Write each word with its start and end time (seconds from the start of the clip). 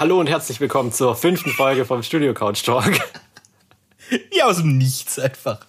Hallo 0.00 0.18
und 0.18 0.28
herzlich 0.28 0.60
willkommen 0.60 0.92
zur 0.92 1.14
fünften 1.14 1.50
Folge 1.50 1.84
vom 1.84 2.02
Studio 2.02 2.32
Couch 2.32 2.64
Talk. 2.64 2.90
Ja, 4.32 4.46
aus 4.46 4.56
dem 4.56 4.78
Nichts 4.78 5.18
einfach. 5.18 5.60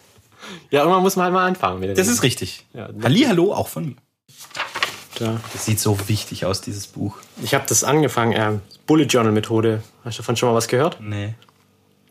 Ja, 0.70 0.80
irgendwann 0.80 1.04
muss 1.04 1.18
man 1.18 1.26
halt 1.26 1.34
mal 1.34 1.46
anfangen. 1.46 1.94
Das 1.96 2.08
ist 2.08 2.24
richtig. 2.24 2.66
Ja, 2.74 2.88
Halli, 3.04 3.24
hallo, 3.24 3.54
auch 3.54 3.68
von 3.68 3.88
mir. 3.88 3.96
Ja. 5.20 5.42
Das 5.52 5.66
sieht 5.66 5.82
so 5.82 5.98
wichtig 6.08 6.46
aus, 6.46 6.62
dieses 6.62 6.88
Buch. 6.88 7.18
Ich 7.44 7.54
habe 7.54 7.66
das 7.68 7.84
angefangen, 7.84 8.32
äh, 8.32 8.60
Bullet 8.88 9.04
Journal 9.04 9.34
Methode. 9.34 9.84
Hast 10.06 10.18
du 10.18 10.22
davon 10.22 10.38
schon 10.38 10.48
mal 10.48 10.56
was 10.56 10.70
gehört? 10.70 11.02
Nee. 11.02 11.34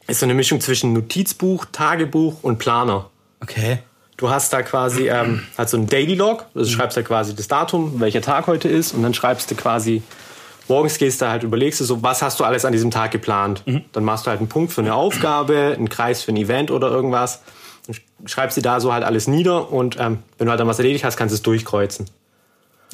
Ist 0.06 0.20
so 0.20 0.26
eine 0.26 0.34
Mischung 0.34 0.60
zwischen 0.60 0.92
Notizbuch, 0.92 1.64
Tagebuch 1.72 2.42
und 2.42 2.58
Planer. 2.58 3.08
Okay. 3.40 3.78
Du 4.18 4.28
hast 4.28 4.52
da 4.52 4.60
quasi 4.60 5.08
ähm, 5.08 5.46
halt 5.56 5.70
so 5.70 5.78
ein 5.78 5.86
Daily 5.86 6.16
Log, 6.16 6.44
also 6.54 6.70
schreibst 6.70 6.98
da 6.98 7.02
quasi 7.02 7.34
das 7.34 7.48
Datum, 7.48 7.98
welcher 7.98 8.20
Tag 8.20 8.46
heute 8.46 8.68
ist 8.68 8.92
und 8.92 9.02
dann 9.02 9.14
schreibst 9.14 9.50
du 9.50 9.54
quasi, 9.54 10.02
morgens 10.70 10.96
gehst 10.96 11.20
du 11.20 11.28
halt, 11.28 11.42
überlegst 11.42 11.80
du 11.80 11.84
so, 11.84 12.02
was 12.02 12.22
hast 12.22 12.40
du 12.40 12.44
alles 12.44 12.64
an 12.64 12.72
diesem 12.72 12.90
Tag 12.90 13.10
geplant. 13.10 13.62
Dann 13.92 14.04
machst 14.04 14.24
du 14.26 14.30
halt 14.30 14.40
einen 14.40 14.48
Punkt 14.48 14.72
für 14.72 14.80
eine 14.80 14.94
Aufgabe, 14.94 15.74
einen 15.76 15.90
Kreis 15.90 16.22
für 16.22 16.32
ein 16.32 16.36
Event 16.36 16.70
oder 16.70 16.88
irgendwas 16.88 17.42
schreibst 18.26 18.56
dir 18.56 18.62
da 18.62 18.80
so 18.80 18.92
halt 18.92 19.04
alles 19.04 19.26
nieder 19.26 19.72
und 19.72 19.96
ähm, 19.98 20.18
wenn 20.38 20.46
du 20.46 20.50
halt 20.50 20.60
dann 20.60 20.68
was 20.68 20.78
erledigt 20.78 21.04
hast, 21.04 21.16
kannst 21.16 21.32
du 21.32 21.36
es 21.36 21.42
durchkreuzen. 21.42 22.06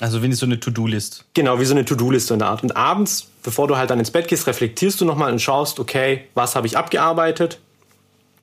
Also 0.00 0.22
wenn 0.22 0.32
so 0.32 0.44
eine 0.44 0.60
To-Do-List. 0.60 1.24
Genau, 1.32 1.58
wie 1.58 1.64
so 1.64 1.72
eine 1.72 1.84
To-Do-Liste 1.84 2.34
in 2.34 2.38
der 2.38 2.48
Art. 2.48 2.62
Und 2.62 2.76
abends, 2.76 3.28
bevor 3.42 3.66
du 3.66 3.78
halt 3.78 3.88
dann 3.88 3.98
ins 3.98 4.10
Bett 4.10 4.28
gehst, 4.28 4.46
reflektierst 4.46 5.00
du 5.00 5.06
nochmal 5.06 5.32
und 5.32 5.40
schaust, 5.40 5.80
okay, 5.80 6.24
was 6.34 6.54
habe 6.54 6.66
ich 6.66 6.77
abgearbeitet, 6.77 7.58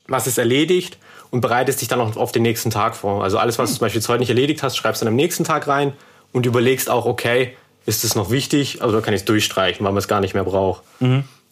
was 0.08 0.26
ist 0.26 0.40
erledigt 0.40 0.98
und 1.30 1.42
bereitest 1.42 1.82
dich 1.82 1.88
dann 1.88 2.00
noch 2.00 2.18
auf 2.18 2.32
den 2.32 2.42
nächsten 2.42 2.72
Tag 2.72 2.96
vor. 2.96 3.24
Also 3.24 3.38
alles, 3.38 3.60
was 3.60 3.70
du 3.70 3.78
zum 3.78 3.86
Beispiel 3.86 4.02
heute 4.02 4.20
nicht 4.20 4.30
erledigt 4.30 4.64
hast, 4.64 4.78
schreibst 4.78 5.02
du 5.02 5.06
dann 5.06 5.14
am 5.14 5.16
nächsten 5.16 5.44
Tag 5.44 5.68
rein 5.68 5.94
und 6.32 6.48
überlegst 6.48 6.90
auch, 6.90 7.06
okay, 7.06 7.56
ist 7.86 8.04
es 8.04 8.16
noch 8.16 8.30
wichtig, 8.30 8.82
also 8.82 9.02
kann 9.02 9.14
ich 9.14 9.22
es 9.22 9.26
durchstreichen, 9.26 9.86
weil 9.86 9.92
man 9.92 10.00
es 10.00 10.08
gar 10.08 10.22
nicht 10.22 10.34
mehr 10.34 10.44
braucht. 10.44 10.84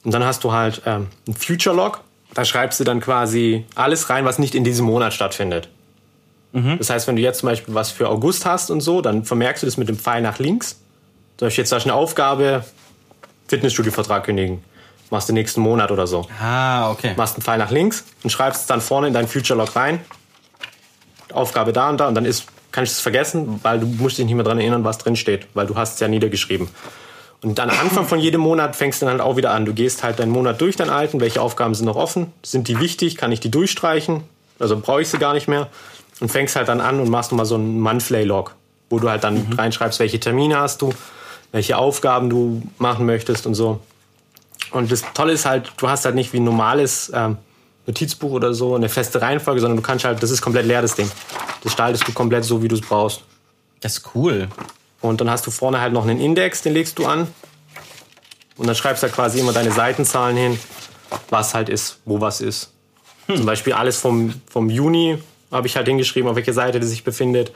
Und 0.03 0.13
dann 0.13 0.23
hast 0.23 0.43
du 0.43 0.51
halt 0.51 0.81
ähm, 0.85 1.07
ein 1.27 1.33
Future-Log, 1.33 2.01
da 2.33 2.45
schreibst 2.45 2.79
du 2.79 2.83
dann 2.83 3.01
quasi 3.01 3.65
alles 3.75 4.09
rein, 4.09 4.25
was 4.25 4.39
nicht 4.39 4.55
in 4.55 4.63
diesem 4.63 4.85
Monat 4.85 5.13
stattfindet. 5.13 5.69
Das 6.79 6.89
heißt, 6.89 7.07
wenn 7.07 7.15
du 7.15 7.21
jetzt 7.21 7.39
zum 7.39 7.47
Beispiel 7.47 7.73
was 7.73 7.91
für 7.91 8.09
August 8.09 8.45
hast 8.45 8.71
und 8.71 8.81
so, 8.81 9.01
dann 9.01 9.23
vermerkst 9.23 9.63
du 9.63 9.67
das 9.67 9.77
mit 9.77 9.87
dem 9.87 9.97
Pfeil 9.97 10.21
nach 10.21 10.37
links. 10.39 10.77
Zum 11.37 11.45
Beispiel 11.47 11.63
jetzt 11.63 11.71
hast 11.71 11.85
du 11.85 11.89
eine 11.89 11.97
Aufgabe, 11.97 12.65
Fitnessstudio-Vertrag 13.47 14.25
kündigen. 14.25 14.63
Machst 15.09 15.29
du 15.29 15.33
nächsten 15.33 15.61
Monat 15.61 15.91
oder 15.91 16.07
so. 16.07 16.27
Ah, 16.41 16.89
okay. 16.91 17.13
Machst 17.17 17.35
einen 17.35 17.43
Pfeil 17.43 17.57
nach 17.57 17.71
links 17.71 18.05
und 18.23 18.29
schreibst 18.29 18.61
es 18.61 18.67
dann 18.67 18.81
vorne 18.81 19.07
in 19.07 19.13
dein 19.13 19.27
Future-Log 19.27 19.75
rein. 19.75 19.99
Aufgabe 21.33 21.73
da 21.73 21.89
und 21.89 21.99
da 21.99 22.07
und 22.07 22.15
dann 22.15 22.25
ist, 22.25 22.45
kann 22.71 22.83
ich 22.83 22.91
es 22.91 22.99
vergessen, 22.99 23.59
weil 23.63 23.79
du 23.79 23.85
musst 23.85 24.17
dich 24.17 24.25
nicht 24.25 24.35
mehr 24.35 24.43
daran 24.43 24.59
erinnern, 24.59 24.83
was 24.83 24.97
drin 24.97 25.15
steht, 25.15 25.47
weil 25.53 25.67
du 25.67 25.75
hast 25.75 25.95
es 25.95 25.99
ja 25.99 26.07
niedergeschrieben. 26.07 26.69
Und 27.43 27.57
dann 27.57 27.69
am 27.69 27.79
Anfang 27.79 28.05
von 28.05 28.19
jedem 28.19 28.41
Monat 28.41 28.75
fängst 28.75 29.01
du 29.01 29.05
dann 29.05 29.13
halt 29.13 29.21
auch 29.21 29.35
wieder 29.35 29.51
an. 29.51 29.65
Du 29.65 29.73
gehst 29.73 30.03
halt 30.03 30.19
deinen 30.19 30.31
Monat 30.31 30.61
durch, 30.61 30.75
deinen 30.75 30.91
alten, 30.91 31.19
welche 31.19 31.41
Aufgaben 31.41 31.73
sind 31.73 31.85
noch 31.85 31.95
offen, 31.95 32.31
sind 32.43 32.67
die 32.67 32.79
wichtig, 32.79 33.17
kann 33.17 33.31
ich 33.31 33.39
die 33.39 33.49
durchstreichen, 33.49 34.23
also 34.59 34.79
brauche 34.79 35.01
ich 35.01 35.09
sie 35.09 35.17
gar 35.17 35.33
nicht 35.33 35.47
mehr. 35.47 35.67
Und 36.19 36.29
fängst 36.29 36.55
halt 36.55 36.67
dann 36.67 36.81
an 36.81 36.99
und 36.99 37.09
machst 37.09 37.31
nochmal 37.31 37.47
so 37.47 37.55
einen 37.55 37.79
Monthly-Log, 37.79 38.53
wo 38.91 38.99
du 38.99 39.09
halt 39.09 39.23
dann 39.23 39.53
reinschreibst, 39.57 39.99
welche 39.99 40.19
Termine 40.19 40.59
hast 40.59 40.83
du, 40.83 40.93
welche 41.51 41.77
Aufgaben 41.77 42.29
du 42.29 42.61
machen 42.77 43.07
möchtest 43.07 43.47
und 43.47 43.55
so. 43.55 43.79
Und 44.69 44.91
das 44.91 45.03
Tolle 45.15 45.33
ist 45.33 45.47
halt, 45.47 45.71
du 45.77 45.89
hast 45.89 46.05
halt 46.05 46.13
nicht 46.13 46.33
wie 46.33 46.37
ein 46.37 46.43
normales 46.43 47.11
ähm, 47.13 47.37
Notizbuch 47.87 48.31
oder 48.31 48.53
so 48.53 48.75
eine 48.75 48.89
feste 48.89 49.21
Reihenfolge, 49.21 49.61
sondern 49.61 49.77
du 49.77 49.83
kannst 49.83 50.05
halt, 50.05 50.21
das 50.21 50.31
ist 50.31 50.41
komplett 50.41 50.65
leer, 50.65 50.81
das 50.81 50.95
Ding. 50.95 51.09
Das 51.09 51.63
gestaltest 51.63 52.07
du 52.07 52.13
komplett 52.13 52.45
so, 52.45 52.61
wie 52.61 52.67
du 52.67 52.75
es 52.75 52.81
brauchst. 52.81 53.23
Das 53.79 53.97
ist 53.97 54.15
cool. 54.15 54.47
Und 55.01 55.19
dann 55.19 55.29
hast 55.29 55.47
du 55.47 55.51
vorne 55.51 55.81
halt 55.81 55.93
noch 55.93 56.03
einen 56.03 56.19
Index, 56.19 56.61
den 56.61 56.73
legst 56.73 56.99
du 56.99 57.05
an. 57.05 57.27
Und 58.57 58.67
dann 58.67 58.75
schreibst 58.75 59.01
du 59.01 59.07
halt 59.07 59.15
quasi 59.15 59.39
immer 59.39 59.53
deine 59.53 59.71
Seitenzahlen 59.71 60.37
hin, 60.37 60.59
was 61.29 61.53
halt 61.53 61.69
ist, 61.69 61.99
wo 62.05 62.21
was 62.21 62.41
ist. 62.41 62.71
Zum 63.27 63.45
Beispiel 63.45 63.73
alles 63.73 63.97
vom, 63.97 64.33
vom 64.49 64.69
Juni 64.69 65.17
habe 65.51 65.67
ich 65.67 65.75
halt 65.75 65.87
hingeschrieben, 65.87 66.29
auf 66.29 66.35
welcher 66.35 66.53
Seite 66.53 66.79
das 66.79 66.89
sich 66.89 67.03
befindet. 67.03 67.51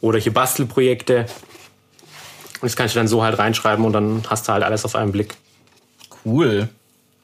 Oder 0.00 0.18
hier 0.18 0.34
Bastelprojekte. 0.34 1.26
Und 2.60 2.62
das 2.62 2.76
kannst 2.76 2.94
du 2.94 2.98
dann 2.98 3.08
so 3.08 3.22
halt 3.22 3.38
reinschreiben 3.38 3.84
und 3.84 3.92
dann 3.92 4.24
hast 4.28 4.48
du 4.48 4.52
halt 4.52 4.62
alles 4.62 4.84
auf 4.84 4.94
einen 4.94 5.12
Blick. 5.12 5.34
Cool. 6.24 6.68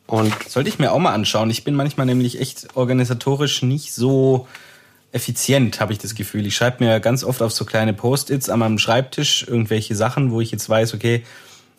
Und 0.08 0.32
Sollte 0.48 0.70
ich 0.70 0.78
mir 0.78 0.92
auch 0.92 0.98
mal 0.98 1.12
anschauen. 1.12 1.50
Ich 1.50 1.64
bin 1.64 1.74
manchmal 1.74 2.06
nämlich 2.06 2.40
echt 2.40 2.68
organisatorisch 2.74 3.62
nicht 3.62 3.92
so 3.92 4.48
effizient, 5.12 5.80
habe 5.80 5.92
ich 5.92 5.98
das 5.98 6.14
Gefühl. 6.14 6.46
Ich 6.46 6.56
schreibe 6.56 6.82
mir 6.82 6.98
ganz 6.98 7.24
oft 7.24 7.42
auf 7.42 7.52
so 7.52 7.66
kleine 7.66 7.92
Post-its 7.92 8.48
an 8.48 8.58
meinem 8.60 8.78
Schreibtisch 8.78 9.46
irgendwelche 9.46 9.94
Sachen, 9.94 10.30
wo 10.30 10.40
ich 10.40 10.50
jetzt 10.50 10.68
weiß, 10.68 10.94
okay, 10.94 11.24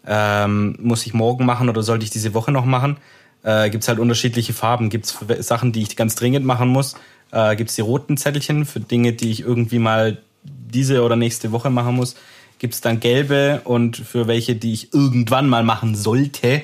ähm, 0.06 0.78
muss 0.80 1.08
ich 1.08 1.14
morgen 1.16 1.44
machen 1.46 1.70
oder 1.70 1.82
sollte 1.82 2.06
ich 2.06 2.12
diese 2.12 2.36
Woche 2.36 2.52
noch 2.52 2.66
machen? 2.66 2.98
Äh, 3.42 3.72
Gibt 3.72 3.84
es 3.84 3.88
halt 3.88 3.98
unterschiedliche 3.98 4.54
Farben. 4.54 4.92
Gibt 4.92 5.06
es 5.06 5.48
Sachen, 5.48 5.72
die 5.72 5.82
ich 5.82 5.96
ganz 5.96 6.14
dringend 6.14 6.46
machen 6.46 6.70
muss? 6.70 6.96
Äh, 7.32 7.56
Gibt 7.56 7.72
es 7.72 7.78
die 7.78 7.82
roten 7.82 8.16
Zettelchen 8.16 8.66
für 8.66 8.80
Dinge, 8.80 9.14
die 9.14 9.32
ich 9.32 9.42
irgendwie 9.42 9.80
mal 9.80 10.20
diese 10.44 11.02
oder 11.02 11.16
nächste 11.16 11.52
Woche 11.52 11.72
machen 11.72 11.96
muss? 11.96 12.16
Gibt 12.60 12.76
es 12.76 12.82
dann 12.82 13.00
gelbe 13.00 13.62
und 13.64 13.98
für 13.98 14.28
welche, 14.28 14.56
die 14.56 14.74
ich 14.74 14.94
irgendwann 14.94 15.50
mal 15.50 15.64
machen 15.64 15.96
sollte, 15.96 16.62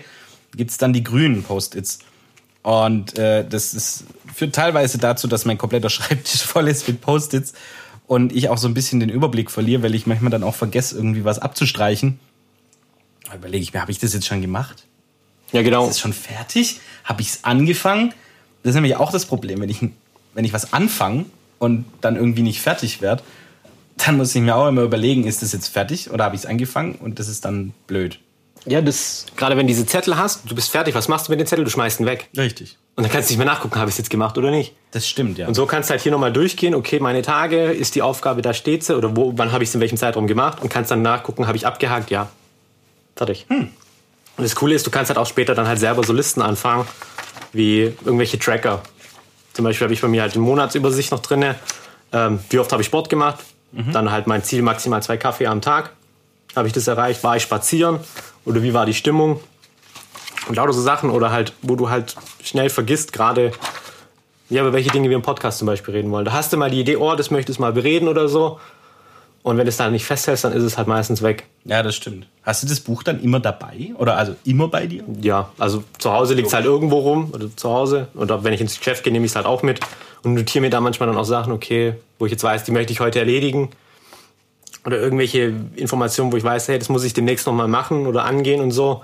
gibt 0.56 0.72
es 0.72 0.78
dann 0.78 0.94
die 0.94 1.04
grünen 1.04 1.44
Post-its. 1.44 2.00
Und 2.64 3.18
äh, 3.18 3.48
das 3.48 3.74
ist, 3.74 4.06
führt 4.34 4.56
teilweise 4.56 4.98
dazu, 4.98 5.28
dass 5.28 5.46
mein 5.46 5.58
kompletter 5.58 5.90
Schreibtisch 5.92 6.42
voll 6.44 6.68
ist 6.68 6.88
mit 6.88 7.02
Post-its 7.02 7.54
und 8.08 8.36
ich 8.36 8.50
auch 8.50 8.58
so 8.58 8.68
ein 8.68 8.74
bisschen 8.74 9.00
den 9.00 9.10
Überblick 9.10 9.52
verliere, 9.52 9.84
weil 9.84 9.96
ich 9.96 10.08
manchmal 10.08 10.32
dann 10.32 10.44
auch 10.44 10.56
vergesse, 10.56 10.96
irgendwie 10.96 11.26
was 11.26 11.40
abzustreichen. 11.40 12.20
Da 13.26 13.36
überlege 13.36 13.64
ich 13.64 13.74
mir, 13.74 13.82
habe 13.82 13.92
ich 13.92 14.00
das 14.00 14.14
jetzt 14.14 14.28
schon 14.28 14.42
gemacht? 14.42 14.86
ja, 15.52 15.62
genau. 15.62 15.86
Ist 15.86 15.92
es 15.92 16.00
schon 16.00 16.14
fertig? 16.14 16.80
Habe 17.04 17.22
ich 17.22 17.30
es 17.30 17.44
angefangen? 17.44 18.14
Das 18.64 18.72
ist 18.72 18.76
nämlich 18.76 18.96
auch 18.96 19.12
das 19.12 19.26
Problem, 19.26 19.62
wenn 19.62 19.70
ich, 19.70 19.80
wenn 20.34 20.46
ich 20.46 20.54
was 20.54 20.74
anfange 20.74 21.26
und 21.60 21.86
dann 22.02 22.16
irgendwie 22.16 22.42
nicht 22.42 22.62
fertig 22.62 23.02
werde, 23.02 23.24
dann 23.98 24.18
muss 24.18 24.36
ich 24.36 24.42
mir 24.42 24.56
auch 24.56 24.68
immer 24.68 24.82
überlegen, 24.82 25.26
ist 25.26 25.42
das 25.42 25.54
jetzt 25.54 25.68
fertig 25.68 26.12
oder 26.12 26.26
habe 26.26 26.36
ich 26.36 26.42
es 26.42 26.46
angefangen? 26.46 26.96
Und 26.96 27.20
das 27.20 27.28
ist 27.28 27.46
dann 27.46 27.74
blöd. 27.88 28.20
Ja, 28.66 28.82
das, 28.82 29.28
gerade 29.36 29.56
wenn 29.58 29.68
du 29.68 29.74
diese 29.74 29.86
Zettel 29.86 30.18
hast, 30.18 30.50
du 30.50 30.56
bist 30.56 30.72
fertig, 30.72 30.96
was 30.96 31.08
machst 31.08 31.28
du 31.28 31.32
mit 31.32 31.40
den 31.40 31.46
Zetteln? 31.46 31.66
Du 31.66 31.72
schmeißt 31.72 32.00
ihn 32.00 32.06
weg. 32.06 32.30
Richtig. 32.36 32.78
Und 32.96 33.04
dann 33.04 33.12
kannst 33.12 33.30
du 33.30 33.34
nicht 33.34 33.38
mehr 33.38 33.46
nachgucken, 33.46 33.78
habe 33.80 33.90
ich 33.90 33.94
es 33.94 33.98
jetzt 34.00 34.10
gemacht 34.10 34.38
oder 34.38 34.52
nicht. 34.52 34.74
Das 34.92 35.08
stimmt, 35.08 35.38
ja. 35.38 35.48
Und 35.48 35.54
so 35.54 35.66
kannst 35.66 35.90
du 35.90 35.92
halt 35.92 36.02
hier 36.02 36.12
nochmal 36.12 36.34
durchgehen, 36.34 36.74
okay, 36.74 37.00
meine 37.00 37.22
Tage, 37.22 37.66
ist 37.66 37.96
die 37.96 38.02
Aufgabe, 38.02 38.42
da 38.42 38.54
steht 38.54 38.84
sie, 38.84 38.96
oder 38.98 39.16
wo, 39.16 39.34
wann 39.36 39.52
habe 39.52 39.64
ich 39.64 39.70
es 39.70 39.76
in 39.76 39.82
welchem 39.82 39.98
Zeitraum 39.98 40.28
gemacht 40.28 40.62
und 40.62 40.70
kannst 40.70 40.92
dann 40.92 41.02
nachgucken, 41.02 41.46
habe 41.46 41.58
ich 41.58 41.68
abgehakt, 41.68 42.10
ja. 42.10 42.30
Fertig. 43.16 43.46
Und 43.50 43.72
das 44.38 44.56
Coole 44.56 44.76
ist, 44.76 44.88
du 44.88 44.92
kannst 44.92 45.10
halt 45.10 45.18
auch 45.18 45.28
später 45.28 45.56
dann 45.56 45.68
halt 45.68 45.80
selber 45.80 46.04
so 46.04 46.14
Listen 46.14 46.42
anfangen, 46.42 46.88
wie 47.54 47.94
irgendwelche 48.04 48.40
Tracker. 48.40 48.82
Zum 49.54 49.64
Beispiel 49.64 49.86
habe 49.86 49.94
ich 49.94 50.02
bei 50.02 50.08
mir 50.08 50.22
halt 50.22 50.34
die 50.34 50.40
Monatsübersicht 50.40 51.12
noch 51.12 51.22
drinne. 51.22 51.56
Ähm, 52.12 52.40
wie 52.50 52.60
oft 52.60 52.72
habe 52.72 52.82
ich 52.82 52.88
Sport 52.88 53.10
gemacht? 53.10 53.40
Dann 53.92 54.10
halt 54.10 54.26
mein 54.26 54.42
Ziel 54.42 54.62
maximal 54.62 55.04
zwei 55.04 55.18
Kaffee 55.18 55.48
am 55.48 55.60
Tag. 55.62 55.92
Habe 56.56 56.68
ich 56.68 56.74
das 56.74 56.88
erreicht? 56.88 57.24
War 57.26 57.36
ich 57.36 57.44
spazieren? 57.44 58.00
Oder 58.46 58.64
wie 58.64 58.74
war 58.74 58.86
die 58.86 58.94
Stimmung? 58.94 59.40
Und 60.48 60.56
lauter 60.56 60.74
so 60.74 60.82
Sachen 60.82 61.10
oder 61.10 61.32
halt, 61.32 61.54
wo 61.62 61.76
du 61.76 61.90
halt 61.90 62.16
schnell 62.44 62.70
vergisst, 62.70 63.14
gerade 63.14 63.52
ja, 64.50 64.62
über 64.62 64.74
welche 64.74 64.92
Dinge 64.92 65.10
wir 65.10 65.16
im 65.16 65.24
Podcast 65.24 65.58
zum 65.58 65.66
Beispiel 65.66 65.96
reden 65.96 66.12
wollen. 66.12 66.26
Da 66.26 66.34
hast 66.34 66.54
du 66.54 66.58
mal 66.58 66.70
die 66.70 66.80
Idee, 66.80 66.98
oh, 66.98 67.16
das 67.16 67.32
möchtest 67.32 67.58
du 67.58 67.64
mal 67.64 67.74
bereden 67.74 68.08
oder 68.08 68.28
so. 68.28 68.60
Und 69.42 69.58
wenn 69.58 69.66
du 69.66 69.70
es 69.70 69.78
dann 69.78 69.92
nicht 69.92 70.06
festhältst, 70.06 70.44
dann 70.44 70.54
ist 70.54 70.64
es 70.64 70.78
halt 70.78 70.88
meistens 70.88 71.22
weg. 71.22 71.46
Ja, 71.66 71.84
das 71.84 71.96
stimmt. 71.96 72.26
Hast 72.44 72.64
du 72.64 72.68
das 72.68 72.80
Buch 72.80 73.04
dann 73.04 73.22
immer 73.22 73.40
dabei? 73.40 73.92
Oder 73.98 74.18
also 74.18 74.36
immer 74.44 74.68
bei 74.68 74.88
dir? 74.88 75.04
Ja, 75.22 75.50
also 75.60 75.84
zu 76.00 76.12
Hause 76.12 76.34
liegt 76.34 76.48
es 76.48 76.54
halt 76.54 76.66
irgendwo 76.66 76.98
rum 76.98 77.30
oder 77.32 77.56
zu 77.56 77.70
Hause. 77.70 78.08
Oder 78.16 78.44
wenn 78.44 78.54
ich 78.54 78.62
ins 78.62 78.78
Geschäft 78.78 79.04
gehe, 79.04 79.14
nehme 79.14 79.26
ich 79.26 79.32
es 79.32 79.36
halt 79.36 79.46
auch 79.46 79.62
mit 79.62 79.82
und 80.24 80.34
notiere 80.34 80.64
mir 80.64 80.72
da 80.72 80.82
manchmal 80.82 81.08
dann 81.08 81.18
auch 81.18 81.26
Sachen, 81.26 81.54
okay, 81.54 81.94
wo 82.18 82.26
ich 82.26 82.32
jetzt 82.32 82.44
weiß, 82.44 82.64
die 82.64 82.72
möchte 82.72 82.92
ich 82.92 83.00
heute 83.00 83.20
erledigen. 83.20 83.70
Oder 84.86 85.00
irgendwelche 85.00 85.54
Informationen, 85.76 86.32
wo 86.32 86.38
ich 86.38 86.44
weiß, 86.44 86.68
hey, 86.68 86.78
das 86.78 86.90
muss 86.90 87.04
ich 87.04 87.14
demnächst 87.14 87.48
nochmal 87.48 87.68
machen 87.68 88.06
oder 88.06 88.24
angehen 88.26 88.62
und 88.62 88.72
so. 88.72 88.92
Und 88.92 89.04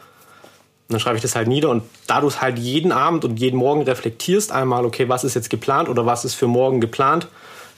dann 0.90 1.00
schreibe 1.00 1.16
ich 1.16 1.22
das 1.22 1.36
halt 1.36 1.48
nieder. 1.48 1.70
Und 1.70 1.84
da 2.08 2.22
du 2.22 2.28
es 2.28 2.42
halt 2.42 2.60
jeden 2.60 2.92
Abend 2.92 3.26
und 3.26 3.38
jeden 3.38 3.58
Morgen 3.58 3.82
reflektierst, 3.82 4.52
einmal, 4.52 4.86
okay, 4.86 5.10
was 5.10 5.24
ist 5.24 5.34
jetzt 5.34 5.50
geplant 5.50 5.90
oder 5.90 6.06
was 6.06 6.24
ist 6.26 6.36
für 6.36 6.48
morgen 6.48 6.82
geplant, 6.82 7.28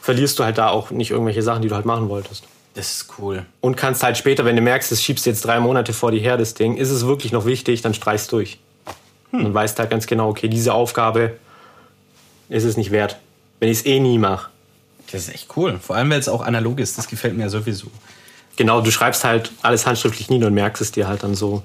verlierst 0.02 0.38
du 0.38 0.44
halt 0.44 0.58
da 0.58 0.70
auch 0.70 0.92
nicht 0.92 1.12
irgendwelche 1.12 1.42
Sachen, 1.42 1.62
die 1.62 1.70
du 1.70 1.76
halt 1.76 1.86
machen 1.86 2.10
wolltest. 2.10 2.44
Das 2.74 2.92
ist 2.92 3.14
cool. 3.20 3.46
Und 3.62 3.78
kannst 3.78 4.04
halt 4.04 4.18
später, 4.18 4.46
wenn 4.46 4.56
du 4.56 4.62
merkst, 4.62 4.92
es 4.92 5.02
schiebst 5.02 5.26
jetzt 5.26 5.46
drei 5.46 5.60
Monate 5.60 5.94
vor 5.94 6.12
dir 6.12 6.20
her, 6.20 6.38
das 6.38 6.56
Ding, 6.56 6.76
ist 6.76 6.90
es 6.90 7.06
wirklich 7.06 7.32
noch 7.32 7.46
wichtig, 7.46 7.82
dann 7.82 7.94
streichst 7.94 8.32
durch. 8.32 8.58
Und 9.32 9.54
weißt 9.54 9.80
halt 9.80 9.90
ganz 9.90 10.06
genau, 10.06 10.30
okay, 10.30 10.48
diese 10.48 10.74
Aufgabe 10.74 11.38
ist 12.50 12.66
es 12.66 12.78
nicht 12.78 12.92
wert, 12.92 13.18
wenn 13.60 13.70
ich 13.70 13.80
es 13.80 13.86
eh 13.86 14.00
nie 14.00 14.20
mache. 14.20 14.50
Das 15.13 15.27
ist 15.27 15.33
echt 15.33 15.56
cool. 15.56 15.80
Vor 15.80 15.95
allem, 15.95 16.10
weil 16.10 16.19
es 16.19 16.27
auch 16.27 16.42
analog 16.42 16.80
ist. 16.80 16.98
Das 16.98 17.07
gefällt 17.07 17.38
mir 17.38 17.44
ja 17.44 17.50
sowieso. 17.50 17.88
Genau, 18.56 18.81
du 18.81 18.89
schreibst 18.89 19.24
halt 19.24 19.51
alles 19.62 19.86
handschriftlich 19.86 20.30
nieder 20.31 20.48
und 20.48 20.56
merkst 20.56 20.81
es 20.81 20.92
dir 20.92 21.07
halt 21.07 21.21
dann 21.21 21.36
so. 21.36 21.62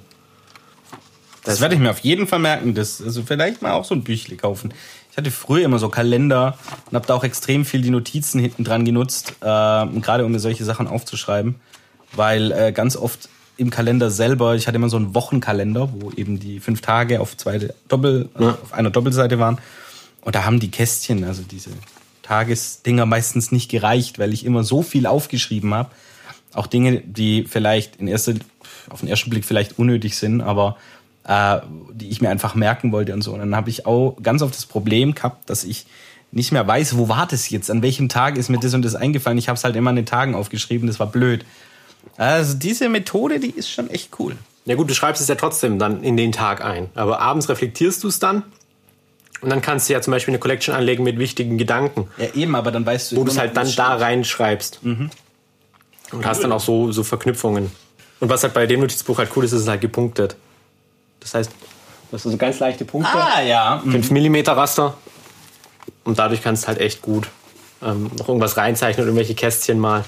Das 1.45 1.63
werde 1.63 1.75
ich 1.75 1.81
mir 1.81 1.91
auf 1.91 2.01
jeden 2.01 2.27
Fall 2.27 2.41
merken. 2.41 2.75
Das, 2.75 3.01
also 3.01 3.23
vielleicht 3.23 3.63
mal 3.63 3.73
auch 3.73 3.87
so 3.87 3.95
ein 3.95 4.05
Büchle 4.05 4.37
kaufen. 4.37 4.75
Ich 5.11 5.17
hatte 5.17 5.31
früher 5.31 5.65
immer 5.65 5.79
so 5.79 5.89
Kalender 5.89 6.59
und 6.91 6.95
habe 6.95 7.07
da 7.07 7.15
auch 7.15 7.25
extrem 7.25 7.65
viel 7.65 7.81
die 7.81 7.89
Notizen 7.89 8.39
hinten 8.39 8.65
dran 8.65 8.85
genutzt, 8.85 9.33
äh, 9.41 9.45
gerade 9.45 10.27
um 10.27 10.33
mir 10.33 10.41
solche 10.41 10.67
Sachen 10.67 10.87
aufzuschreiben. 10.87 11.55
Weil 12.13 12.53
äh, 12.53 12.73
ganz 12.73 12.97
oft 12.97 13.31
im 13.57 13.71
Kalender 13.71 14.11
selber, 14.11 14.57
ich 14.57 14.67
hatte 14.67 14.77
immer 14.77 14.91
so 14.91 14.99
einen 14.99 15.15
Wochenkalender, 15.15 15.89
wo 15.95 16.11
eben 16.11 16.39
die 16.39 16.61
fünf 16.61 16.83
Tage 16.83 17.19
auf 17.19 17.35
zwei 17.39 17.71
Doppel, 17.89 18.29
also 18.35 18.51
auf 18.51 18.75
einer 18.75 18.91
Doppelseite 18.91 19.39
waren. 19.39 19.57
Und 20.21 20.35
da 20.35 20.45
haben 20.45 20.61
die 20.61 20.71
Kästchen, 20.71 21.25
also 21.25 21.43
diese 21.51 21.71
Tagesdinger 22.29 23.07
meistens 23.07 23.53
nicht 23.53 23.71
gereicht, 23.71 24.19
weil 24.19 24.35
ich 24.35 24.45
immer 24.45 24.63
so 24.63 24.83
viel 24.83 25.07
aufgeschrieben 25.07 25.73
habe. 25.73 25.91
Auch 26.53 26.67
Dinge, 26.67 27.01
die 27.01 27.45
vielleicht 27.45 27.97
in 27.97 28.07
erster, 28.07 28.35
auf 28.91 29.01
den 29.01 29.09
ersten 29.09 29.31
Blick 29.31 29.47
vielleicht 29.47 29.79
unnötig 29.79 30.19
sind, 30.19 30.43
aber 30.43 30.77
äh, 31.25 31.61
die 31.93 32.09
ich 32.09 32.21
mir 32.21 32.29
einfach 32.29 32.55
merken 32.55 32.93
wollte 32.93 33.15
und 33.15 33.23
so. 33.23 33.33
Und 33.33 33.39
dann 33.39 33.57
habe 33.57 33.71
ich 33.71 33.87
auch 33.87 34.17
ganz 34.23 34.43
oft 34.43 34.55
das 34.55 34.67
Problem 34.67 35.15
gehabt, 35.15 35.49
dass 35.49 35.65
ich 35.65 35.87
nicht 36.31 36.53
mehr 36.53 36.67
weiß, 36.67 36.99
wo 36.99 37.09
war 37.09 37.27
das 37.27 37.49
jetzt, 37.49 37.71
an 37.71 37.81
welchem 37.81 38.11
Tag 38.11 38.37
ist 38.37 38.51
mir 38.51 38.59
das 38.59 38.75
und 38.75 38.85
das 38.85 38.95
eingefallen. 38.95 39.39
Ich 39.39 39.49
habe 39.49 39.57
es 39.57 39.65
halt 39.65 39.77
immer 39.77 39.91
an 39.91 39.97
den 39.97 40.05
Tagen 40.05 40.35
aufgeschrieben, 40.35 40.87
das 40.87 41.01
war 41.01 41.07
blöd. 41.07 41.47
Also 42.19 42.55
diese 42.55 42.91
Methode, 42.91 43.41
die 43.41 43.51
ist 43.51 43.71
schon 43.71 43.89
echt 43.89 44.11
cool. 44.19 44.37
Ja 44.67 44.75
gut, 44.75 44.91
du 44.91 44.95
schreibst 44.95 45.23
es 45.23 45.29
ja 45.29 45.35
trotzdem 45.35 45.79
dann 45.79 46.03
in 46.03 46.19
den 46.19 46.33
Tag 46.33 46.63
ein. 46.63 46.91
Aber 46.95 47.21
abends 47.21 47.49
reflektierst 47.49 48.05
du 48.05 48.09
es 48.09 48.19
dann 48.19 48.43
und 49.41 49.51
dann 49.51 49.61
kannst 49.61 49.89
du 49.89 49.93
ja 49.93 50.01
zum 50.01 50.11
Beispiel 50.13 50.33
eine 50.33 50.39
Collection 50.39 50.75
anlegen 50.75 51.05
mit 51.05 51.19
wichtigen 51.19 51.59
Gedanken. 51.59 52.09
Ja 52.17 52.27
eben, 52.35 52.55
aber 52.55 52.73
dann 52.73 52.85
weißt 52.85 53.13
du... 53.13 53.17
Wo 53.17 53.25
du 53.25 53.31
es 53.31 53.39
halt 53.39 53.57
dann 53.57 53.71
da 53.77 53.95
reinschreibst. 53.95 54.81
Und 54.83 56.25
hast 56.25 56.43
dann 56.43 56.53
auch 56.53 56.61
so, 56.61 56.91
so 56.91 57.05
Verknüpfungen. 57.05 57.71
Und 58.21 58.29
was 58.29 58.43
halt 58.43 58.55
bei 58.55 58.67
dem 58.67 58.81
Notizbuch 58.81 59.19
halt 59.19 59.31
cool 59.37 59.45
ist, 59.45 59.53
ist 59.53 59.63
es 59.63 59.69
halt 59.69 59.81
gepunktet. 59.81 60.37
Das 61.21 61.35
heißt, 61.35 61.51
du 61.51 62.15
hast 62.17 62.23
so 62.23 62.37
ganz 62.37 62.59
leichte 62.59 62.85
Punkte. 62.85 63.13
Ah 63.13 63.41
ja, 63.43 63.81
mhm. 63.85 64.03
5 64.03 64.11
mm 64.11 64.37
Raster. 64.49 64.97
Und 66.05 66.19
dadurch 66.19 66.43
kannst 66.43 66.65
du 66.65 66.69
halt 66.69 66.79
echt 66.79 67.03
gut 67.03 67.29
ähm, 67.83 68.11
noch 68.19 68.29
irgendwas 68.29 68.57
reinzeichnen 68.57 69.05
oder 69.05 69.09
irgendwelche 69.11 69.35
Kästchen 69.35 69.79
mal. 69.79 70.05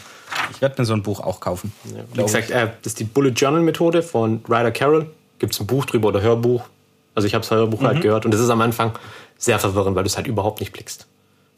ich 0.51 0.61
werde 0.61 0.81
mir 0.81 0.87
so 0.87 0.95
ein 0.95 1.03
Buch 1.03 1.21
auch 1.21 1.41
kaufen. 1.41 1.73
Wie 2.15 2.23
gesagt, 2.23 2.51
äh, 2.51 2.69
das 2.83 2.93
ist 2.93 3.01
die 3.01 3.05
Bullet 3.05 3.31
Journal 3.31 3.63
Methode 3.63 4.03
von 4.03 4.43
Ryder 4.49 4.73
Carroll. 4.73 5.11
Gibt 5.39 5.53
es 5.53 5.61
ein 5.61 5.67
Buch 5.67 5.85
drüber 5.85 6.09
oder 6.09 6.21
Hörbuch. 6.21 6.65
Also 7.21 7.27
ich 7.27 7.35
habe 7.35 7.43
das 7.43 7.51
Hörbuch 7.51 7.83
halt 7.83 8.01
gehört 8.01 8.25
und 8.25 8.33
das 8.33 8.41
ist 8.41 8.49
am 8.49 8.63
Anfang 8.63 8.93
sehr 9.37 9.59
verwirrend, 9.59 9.95
weil 9.95 10.05
du 10.05 10.09
es 10.09 10.17
halt 10.17 10.27
überhaupt 10.27 10.61
nicht 10.61 10.73
blickst. 10.73 11.07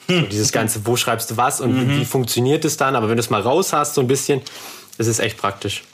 So 0.08 0.20
dieses 0.22 0.50
ganze, 0.50 0.84
wo 0.84 0.96
schreibst 0.96 1.30
du 1.30 1.36
was 1.36 1.60
und 1.60 1.88
wie 1.98 2.04
funktioniert 2.04 2.64
es 2.64 2.76
dann? 2.76 2.96
Aber 2.96 3.08
wenn 3.08 3.16
du 3.16 3.20
es 3.20 3.30
mal 3.30 3.40
raus 3.40 3.72
hast, 3.72 3.94
so 3.94 4.00
ein 4.00 4.08
bisschen, 4.08 4.40
das 4.98 5.06
ist 5.06 5.20
echt 5.20 5.38
praktisch. 5.38 5.84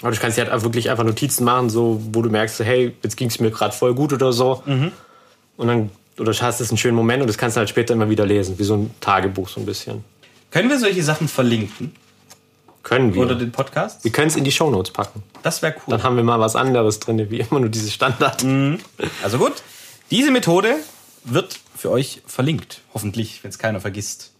Aber 0.00 0.12
du 0.12 0.20
kannst 0.20 0.38
dir 0.38 0.48
halt 0.48 0.62
wirklich 0.62 0.88
einfach 0.88 1.02
Notizen 1.02 1.44
machen, 1.44 1.68
so, 1.68 2.00
wo 2.12 2.22
du 2.22 2.30
merkst, 2.30 2.58
so, 2.58 2.64
hey, 2.64 2.94
jetzt 3.02 3.16
ging 3.16 3.28
es 3.28 3.40
mir 3.40 3.50
gerade 3.50 3.74
voll 3.74 3.94
gut 3.94 4.12
oder 4.12 4.32
so. 4.32 4.62
Und 5.56 5.66
dann, 5.66 5.90
oder 6.18 6.32
hast 6.32 6.60
es 6.60 6.70
einen 6.70 6.78
schönen 6.78 6.96
Moment 6.96 7.22
und 7.22 7.26
das 7.26 7.38
kannst 7.38 7.56
du 7.56 7.58
halt 7.58 7.68
später 7.68 7.94
immer 7.94 8.08
wieder 8.08 8.24
lesen, 8.24 8.58
wie 8.58 8.64
so 8.64 8.74
ein 8.74 8.94
Tagebuch 9.00 9.48
so 9.48 9.60
ein 9.60 9.66
bisschen. 9.66 10.04
Können 10.52 10.68
wir 10.68 10.78
solche 10.78 11.02
Sachen 11.02 11.26
verlinken? 11.26 11.94
Können 12.82 13.14
wir. 13.14 13.22
Oder 13.22 13.34
den 13.36 13.52
Podcast? 13.52 14.02
wir 14.04 14.10
können 14.10 14.28
es 14.28 14.36
in 14.36 14.44
die 14.44 14.52
Shownotes 14.52 14.92
packen. 14.92 15.22
Das 15.42 15.62
wäre 15.62 15.74
cool. 15.76 15.82
Dann 15.92 16.02
haben 16.02 16.16
wir 16.16 16.24
mal 16.24 16.40
was 16.40 16.56
anderes 16.56 16.98
drin, 17.00 17.30
wie 17.30 17.38
immer 17.40 17.60
nur 17.60 17.68
diese 17.68 17.90
Standard. 17.90 18.44
Also 19.22 19.38
gut, 19.38 19.52
diese 20.10 20.30
Methode 20.30 20.74
wird 21.24 21.60
für 21.76 21.90
euch 21.90 22.22
verlinkt. 22.26 22.80
Hoffentlich, 22.94 23.42
wenn 23.44 23.50
es 23.50 23.58
keiner 23.58 23.80
vergisst. 23.80 24.32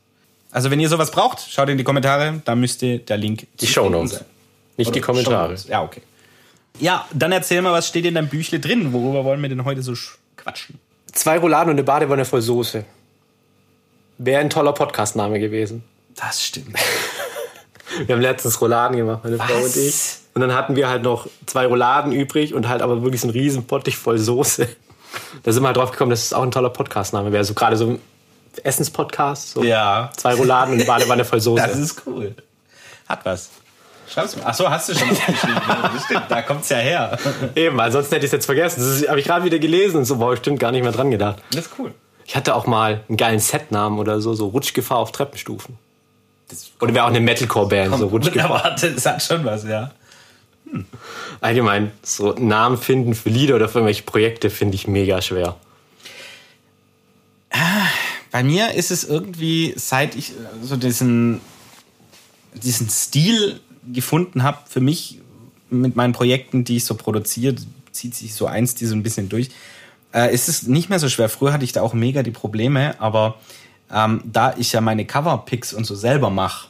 Also 0.50 0.70
wenn 0.70 0.80
ihr 0.80 0.88
sowas 0.88 1.10
braucht, 1.12 1.40
schaut 1.50 1.68
in 1.68 1.78
die 1.78 1.84
Kommentare, 1.84 2.42
da 2.44 2.54
müsste 2.54 2.98
der 2.98 3.16
Link 3.16 3.46
Die 3.60 3.66
Shownotes. 3.66 4.10
sein. 4.18 4.24
Nicht 4.76 4.94
die 4.94 4.98
Oder 4.98 5.06
Kommentare. 5.06 5.42
Shownotes. 5.44 5.68
Ja, 5.68 5.82
okay. 5.82 6.02
Ja, 6.80 7.06
dann 7.12 7.32
erzähl 7.32 7.62
mal, 7.62 7.72
was 7.72 7.86
steht 7.88 8.04
in 8.06 8.14
deinem 8.14 8.28
Büchle 8.28 8.58
drin? 8.60 8.92
Worüber 8.92 9.24
wollen 9.24 9.40
wir 9.40 9.48
denn 9.48 9.64
heute 9.64 9.82
so 9.82 9.92
sch- 9.92 10.16
quatschen? 10.36 10.78
Zwei 11.12 11.38
Rouladen 11.38 11.68
und 11.70 11.74
eine 11.76 11.84
Badewanne 11.84 12.24
voll 12.24 12.42
Soße. 12.42 12.84
Wäre 14.18 14.40
ein 14.40 14.50
toller 14.50 14.72
Podcastname 14.72 15.38
gewesen. 15.38 15.84
Das 16.16 16.42
stimmt. 16.44 16.76
Wir 18.06 18.14
haben 18.14 18.22
letztens 18.22 18.60
Rouladen 18.60 18.96
gemacht, 18.96 19.20
meine 19.24 19.38
Frau 19.38 19.54
und 19.54 19.76
ich. 19.76 20.18
Und 20.34 20.40
dann 20.40 20.54
hatten 20.54 20.76
wir 20.76 20.88
halt 20.88 21.02
noch 21.02 21.26
zwei 21.46 21.66
Rouladen 21.66 22.12
übrig 22.12 22.54
und 22.54 22.68
halt 22.68 22.80
aber 22.82 23.02
wirklich 23.02 23.20
so 23.20 23.26
einen 23.28 23.36
riesen 23.36 23.66
Pottich 23.66 23.96
voll 23.96 24.18
Soße. 24.18 24.68
Da 25.42 25.52
sind 25.52 25.62
wir 25.62 25.66
halt 25.66 25.76
drauf 25.76 25.90
gekommen, 25.90 26.10
dass 26.10 26.24
es 26.24 26.32
auch 26.32 26.42
ein 26.42 26.50
toller 26.50 26.70
Podcastname 26.70 27.32
wäre. 27.32 27.44
So 27.44 27.52
gerade 27.54 27.76
so 27.76 27.86
ein 27.86 27.98
Essenspodcast. 28.62 29.50
So 29.50 29.62
Ja. 29.62 30.10
Zwei 30.16 30.34
Rouladen 30.34 30.74
und 30.74 30.80
eine 30.80 30.86
Badewanne 30.86 31.24
voll 31.24 31.40
Soße. 31.40 31.62
Das 31.66 31.76
ist 31.76 32.02
cool. 32.06 32.34
Hat 33.08 33.24
was. 33.24 33.50
Schreib's 34.08 34.36
mir. 34.36 34.46
Achso, 34.46 34.68
hast 34.68 34.88
du 34.88 34.94
schon 34.94 35.10
aufgeschrieben. 35.10 35.60
Das 35.94 36.04
stimmt, 36.04 36.24
da 36.28 36.42
kommt's 36.42 36.68
ja 36.68 36.76
her. 36.78 37.18
Eben, 37.54 37.78
ansonsten 37.80 38.14
hätte 38.14 38.26
ich 38.26 38.28
es 38.28 38.32
jetzt 38.32 38.46
vergessen. 38.46 38.80
Das 38.80 39.08
habe 39.08 39.20
ich 39.20 39.26
gerade 39.26 39.44
wieder 39.44 39.58
gelesen 39.58 39.98
und 39.98 40.04
so, 40.04 40.16
boah, 40.16 40.36
stimmt, 40.36 40.60
gar 40.60 40.70
nicht 40.72 40.82
mehr 40.82 40.92
dran 40.92 41.10
gedacht. 41.10 41.36
Das 41.50 41.66
ist 41.66 41.72
cool. 41.78 41.92
Ich 42.26 42.36
hatte 42.36 42.54
auch 42.54 42.66
mal 42.66 43.00
einen 43.08 43.16
geilen 43.16 43.38
Setnamen 43.40 43.98
oder 43.98 44.20
so, 44.20 44.34
so 44.34 44.48
Rutschgefahr 44.48 44.98
auf 44.98 45.12
Treppenstufen. 45.12 45.78
Oder 46.80 46.94
wäre 46.94 47.04
auch 47.04 47.10
eine 47.10 47.20
Metalcore-Band, 47.20 47.96
so 47.96 48.06
Rutschgefahr. 48.06 48.50
Warte, 48.64 48.92
das 48.92 49.06
hat 49.06 49.22
schon 49.22 49.44
was, 49.44 49.64
ja. 49.64 49.90
Allgemein, 51.40 51.92
so 52.02 52.32
Namen 52.32 52.78
finden 52.78 53.14
für 53.14 53.28
Lieder 53.28 53.56
oder 53.56 53.68
für 53.68 53.78
irgendwelche 53.78 54.04
Projekte 54.04 54.48
finde 54.50 54.74
ich 54.74 54.86
mega 54.86 55.20
schwer. 55.20 55.56
Bei 58.30 58.42
mir 58.42 58.72
ist 58.72 58.90
es 58.90 59.04
irgendwie, 59.04 59.74
seit 59.76 60.16
ich 60.16 60.30
äh, 60.30 60.34
so 60.62 60.76
diesen, 60.76 61.40
diesen 62.54 62.88
Stil 62.88 63.60
gefunden 63.92 64.42
habe, 64.42 64.58
für 64.68 64.80
mich 64.80 65.18
mit 65.68 65.96
meinen 65.96 66.14
Projekten, 66.14 66.64
die 66.64 66.76
ich 66.76 66.84
so 66.86 66.94
produziere, 66.94 67.56
zieht 67.92 68.14
sich 68.14 68.34
so 68.34 68.46
eins 68.46 68.74
die 68.74 68.86
so 68.86 68.94
ein 68.94 69.02
bisschen 69.02 69.28
durch, 69.28 69.50
äh, 70.14 70.34
ist 70.34 70.48
es 70.48 70.62
nicht 70.62 70.88
mehr 70.88 70.98
so 70.98 71.10
schwer. 71.10 71.28
Früher 71.28 71.52
hatte 71.52 71.64
ich 71.64 71.72
da 71.72 71.82
auch 71.82 71.92
mega 71.92 72.22
die 72.22 72.30
Probleme, 72.30 72.98
aber 73.00 73.38
ähm, 73.92 74.22
da 74.24 74.54
ich 74.56 74.72
ja 74.72 74.80
meine 74.80 75.04
Cover-Picks 75.04 75.72
und 75.72 75.84
so 75.84 75.94
selber 75.94 76.30
mache, 76.30 76.68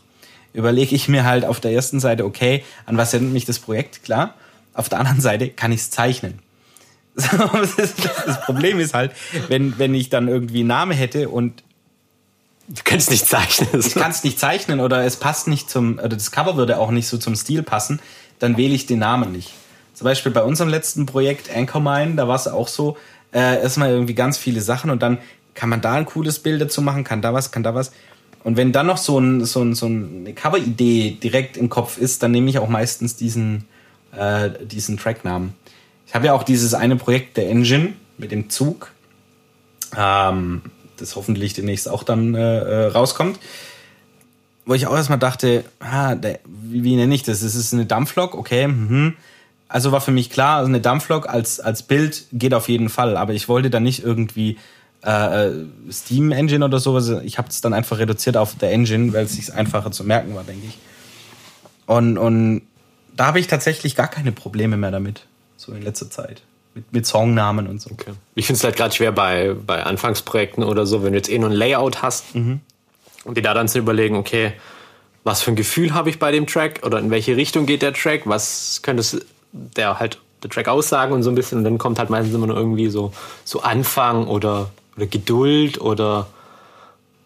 überlege 0.53 0.95
ich 0.95 1.09
mir 1.09 1.25
halt 1.25 1.45
auf 1.45 1.61
der 1.61 1.73
ersten 1.73 2.01
Seite, 2.01 2.25
okay, 2.25 2.65
an 2.87 2.97
was 2.97 3.15
erinnert 3.15 3.33
mich 3.33 3.45
das 3.45 3.59
Projekt? 3.59 4.03
Klar. 4.03 4.35
Auf 4.75 4.89
der 4.89 5.01
anderen 5.01 5.21
Seite 5.21 5.49
kann 5.49 5.73
ich 5.73 5.81
es 5.81 5.91
zeichnen. 5.91 6.41
Das 7.15 8.41
Problem 8.45 8.79
ist 8.81 8.95
halt, 8.95 9.13
wenn, 9.49 9.79
wenn 9.79 9.95
ich 9.95 10.09
dann 10.09 10.29
irgendwie 10.29 10.61
einen 10.61 10.69
Namen 10.69 10.93
hätte 10.93 11.29
und 11.29 11.63
Du 12.69 12.81
kannst 12.85 13.11
nicht 13.11 13.27
zeichnen. 13.27 13.69
ich 13.81 13.95
kann 13.95 14.13
es 14.13 14.25
nicht 14.25 14.39
zeichnen 14.39 14.81
oder 14.81 15.05
es 15.05 15.17
passt 15.17 15.49
nicht 15.49 15.69
zum, 15.69 15.99
oder 15.99 16.11
das 16.11 16.31
Cover 16.31 16.57
würde 16.57 16.79
auch 16.79 16.91
nicht 16.91 17.09
so 17.09 17.19
zum 17.19 17.35
Stil 17.35 17.63
passen, 17.63 18.01
dann 18.39 18.57
wähle 18.57 18.73
ich 18.73 18.87
den 18.87 19.01
Namen 19.01 19.33
nicht. 19.33 19.53
Zum 19.95 20.07
Beispiel 20.07 20.33
bei 20.33 20.43
unserem 20.43 20.71
letzten 20.71 21.05
Projekt 21.05 21.55
Anchormine, 21.55 22.15
da 22.15 22.29
war 22.29 22.37
es 22.37 22.49
auch 22.49 22.69
so, 22.69 22.97
äh, 23.33 23.61
erstmal 23.61 23.91
irgendwie 23.91 24.15
ganz 24.15 24.39
viele 24.39 24.61
Sachen 24.61 24.91
und 24.91 25.03
dann 25.03 25.19
kann 25.55 25.69
man 25.69 25.81
da 25.81 25.95
ein 25.95 26.07
cooles 26.07 26.39
Bild 26.39 26.61
dazu 26.61 26.83
machen, 26.83 27.05
kann 27.05 27.23
da 27.23 27.35
was, 27.35 27.51
kann 27.53 27.63
da 27.63 27.75
was. 27.75 27.93
Und 28.45 28.57
wenn 28.57 28.73
dann 28.73 28.87
noch 28.87 28.97
so, 28.97 29.19
ein, 29.19 29.45
so, 29.45 29.63
ein, 29.63 29.75
so 29.75 29.87
eine 29.87 30.33
Cover-Idee 30.33 31.19
direkt 31.23 31.57
im 31.57 31.69
Kopf 31.69 31.99
ist, 31.99 32.23
dann 32.23 32.33
nehme 32.33 32.51
ich 32.51 32.59
auch 32.59 32.69
meistens 32.69 33.17
diesen, 33.17 33.67
äh, 34.17 34.51
diesen 34.65 34.97
Tracknamen. 34.97 35.55
Ich 36.07 36.15
habe 36.15 36.27
ja 36.27 36.33
auch 36.33 36.43
dieses 36.43 36.75
eine 36.75 36.97
Projekt, 36.97 37.37
der 37.37 37.49
Engine, 37.49 37.95
mit 38.19 38.33
dem 38.33 38.51
Zug, 38.51 38.93
ähm, 39.97 40.63
das 40.97 41.17
hoffentlich 41.17 41.55
demnächst 41.55 41.89
auch 41.89 42.03
dann 42.03 42.35
äh, 42.35 42.59
äh, 42.59 42.87
rauskommt. 42.89 43.39
Wo 44.65 44.75
ich 44.75 44.87
auch 44.87 44.95
erstmal 44.95 45.19
dachte, 45.19 45.65
ah, 45.81 46.15
der, 46.15 46.39
wie, 46.45 46.85
wie 46.85 46.97
nenne 46.97 47.15
ich 47.15 47.23
das? 47.25 47.43
Es 47.43 47.55
ist 47.55 47.73
eine 47.73 47.87
Dampflok, 47.87 48.35
okay. 48.35 48.69
Mhm. 48.69 49.15
Also 49.69 49.91
war 49.91 50.01
für 50.01 50.11
mich 50.11 50.31
klar, 50.31 50.59
also 50.59 50.69
eine 50.69 50.81
Dampflok 50.81 51.29
als, 51.29 51.59
als 51.59 51.83
Bild 51.83 52.27
geht 52.33 52.55
auf 52.55 52.69
jeden 52.69 52.89
Fall, 52.89 53.17
aber 53.17 53.33
ich 53.33 53.49
wollte 53.49 53.71
dann 53.71 53.83
nicht 53.83 54.05
irgendwie 54.05 54.59
äh, 55.05 55.49
äh, 55.49 55.67
Steam 55.91 56.33
Engine 56.33 56.65
oder 56.65 56.79
sowas. 56.79 57.09
Ich 57.25 57.39
habe 57.39 57.49
es 57.49 57.61
dann 57.61 57.73
einfach 57.73 57.99
reduziert 57.99 58.37
auf 58.37 58.57
der 58.57 58.71
Engine, 58.71 59.13
weil 59.13 59.25
es 59.25 59.33
sich 59.33 59.53
einfacher 59.53 59.91
zu 59.91 60.05
merken 60.05 60.35
war, 60.35 60.45
denke 60.45 60.67
ich. 60.67 60.79
Und, 61.87 62.19
und 62.19 62.63
da 63.15 63.27
habe 63.27 63.41
ich 63.41 63.47
tatsächlich 63.47 63.97
gar 63.97 64.09
keine 64.09 64.33
Probleme 64.33 64.77
mehr 64.77 64.91
damit, 64.91 65.27
so 65.57 65.73
in 65.73 65.83
letzter 65.83 66.11
Zeit. 66.11 66.43
Mit, 66.75 66.91
mit 66.93 67.07
Songnamen 67.07 67.67
und 67.67 67.83
so. 67.83 67.91
Okay. 67.91 68.13
Ich 68.35 68.47
finde 68.47 68.59
es 68.59 68.65
halt 68.65 68.77
gerade 68.77 68.95
schwer 68.95 69.13
bei, 69.13 69.55
bei 69.55 69.83
Anfangsprojekten 69.83 70.65
oder 70.65 70.87
so, 70.87 71.03
wenn 71.03 71.13
du 71.13 71.19
jetzt 71.19 71.31
eh 71.31 71.39
nur 71.39 71.51
ein 71.51 71.55
Layout 71.55 72.01
hast 72.01 72.35
und 72.35 73.37
dir 73.37 73.43
da 73.43 73.53
dann 73.53 73.69
zu 73.69 73.79
überlegen, 73.79 74.17
okay, 74.17 74.55
was 75.25 75.43
für 75.43 75.51
ein 75.51 75.57
Gefühl 75.57 75.93
habe 75.93 76.09
ich 76.09 76.19
bei 76.19 76.33
dem 76.33 76.47
Track 76.47 76.81
oder 76.85 76.99
in 76.99 77.11
welche 77.11 77.37
Richtung 77.37 77.67
geht 77.67 77.83
der 77.83 77.93
Track, 77.93 78.23
was 78.25 78.81
könnte 78.83 79.23
der 79.53 79.99
halt 79.99 80.19
der 80.43 80.51
Track 80.51 80.69
aussagen 80.69 81.13
und 81.13 81.23
so 81.23 81.31
ein 81.31 81.35
bisschen 81.35 81.59
und 81.59 81.65
dann 81.65 81.79
kommt 81.79 81.99
halt 81.99 82.11
meistens 82.11 82.35
immer 82.35 82.47
nur 82.47 82.57
irgendwie 82.57 82.89
so, 82.89 83.13
so 83.45 83.63
Anfang 83.63 84.27
oder, 84.27 84.71
oder 84.97 85.07
Geduld 85.07 85.81
oder 85.81 86.27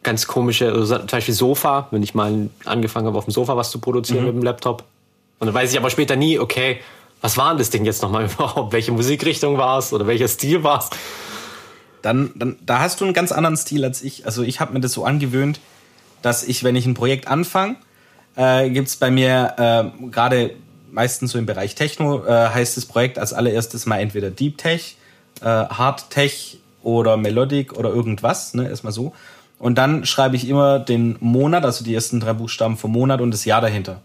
ganz 0.02 0.26
komische, 0.26 0.72
also 0.72 0.98
zum 0.98 1.06
Beispiel 1.06 1.34
Sofa, 1.34 1.88
wenn 1.90 2.02
ich 2.02 2.14
mal 2.14 2.48
angefangen 2.64 3.06
habe, 3.06 3.18
auf 3.18 3.24
dem 3.24 3.32
Sofa 3.32 3.56
was 3.56 3.70
zu 3.70 3.80
produzieren 3.80 4.24
mit 4.24 4.34
dem 4.34 4.42
Laptop. 4.42 4.84
Und 5.38 5.48
dann 5.48 5.54
weiß 5.54 5.72
ich 5.72 5.78
aber 5.78 5.90
später 5.90 6.16
nie, 6.16 6.38
okay, 6.38 6.80
was 7.20 7.36
war 7.36 7.50
denn 7.50 7.58
das 7.58 7.70
Ding 7.70 7.84
jetzt 7.84 8.02
nochmal 8.02 8.24
überhaupt? 8.32 8.72
Welche 8.72 8.92
Musikrichtung 8.92 9.58
war 9.58 9.78
es 9.78 9.92
oder 9.92 10.06
welcher 10.06 10.28
Stil 10.28 10.62
war 10.62 10.78
es? 10.78 10.90
dann, 12.06 12.30
dann 12.36 12.56
da 12.64 12.78
hast 12.78 13.00
du 13.00 13.04
einen 13.04 13.14
ganz 13.14 13.32
anderen 13.32 13.56
Stil 13.56 13.84
als 13.84 14.02
ich. 14.02 14.26
Also 14.26 14.42
ich 14.42 14.60
habe 14.60 14.72
mir 14.72 14.80
das 14.80 14.92
so 14.92 15.04
angewöhnt, 15.04 15.60
dass 16.22 16.44
ich, 16.44 16.62
wenn 16.62 16.76
ich 16.76 16.86
ein 16.86 16.94
Projekt 16.94 17.26
anfange, 17.26 17.76
äh, 18.36 18.70
gibt 18.70 18.88
es 18.88 18.96
bei 18.96 19.10
mir 19.10 19.92
äh, 20.00 20.06
gerade 20.10 20.54
meistens 20.92 21.32
so 21.32 21.38
im 21.38 21.46
Bereich 21.46 21.74
Techno, 21.74 22.24
äh, 22.24 22.48
heißt 22.48 22.76
das 22.76 22.86
Projekt 22.86 23.18
als 23.18 23.32
allererstes 23.32 23.86
mal 23.86 23.98
entweder 23.98 24.30
Deep 24.30 24.56
Tech, 24.56 24.96
äh, 25.40 25.44
Hard 25.44 26.08
Tech 26.10 26.58
oder 26.86 27.16
Melodic 27.16 27.72
oder 27.72 27.90
irgendwas, 27.90 28.54
ne, 28.54 28.68
erstmal 28.68 28.92
so. 28.92 29.12
Und 29.58 29.76
dann 29.76 30.06
schreibe 30.06 30.36
ich 30.36 30.48
immer 30.48 30.78
den 30.78 31.16
Monat, 31.18 31.64
also 31.64 31.84
die 31.84 31.92
ersten 31.92 32.20
drei 32.20 32.32
Buchstaben 32.32 32.76
vom 32.76 32.92
Monat 32.92 33.20
und 33.20 33.32
das 33.32 33.44
Jahr 33.44 33.60
dahinter. 33.60 34.02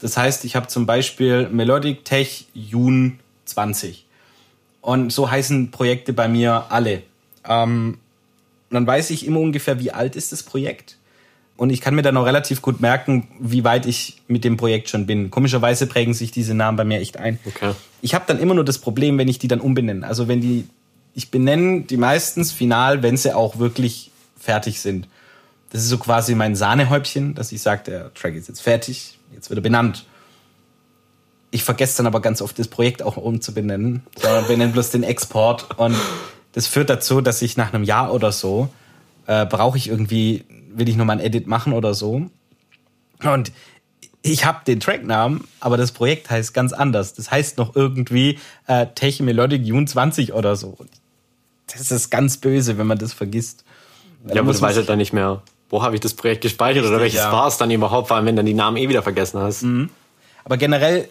Das 0.00 0.16
heißt, 0.16 0.44
ich 0.44 0.54
habe 0.54 0.66
zum 0.66 0.84
Beispiel 0.84 1.48
Melodic 1.48 2.04
Tech 2.04 2.46
June 2.52 3.12
20. 3.46 4.04
Und 4.82 5.12
so 5.12 5.30
heißen 5.30 5.70
Projekte 5.70 6.12
bei 6.12 6.28
mir 6.28 6.66
alle. 6.68 7.02
Ähm, 7.48 7.98
dann 8.68 8.86
weiß 8.86 9.10
ich 9.10 9.26
immer 9.26 9.40
ungefähr, 9.40 9.80
wie 9.80 9.92
alt 9.92 10.14
ist 10.14 10.32
das 10.32 10.42
Projekt. 10.42 10.98
Und 11.56 11.70
ich 11.70 11.80
kann 11.80 11.94
mir 11.94 12.02
dann 12.02 12.16
auch 12.16 12.26
relativ 12.26 12.60
gut 12.60 12.80
merken, 12.80 13.28
wie 13.38 13.64
weit 13.64 13.86
ich 13.86 14.20
mit 14.26 14.44
dem 14.44 14.56
Projekt 14.56 14.90
schon 14.90 15.06
bin. 15.06 15.30
Komischerweise 15.30 15.86
prägen 15.86 16.12
sich 16.12 16.30
diese 16.30 16.54
Namen 16.54 16.76
bei 16.76 16.84
mir 16.84 16.98
echt 16.98 17.16
ein. 17.16 17.38
Okay. 17.46 17.72
Ich 18.02 18.14
habe 18.14 18.24
dann 18.26 18.38
immer 18.38 18.54
nur 18.54 18.64
das 18.64 18.78
Problem, 18.78 19.16
wenn 19.16 19.28
ich 19.28 19.38
die 19.38 19.48
dann 19.48 19.60
umbenenne. 19.60 20.06
Also 20.06 20.28
wenn 20.28 20.40
die, 20.40 20.66
ich 21.14 21.30
benenne 21.30 21.82
die 21.82 21.96
meistens 21.96 22.52
final, 22.52 23.02
wenn 23.02 23.16
sie 23.16 23.34
auch 23.34 23.58
wirklich 23.58 24.10
fertig 24.38 24.80
sind. 24.80 25.08
Das 25.70 25.82
ist 25.82 25.88
so 25.88 25.98
quasi 25.98 26.34
mein 26.34 26.54
Sahnehäubchen, 26.54 27.34
dass 27.34 27.52
ich 27.52 27.62
sage, 27.62 27.82
der 27.86 28.14
Track 28.14 28.34
ist 28.34 28.48
jetzt 28.48 28.62
fertig, 28.62 29.18
jetzt 29.32 29.50
wird 29.50 29.58
er 29.58 29.62
benannt. 29.62 30.04
Ich 31.50 31.64
vergesse 31.64 31.98
dann 31.98 32.06
aber 32.06 32.20
ganz 32.20 32.40
oft 32.42 32.58
das 32.58 32.68
Projekt 32.68 33.02
auch 33.02 33.16
umzubenennen, 33.16 34.02
sondern 34.16 34.46
benenne 34.46 34.72
bloß 34.72 34.90
den 34.90 35.02
Export. 35.02 35.78
Und 35.78 35.96
das 36.52 36.66
führt 36.66 36.90
dazu, 36.90 37.20
dass 37.20 37.42
ich 37.42 37.56
nach 37.56 37.72
einem 37.72 37.84
Jahr 37.84 38.12
oder 38.12 38.32
so 38.32 38.68
äh, 39.26 39.46
brauche 39.46 39.78
ich 39.78 39.88
irgendwie, 39.88 40.44
will 40.74 40.88
ich 40.88 40.96
nochmal 40.96 41.18
ein 41.18 41.24
Edit 41.24 41.46
machen 41.46 41.72
oder 41.72 41.94
so. 41.94 42.26
Und 43.22 43.52
ich 44.22 44.44
habe 44.44 44.64
den 44.66 44.80
Tracknamen, 44.80 45.44
aber 45.60 45.76
das 45.76 45.92
Projekt 45.92 46.30
heißt 46.30 46.54
ganz 46.54 46.72
anders. 46.72 47.14
Das 47.14 47.30
heißt 47.30 47.58
noch 47.58 47.74
irgendwie 47.74 48.38
äh, 48.66 48.86
Tech 48.94 49.20
Melodic 49.20 49.64
June 49.64 49.86
20 49.86 50.32
oder 50.32 50.56
so. 50.56 50.76
Das 51.76 51.90
ist 51.90 52.10
ganz 52.10 52.36
böse, 52.36 52.78
wenn 52.78 52.86
man 52.86 52.98
das 52.98 53.12
vergisst. 53.12 53.64
Ja, 54.26 54.40
aber 54.40 54.52
du 54.52 54.60
weißt 54.60 54.76
halt 54.76 54.88
dann 54.88 54.98
nicht 54.98 55.12
mehr, 55.12 55.42
wo 55.68 55.82
habe 55.82 55.94
ich 55.94 56.00
das 56.00 56.14
Projekt 56.14 56.42
gespeichert 56.42 56.84
oder 56.84 57.00
welches 57.00 57.20
ja. 57.20 57.32
war 57.32 57.48
es 57.48 57.56
dann 57.56 57.70
überhaupt, 57.70 58.08
vor 58.08 58.16
allem 58.16 58.26
wenn 58.26 58.36
du 58.36 58.44
die 58.44 58.54
Namen 58.54 58.76
eh 58.76 58.88
wieder 58.88 59.02
vergessen 59.02 59.40
hast. 59.40 59.64
Aber 60.44 60.56
generell 60.56 61.08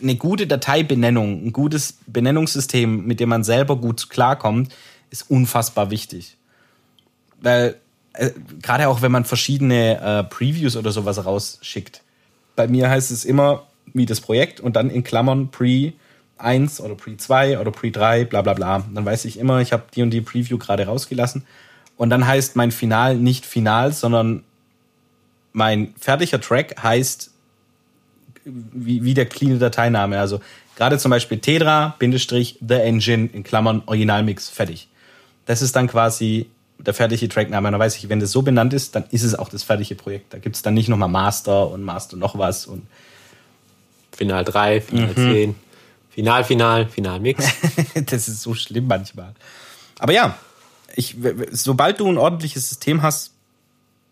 eine 0.00 0.16
gute 0.16 0.46
Dateibenennung, 0.46 1.46
ein 1.46 1.52
gutes 1.52 1.98
Benennungssystem, 2.06 3.06
mit 3.06 3.20
dem 3.20 3.28
man 3.28 3.44
selber 3.44 3.76
gut 3.76 4.10
klarkommt, 4.10 4.74
ist 5.10 5.30
unfassbar 5.30 5.90
wichtig. 5.90 6.36
Weil 7.40 7.76
äh, 8.14 8.30
gerade 8.60 8.88
auch 8.88 9.02
wenn 9.02 9.12
man 9.12 9.24
verschiedene 9.24 10.00
äh, 10.00 10.24
Previews 10.24 10.76
oder 10.76 10.92
sowas 10.92 11.24
rausschickt. 11.24 12.02
Bei 12.56 12.68
mir 12.68 12.90
heißt 12.90 13.10
es 13.10 13.24
immer 13.24 13.66
wie 13.94 14.06
das 14.06 14.20
Projekt 14.20 14.60
und 14.60 14.76
dann 14.76 14.90
in 14.90 15.04
Klammern 15.04 15.50
Pre 15.50 15.92
1 16.42 16.80
oder 16.80 16.94
Pre 16.94 17.16
2 17.16 17.58
oder 17.58 17.70
Pre 17.70 17.90
3, 17.90 18.24
bla 18.24 18.42
bla 18.42 18.54
bla. 18.54 18.84
Dann 18.92 19.04
weiß 19.04 19.24
ich 19.24 19.38
immer, 19.38 19.60
ich 19.60 19.72
habe 19.72 19.84
die 19.94 20.02
und 20.02 20.10
die 20.10 20.20
Preview 20.20 20.58
gerade 20.58 20.86
rausgelassen. 20.86 21.44
Und 21.96 22.10
dann 22.10 22.26
heißt 22.26 22.56
mein 22.56 22.70
Final 22.70 23.16
nicht 23.16 23.46
Final, 23.46 23.92
sondern 23.92 24.42
mein 25.52 25.94
fertiger 25.98 26.40
Track 26.40 26.82
heißt 26.82 27.30
wie, 28.44 29.04
wie 29.04 29.14
der 29.14 29.26
cleane 29.26 29.58
Dateiname. 29.58 30.18
Also 30.18 30.40
gerade 30.76 30.98
zum 30.98 31.10
Beispiel 31.10 31.38
Tedra, 31.38 31.94
Bindestrich, 31.98 32.58
The 32.66 32.74
Engine, 32.74 33.28
in 33.32 33.44
Klammern, 33.44 33.82
Originalmix, 33.86 34.48
fertig. 34.48 34.88
Das 35.46 35.62
ist 35.62 35.76
dann 35.76 35.88
quasi 35.88 36.46
der 36.78 36.94
fertige 36.94 37.28
Trackname. 37.28 37.70
Dann 37.70 37.80
weiß 37.80 37.96
ich, 37.96 38.08
wenn 38.08 38.20
das 38.20 38.32
so 38.32 38.42
benannt 38.42 38.72
ist, 38.72 38.94
dann 38.96 39.04
ist 39.10 39.22
es 39.22 39.34
auch 39.34 39.48
das 39.48 39.62
fertige 39.62 39.94
Projekt. 39.94 40.34
Da 40.34 40.38
gibt 40.38 40.56
es 40.56 40.62
dann 40.62 40.74
nicht 40.74 40.88
nochmal 40.88 41.08
Master 41.08 41.70
und 41.70 41.82
Master 41.82 42.16
noch 42.16 42.36
was. 42.38 42.66
Und 42.66 42.86
Final 44.16 44.44
3, 44.44 44.80
Final 44.80 45.14
10, 45.14 45.54
Final, 46.14 46.44
Final, 46.44 46.88
Final 46.88 47.20
Mix. 47.20 47.44
das 48.06 48.28
ist 48.28 48.42
so 48.42 48.54
schlimm 48.54 48.86
manchmal. 48.86 49.34
Aber 49.98 50.12
ja, 50.12 50.36
ich, 50.94 51.16
sobald 51.50 52.00
du 52.00 52.08
ein 52.08 52.18
ordentliches 52.18 52.68
System 52.68 53.02
hast, 53.02 53.32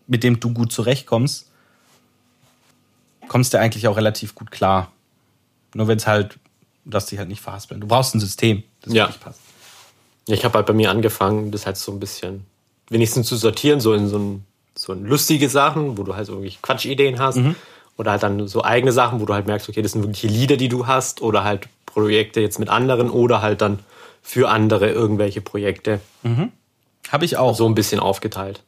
mit 0.07 0.23
dem 0.23 0.39
du 0.39 0.51
gut 0.53 0.71
zurechtkommst, 0.71 1.47
kommst 3.27 3.53
du 3.53 3.59
eigentlich 3.59 3.87
auch 3.87 3.97
relativ 3.97 4.35
gut 4.35 4.51
klar. 4.51 4.91
Nur 5.73 5.87
wenn 5.87 5.97
es 5.97 6.07
halt, 6.07 6.37
du 6.85 6.91
darfst 6.91 7.11
dich 7.11 7.19
halt 7.19 7.29
nicht 7.29 7.41
verhaspeln. 7.41 7.79
Du 7.81 7.87
brauchst 7.87 8.15
ein 8.15 8.19
System, 8.19 8.63
das 8.81 8.93
Ja. 8.93 9.05
wirklich 9.05 9.21
passt. 9.21 9.39
Ich 10.27 10.43
habe 10.43 10.55
halt 10.55 10.65
bei 10.67 10.73
mir 10.73 10.89
angefangen, 10.91 11.51
das 11.51 11.65
halt 11.65 11.77
so 11.77 11.91
ein 11.91 11.99
bisschen 11.99 12.45
wenigstens 12.89 13.27
zu 13.27 13.35
sortieren, 13.37 13.79
so 13.79 13.93
in 13.93 14.07
so 14.09 14.17
ein, 14.17 14.45
so 14.75 14.91
ein 14.93 15.05
lustige 15.05 15.49
Sachen, 15.49 15.97
wo 15.97 16.03
du 16.03 16.15
halt 16.15 16.27
so 16.27 16.33
irgendwie 16.33 16.57
Quatschideen 16.61 17.19
hast. 17.19 17.39
Oder 17.97 18.11
halt 18.11 18.23
dann 18.23 18.47
so 18.47 18.63
eigene 18.63 18.91
Sachen, 18.91 19.19
wo 19.19 19.25
du 19.25 19.33
halt 19.33 19.47
merkst, 19.47 19.69
okay, 19.69 19.81
das 19.81 19.91
sind 19.91 20.03
wirkliche 20.03 20.27
Lieder, 20.27 20.57
die 20.57 20.69
du 20.69 20.87
hast. 20.87 21.21
Oder 21.21 21.43
halt 21.43 21.67
Projekte 21.85 22.39
jetzt 22.41 22.59
mit 22.59 22.69
anderen 22.69 23.09
oder 23.09 23.41
halt 23.41 23.61
dann 23.61 23.79
für 24.21 24.49
andere 24.49 24.89
irgendwelche 24.89 25.41
Projekte. 25.41 25.99
Habe 27.11 27.25
ich 27.25 27.37
auch. 27.37 27.55
So 27.55 27.67
ein 27.67 27.75
bisschen 27.75 27.99
aufgeteilt. 27.99 28.63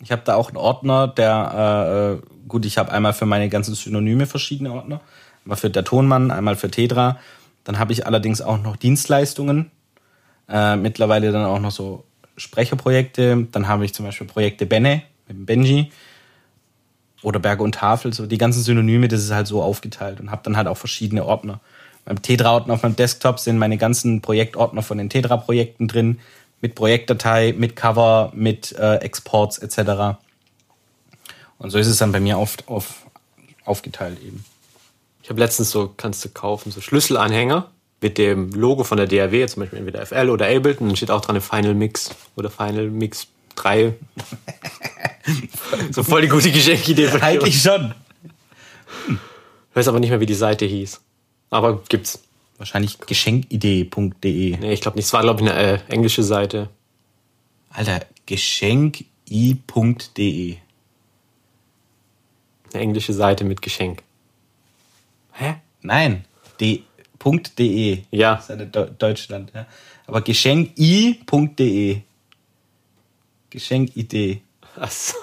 Ich 0.00 0.12
habe 0.12 0.22
da 0.24 0.34
auch 0.34 0.48
einen 0.48 0.58
Ordner, 0.58 1.08
der, 1.08 2.20
äh, 2.22 2.46
gut, 2.48 2.66
ich 2.66 2.76
habe 2.76 2.92
einmal 2.92 3.14
für 3.14 3.26
meine 3.26 3.48
ganzen 3.48 3.74
Synonyme 3.74 4.26
verschiedene 4.26 4.72
Ordner. 4.72 5.00
Einmal 5.44 5.56
für 5.56 5.70
der 5.70 5.84
Tonmann, 5.84 6.30
einmal 6.30 6.56
für 6.56 6.70
Tedra. 6.70 7.18
Dann 7.64 7.78
habe 7.78 7.92
ich 7.92 8.06
allerdings 8.06 8.42
auch 8.42 8.60
noch 8.60 8.76
Dienstleistungen. 8.76 9.70
Äh, 10.48 10.76
mittlerweile 10.76 11.32
dann 11.32 11.46
auch 11.46 11.58
noch 11.58 11.70
so 11.70 12.04
Sprecherprojekte. 12.36 13.48
Dann 13.50 13.68
habe 13.68 13.84
ich 13.84 13.94
zum 13.94 14.04
Beispiel 14.04 14.26
Projekte 14.26 14.66
Benne 14.66 15.02
mit 15.28 15.46
Benji. 15.46 15.90
Oder 17.26 17.40
Berge 17.40 17.64
und 17.64 17.74
Tafel. 17.74 18.12
So 18.12 18.24
die 18.24 18.38
ganzen 18.38 18.62
Synonyme, 18.62 19.08
das 19.08 19.20
ist 19.20 19.32
halt 19.32 19.48
so 19.48 19.60
aufgeteilt. 19.60 20.20
Und 20.20 20.30
habe 20.30 20.42
dann 20.44 20.56
halt 20.56 20.68
auch 20.68 20.76
verschiedene 20.76 21.24
Ordner. 21.24 21.58
Beim 22.04 22.22
Tedra-Ordner 22.22 22.74
auf 22.74 22.84
meinem 22.84 22.94
Desktop 22.94 23.40
sind 23.40 23.58
meine 23.58 23.78
ganzen 23.78 24.20
Projektordner 24.20 24.80
von 24.82 24.96
den 24.96 25.10
Tedra-Projekten 25.10 25.88
drin. 25.88 26.20
Mit 26.60 26.76
Projektdatei, 26.76 27.52
mit 27.58 27.74
Cover, 27.74 28.30
mit 28.32 28.70
äh, 28.78 28.98
Exports 28.98 29.58
etc. 29.58 30.16
Und 31.58 31.70
so 31.70 31.78
ist 31.78 31.88
es 31.88 31.98
dann 31.98 32.12
bei 32.12 32.20
mir 32.20 32.38
oft 32.38 32.68
auf, 32.68 33.06
aufgeteilt 33.64 34.22
eben. 34.22 34.44
Ich 35.24 35.28
habe 35.28 35.40
letztens 35.40 35.72
so, 35.72 35.92
kannst 35.96 36.24
du 36.24 36.28
kaufen, 36.28 36.70
so 36.70 36.80
Schlüsselanhänger 36.80 37.68
mit 38.00 38.18
dem 38.18 38.52
Logo 38.52 38.84
von 38.84 38.98
der 38.98 39.08
DAW, 39.08 39.48
zum 39.48 39.62
Beispiel 39.62 39.80
entweder 39.80 40.06
FL 40.06 40.30
oder 40.30 40.46
Ableton, 40.46 40.86
dann 40.86 40.96
steht 40.96 41.10
auch 41.10 41.22
dran 41.22 41.40
Final 41.40 41.74
Mix 41.74 42.10
oder 42.36 42.50
Final 42.50 42.88
Mix 42.90 43.26
3. 43.56 43.94
so 45.90 46.02
voll 46.02 46.22
die 46.22 46.28
gute 46.28 46.50
Geschenkidee. 46.52 47.08
Eigentlich 47.20 47.60
schon. 47.60 47.94
Ich 49.08 49.76
weiß 49.76 49.88
aber 49.88 50.00
nicht 50.00 50.10
mehr, 50.10 50.20
wie 50.20 50.26
die 50.26 50.34
Seite 50.34 50.64
hieß. 50.64 51.00
Aber 51.50 51.82
gibt's. 51.88 52.22
Wahrscheinlich 52.58 52.96
geschenkidee.de. 52.98 54.56
Nee, 54.56 54.72
ich 54.72 54.80
glaube 54.80 54.96
nicht. 54.96 55.04
Es 55.04 55.12
war, 55.12 55.20
glaube 55.20 55.42
ich, 55.42 55.50
eine 55.50 55.60
äh, 55.60 55.78
englische 55.88 56.22
Seite. 56.22 56.70
Alter, 57.68 58.00
geschenki.de. 58.24 59.04
Eine 62.72 62.82
englische 62.82 63.12
Seite 63.12 63.44
mit 63.44 63.60
Geschenk. 63.60 64.02
Hä? 65.32 65.56
Nein, 65.82 66.24
de, 66.60 66.80
.de. 67.58 68.02
Ja. 68.10 68.36
Das 68.36 68.44
ist 68.44 68.50
eine 68.52 68.66
Deu- 68.70 68.90
Deutschland, 68.98 69.52
ja. 69.54 69.66
Aber 70.06 70.22
geschenki.de. 70.22 72.00
Geschenkidee. 73.56 74.42
Achso. 74.78 75.14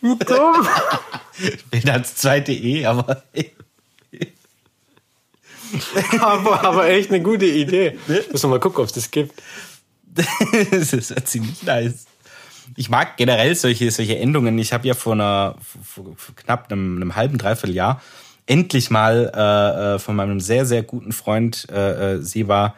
Dumm. 0.00 0.18
Bin 1.70 1.90
als 1.90 2.16
zweite 2.16 2.52
E, 2.52 2.86
aber 2.86 3.22
aber, 6.20 6.64
aber 6.64 6.88
echt 6.88 7.10
eine 7.10 7.22
gute 7.22 7.44
Idee. 7.44 7.98
Muss 8.32 8.42
noch 8.42 8.48
mal 8.48 8.60
gucken, 8.60 8.80
ob 8.80 8.86
es 8.86 8.94
das 8.94 9.10
gibt. 9.10 9.42
das 10.70 10.94
ist 10.94 11.10
ja 11.10 11.22
ziemlich 11.22 11.62
nice. 11.62 12.06
Ich 12.76 12.88
mag 12.88 13.18
generell 13.18 13.54
solche, 13.54 13.90
solche 13.90 14.16
Endungen. 14.16 14.56
Ich 14.56 14.72
habe 14.72 14.88
ja 14.88 14.94
vor, 14.94 15.12
einer, 15.12 15.56
vor, 15.82 16.14
vor 16.16 16.34
knapp 16.34 16.72
einem, 16.72 16.96
einem 16.96 17.14
halben, 17.14 17.36
dreiviertel 17.36 17.74
Jahr 17.74 18.00
endlich 18.46 18.88
mal 18.88 19.30
äh, 19.34 19.96
äh, 19.96 19.98
von 19.98 20.16
meinem 20.16 20.40
sehr, 20.40 20.64
sehr 20.64 20.82
guten 20.82 21.12
Freund 21.12 21.66
äh, 21.70 22.14
äh, 22.14 22.22
Seba 22.22 22.74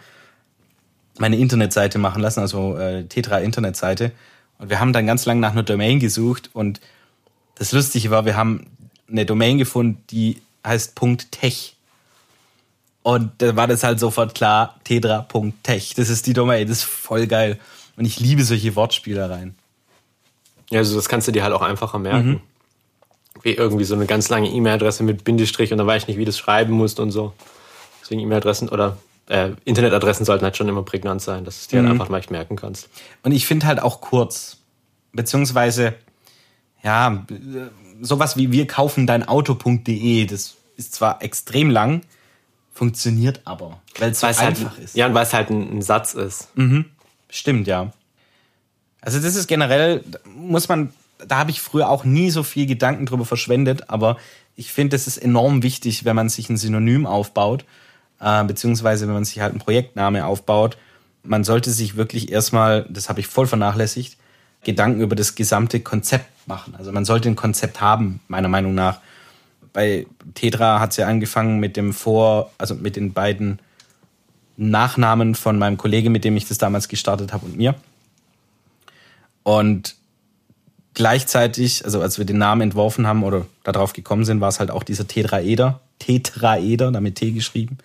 meine 1.19 1.37
Internetseite 1.37 1.99
machen 1.99 2.23
lassen, 2.23 2.41
also 2.41 2.77
äh, 2.77 3.05
Tetra-Internetseite. 3.05 4.13
Und 4.59 4.71
wir 4.71 4.81
haben 4.81 4.93
dann 4.93 5.07
ganz 5.07 5.27
lange 5.27 5.41
nach 5.41 5.53
einer 5.53 5.63
Domain 5.63 6.01
gesucht 6.01 6.51
und 6.53 6.81
das 7.57 7.73
Lustige 7.73 8.11
war, 8.11 8.25
wir 8.25 8.37
haben 8.37 8.67
eine 9.09 9.27
Domain 9.27 9.59
gefunden, 9.59 10.03
die 10.11 10.41
heißt 10.65 10.95
.tech. 11.31 11.77
Und 13.03 13.31
da 13.39 13.55
war 13.57 13.67
das 13.67 13.85
halt 13.85 14.01
sofort 14.01 14.35
klar, 14.35 14.81
tetra.tech. 14.85 15.95
Das 15.95 16.09
ist 16.09 16.27
die 16.27 16.33
Domain, 16.33 16.67
das 16.67 16.79
ist 16.79 16.85
voll 16.85 17.27
geil. 17.27 17.59
Und 17.97 18.05
ich 18.05 18.19
liebe 18.19 18.43
solche 18.45 18.75
Wortspielereien. 18.77 19.55
Ja, 20.71 20.81
also 20.81 20.97
das 20.97 21.09
kannst 21.09 21.29
du 21.29 21.33
dir 21.33 21.45
halt 21.45 21.55
auch 21.55 21.63
einfacher 21.63 21.99
merken. 21.99 22.41
Wie 23.43 23.53
irgendwie 23.53 23.85
so 23.85 23.95
eine 23.95 24.07
ganz 24.07 24.29
lange 24.29 24.51
E-Mail-Adresse 24.51 25.05
mit 25.05 25.23
Bindestrich 25.23 25.71
und 25.71 25.79
dann 25.79 25.87
weiß 25.87 26.03
ich 26.03 26.09
nicht, 26.09 26.17
wie 26.17 26.25
du 26.25 26.31
das 26.31 26.39
schreiben 26.39 26.73
musst 26.73 26.99
und 26.99 27.13
so. 27.13 27.33
Deswegen 28.03 28.21
E-Mail-Adressen 28.23 28.69
oder 28.69 28.97
äh, 29.29 29.53
Internetadressen 29.65 30.25
sollten 30.25 30.45
halt 30.45 30.57
schon 30.57 30.69
immer 30.69 30.83
prägnant 30.83 31.23
sein, 31.23 31.45
dass 31.45 31.67
du 31.67 31.77
dir 31.77 31.83
halt 31.83 31.91
einfach 31.91 32.09
leicht 32.09 32.31
merken 32.31 32.57
kannst. 32.57 32.89
Und 33.23 33.33
ich 33.33 33.47
finde 33.47 33.67
halt 33.67 33.81
auch 33.81 34.01
kurz. 34.01 34.59
Beziehungsweise, 35.13 35.95
ja, 36.83 37.25
sowas 38.03 38.37
wie 38.37 38.53
wir 38.53 38.67
kaufen 38.67 39.07
dein 39.07 39.27
Auto.de, 39.27 40.27
das 40.27 40.57
ist 40.77 40.95
zwar 40.95 41.23
extrem 41.23 41.71
lang, 41.71 42.03
funktioniert 42.75 43.41
aber, 43.45 43.81
weil 43.99 44.11
es 44.11 44.21
so 44.21 44.27
halt, 44.27 44.39
einfach 44.39 44.79
ist. 44.79 44.95
Ja, 44.95 45.07
und 45.07 45.15
weil 45.15 45.23
es 45.23 45.33
halt 45.33 45.49
ein, 45.49 45.79
ein 45.79 45.83
Satz 45.83 46.13
ist. 46.13 46.49
Stimmt, 47.31 47.67
ja. 47.67 47.93
Also 49.01 49.21
das 49.21 49.37
ist 49.37 49.47
generell, 49.47 50.05
muss 50.27 50.69
man 50.69 50.93
da 51.27 51.39
habe 51.39 51.51
ich 51.51 51.61
früher 51.61 51.89
auch 51.89 52.05
nie 52.05 52.31
so 52.31 52.43
viel 52.43 52.67
Gedanken 52.67 53.07
drüber 53.07 53.25
verschwendet, 53.25 53.89
aber 53.89 54.17
ich 54.55 54.73
finde, 54.73 54.97
es 54.97 55.07
ist 55.07 55.19
enorm 55.19 55.63
wichtig, 55.63 56.05
wenn 56.05 56.17
man 56.17 56.29
sich 56.29 56.49
ein 56.49 56.57
Synonym 56.57 57.07
aufbaut, 57.07 57.65
äh, 58.21 58.45
beziehungsweise 58.45 59.07
wenn 59.07 59.15
man 59.15 59.25
sich 59.25 59.41
halt 59.41 59.53
einen 59.53 59.61
Projektname 59.61 60.25
aufbaut. 60.25 60.77
Man 61.23 61.45
sollte 61.45 61.71
sich 61.71 61.97
wirklich 61.97 62.31
erstmal, 62.31 62.87
das 62.89 63.09
habe 63.09 63.21
ich 63.21 63.27
voll 63.27 63.47
vernachlässigt, 63.47 64.17
Gedanken 64.63 65.01
über 65.01 65.17
das 65.17 65.35
gesamte 65.35 65.81
Konzept 65.81 66.27
machen. 66.49 66.75
Also 66.77 66.93
man 66.93 67.05
sollte 67.05 67.29
ein 67.29 67.37
Konzept 67.37 67.81
haben, 67.81 68.21
meiner 68.29 68.49
Meinung 68.49 68.75
nach. 68.75 69.01
Bei 69.73 70.07
Tetra 70.35 70.81
hat 70.81 70.91
es 70.93 70.97
ja 70.97 71.07
angefangen 71.07 71.59
mit 71.59 71.77
dem 71.77 71.93
Vor, 71.93 72.51
also 72.59 72.75
mit 72.75 72.97
den 72.97 73.13
beiden 73.13 73.59
Nachnamen 74.57 75.35
von 75.35 75.59
meinem 75.59 75.77
Kollege, 75.77 76.11
mit 76.11 76.25
dem 76.25 76.37
ich 76.37 76.49
das 76.49 76.59
damals 76.59 76.89
gestartet 76.89 77.33
habe 77.33 77.47
und 77.47 77.57
mir. 77.57 77.75
Und 79.43 79.95
gleichzeitig, 80.95 81.85
also 81.85 82.01
als 82.01 82.19
wir 82.19 82.25
den 82.25 82.39
Namen 82.39 82.63
entworfen 82.63 83.07
haben 83.07 83.23
oder 83.23 83.47
darauf 83.63 83.93
gekommen 83.93 84.25
sind, 84.25 84.41
war 84.41 84.49
es 84.49 84.59
halt 84.59 84.71
auch 84.71 84.83
dieser 84.83 85.07
Tetraeder, 85.07 85.81
Tetraeder, 85.99 86.91
damit 86.91 87.17
T 87.17 87.31
geschrieben. 87.33 87.79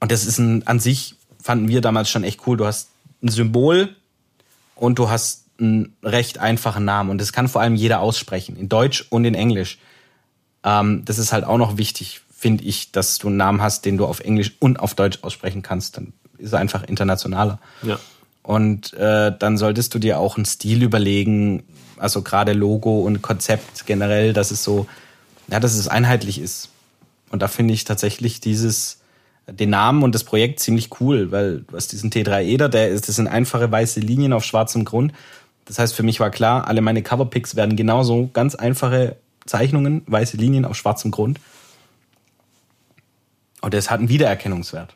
Und 0.00 0.10
das 0.10 0.24
ist 0.24 0.38
ein, 0.38 0.66
an 0.66 0.80
sich 0.80 1.14
fanden 1.42 1.68
wir 1.68 1.80
damals 1.80 2.10
schon 2.10 2.24
echt 2.24 2.46
cool. 2.46 2.56
Du 2.56 2.66
hast 2.66 2.88
ein 3.22 3.28
Symbol 3.28 3.94
und 4.74 4.98
du 4.98 5.10
hast 5.10 5.44
einen 5.58 5.94
recht 6.02 6.38
einfachen 6.38 6.84
Namen. 6.84 7.10
Und 7.10 7.20
das 7.20 7.32
kann 7.32 7.48
vor 7.48 7.60
allem 7.60 7.74
jeder 7.74 8.00
aussprechen, 8.00 8.56
in 8.56 8.68
Deutsch 8.68 9.06
und 9.10 9.24
in 9.24 9.34
Englisch. 9.34 9.78
Ähm, 10.64 11.04
das 11.04 11.18
ist 11.18 11.32
halt 11.32 11.44
auch 11.44 11.58
noch 11.58 11.76
wichtig, 11.76 12.22
finde 12.34 12.64
ich, 12.64 12.92
dass 12.92 13.18
du 13.18 13.28
einen 13.28 13.36
Namen 13.36 13.60
hast, 13.60 13.84
den 13.84 13.98
du 13.98 14.06
auf 14.06 14.20
Englisch 14.20 14.52
und 14.58 14.80
auf 14.80 14.94
Deutsch 14.94 15.18
aussprechen 15.22 15.62
kannst. 15.62 15.96
Dann 15.96 16.12
ist 16.38 16.52
er 16.52 16.58
einfach 16.58 16.82
internationaler. 16.82 17.60
Ja. 17.82 17.98
Und 18.42 18.94
äh, 18.94 19.32
dann 19.38 19.58
solltest 19.58 19.94
du 19.94 19.98
dir 19.98 20.18
auch 20.18 20.36
einen 20.36 20.46
Stil 20.46 20.82
überlegen, 20.82 21.62
also 21.98 22.22
gerade 22.22 22.54
Logo 22.54 23.00
und 23.00 23.20
Konzept 23.20 23.86
generell, 23.86 24.32
dass 24.32 24.50
es 24.50 24.64
so, 24.64 24.86
ja, 25.48 25.60
dass 25.60 25.74
es 25.74 25.88
einheitlich 25.88 26.38
ist. 26.38 26.70
Und 27.30 27.42
da 27.42 27.48
finde 27.48 27.74
ich 27.74 27.84
tatsächlich 27.84 28.40
dieses, 28.40 28.99
den 29.50 29.70
Namen 29.70 30.02
und 30.02 30.14
das 30.14 30.24
Projekt 30.24 30.60
ziemlich 30.60 31.00
cool, 31.00 31.32
weil 31.32 31.60
du 31.60 31.76
hast 31.76 31.92
diesen 31.92 32.10
T3-Eder, 32.10 32.68
der 32.68 32.88
ist, 32.88 33.08
das 33.08 33.16
sind 33.16 33.28
einfache 33.28 33.70
weiße 33.70 34.00
Linien 34.00 34.32
auf 34.32 34.44
schwarzem 34.44 34.84
Grund. 34.84 35.12
Das 35.64 35.78
heißt, 35.78 35.94
für 35.94 36.02
mich 36.02 36.20
war 36.20 36.30
klar, 36.30 36.66
alle 36.66 36.80
meine 36.80 37.02
Coverpicks 37.02 37.56
werden 37.56 37.76
genauso 37.76 38.30
ganz 38.32 38.54
einfache 38.54 39.16
Zeichnungen, 39.46 40.02
weiße 40.06 40.36
Linien 40.36 40.64
auf 40.64 40.76
schwarzem 40.76 41.10
Grund. 41.10 41.40
Und 43.60 43.74
das 43.74 43.90
hat 43.90 43.98
einen 43.98 44.08
Wiedererkennungswert. 44.08 44.94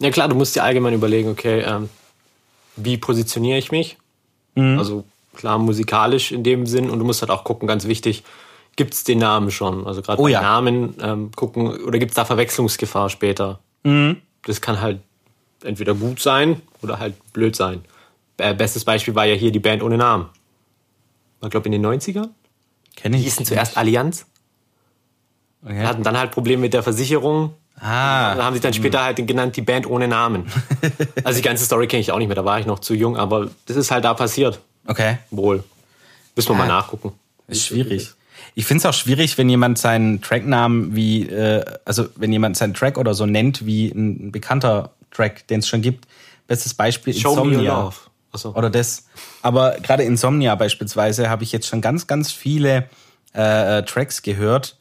Ja 0.00 0.10
klar, 0.10 0.28
du 0.28 0.34
musst 0.34 0.56
dir 0.56 0.62
allgemein 0.62 0.94
überlegen, 0.94 1.28
okay, 1.28 1.60
ähm, 1.60 1.88
wie 2.76 2.96
positioniere 2.96 3.58
ich 3.58 3.70
mich? 3.70 3.96
Mhm. 4.54 4.78
Also 4.78 5.04
klar, 5.34 5.58
musikalisch 5.58 6.32
in 6.32 6.42
dem 6.44 6.66
Sinn 6.66 6.90
und 6.90 6.98
du 6.98 7.04
musst 7.04 7.22
halt 7.22 7.30
auch 7.30 7.44
gucken, 7.44 7.68
ganz 7.68 7.86
wichtig, 7.86 8.24
gibt 8.78 8.94
es 8.94 9.04
den 9.04 9.18
Namen 9.18 9.50
schon? 9.50 9.86
Also 9.86 10.00
gerade 10.00 10.18
Oh 10.20 10.24
bei 10.24 10.30
ja. 10.30 10.40
Namen 10.40 10.94
ähm, 11.02 11.30
gucken, 11.36 11.66
oder 11.84 11.98
gibt 11.98 12.12
es 12.12 12.14
da 12.14 12.24
Verwechslungsgefahr 12.24 13.10
später? 13.10 13.58
Mhm. 13.82 14.22
Das 14.44 14.62
kann 14.62 14.80
halt 14.80 15.00
entweder 15.62 15.92
gut 15.94 16.20
sein 16.20 16.62
oder 16.82 16.98
halt 16.98 17.14
blöd 17.34 17.54
sein. 17.54 17.84
Äh, 18.38 18.54
bestes 18.54 18.84
Beispiel 18.84 19.14
war 19.14 19.26
ja 19.26 19.34
hier 19.34 19.50
die 19.52 19.58
Band 19.58 19.82
ohne 19.82 19.98
Namen. 19.98 20.30
War, 21.40 21.50
glaube 21.50 21.66
in 21.66 21.72
den 21.72 21.84
90ern. 21.84 22.28
Kenne 22.96 23.16
Die 23.16 23.22
ich. 23.22 23.28
hießen 23.28 23.44
zuerst 23.44 23.76
Allianz, 23.76 24.24
Okay. 25.64 25.84
hatten 25.84 26.04
dann 26.04 26.16
halt 26.16 26.30
Probleme 26.30 26.60
mit 26.62 26.72
der 26.72 26.82
Versicherung. 26.84 27.52
Ah. 27.80 28.34
Dann 28.34 28.44
haben 28.44 28.54
sie 28.54 28.60
dann 28.60 28.72
später 28.74 29.02
halt 29.02 29.24
genannt 29.26 29.56
die 29.56 29.62
Band 29.62 29.86
ohne 29.88 30.06
Namen. 30.08 30.46
also 31.24 31.36
die 31.40 31.44
ganze 31.44 31.64
Story 31.64 31.86
kenne 31.88 32.00
ich 32.00 32.12
auch 32.12 32.18
nicht 32.18 32.28
mehr, 32.28 32.36
da 32.36 32.44
war 32.44 32.58
ich 32.60 32.66
noch 32.66 32.78
zu 32.78 32.94
jung, 32.94 33.16
aber 33.16 33.50
das 33.66 33.76
ist 33.76 33.90
halt 33.90 34.04
da 34.04 34.14
passiert. 34.14 34.60
Okay. 34.86 35.18
Wohl. 35.32 35.64
Müssen 36.36 36.50
wir 36.50 36.54
mal 36.56 36.68
Ja. 36.68 36.74
nachgucken. 36.76 37.12
Ist 37.48 37.66
schwierig. 37.66 38.12
Ich 38.58 38.66
finde 38.66 38.80
es 38.80 38.86
auch 38.86 38.92
schwierig, 38.92 39.38
wenn 39.38 39.48
jemand 39.48 39.78
seinen 39.78 40.20
Tracknamen 40.20 40.96
wie, 40.96 41.22
äh, 41.28 41.64
also 41.84 42.08
wenn 42.16 42.32
jemand 42.32 42.56
seinen 42.56 42.74
Track 42.74 42.98
oder 42.98 43.14
so 43.14 43.24
nennt 43.24 43.64
wie 43.64 43.86
ein 43.90 44.32
bekannter 44.32 44.90
Track, 45.12 45.46
den 45.46 45.60
es 45.60 45.68
schon 45.68 45.80
gibt. 45.80 46.08
Bestes 46.48 46.74
Beispiel 46.74 47.14
Show 47.14 47.34
Insomnia. 47.34 47.92
Achso. 48.32 48.50
Oder 48.56 48.68
das. 48.68 49.06
Aber 49.42 49.76
gerade 49.80 50.02
Insomnia 50.02 50.56
beispielsweise 50.56 51.30
habe 51.30 51.44
ich 51.44 51.52
jetzt 51.52 51.68
schon 51.68 51.80
ganz, 51.80 52.08
ganz 52.08 52.32
viele 52.32 52.88
äh, 53.32 53.78
äh, 53.78 53.82
Tracks 53.84 54.22
gehört 54.22 54.76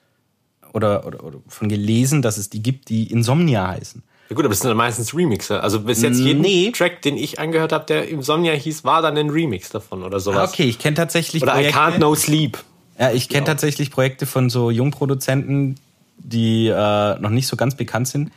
oder, 0.74 1.06
oder, 1.06 1.24
oder 1.24 1.38
von 1.48 1.70
gelesen, 1.70 2.24
dass 2.24 2.40
es 2.40 2.50
die 2.50 2.64
gibt, 2.64 2.90
die 2.90 3.12
Insomnia 3.12 3.68
heißen. 3.68 4.02
Ja 4.30 4.36
gut, 4.36 4.44
aber 4.44 4.54
das 4.54 4.62
sind 4.62 4.70
dann 4.70 4.78
meistens 4.78 5.16
Remixe. 5.16 5.62
Also 5.62 5.82
bis 5.82 6.02
jetzt 6.02 6.18
jeden 6.18 6.42
Nee. 6.42 6.72
Track, 6.72 7.04
den 7.04 7.16
ich 7.16 7.38
angehört 7.38 7.72
habe, 7.74 7.86
der 7.86 8.10
Insomnia 8.10 8.54
hieß, 8.54 8.86
war 8.86 9.04
dann 9.04 9.16
ein 9.20 9.30
Remix 9.30 9.70
davon 9.70 10.02
oder 10.02 10.20
sowas. 10.20 10.50
Ah, 10.50 10.52
Okay, 10.52 10.64
ich 10.64 10.80
kenne 10.80 10.96
tatsächlich 10.96 11.44
Oder 11.44 11.52
I 11.52 11.70
Projekte. 11.70 11.80
Can't 11.80 12.00
No 12.00 12.16
Sleep. 12.16 12.58
Ja, 13.00 13.12
ich 13.12 13.30
kenne 13.30 13.46
tatsächlich 13.46 13.92
Projekte 13.92 14.26
von 14.26 14.50
so 14.50 14.72
Jungproduzenten, 14.72 15.76
die 16.18 16.68
äh, 16.68 17.20
noch 17.20 17.30
nicht 17.30 17.48
so 17.48 17.56
ganz 17.56 17.76
bekannt 17.76 18.08
sind, 18.08 18.32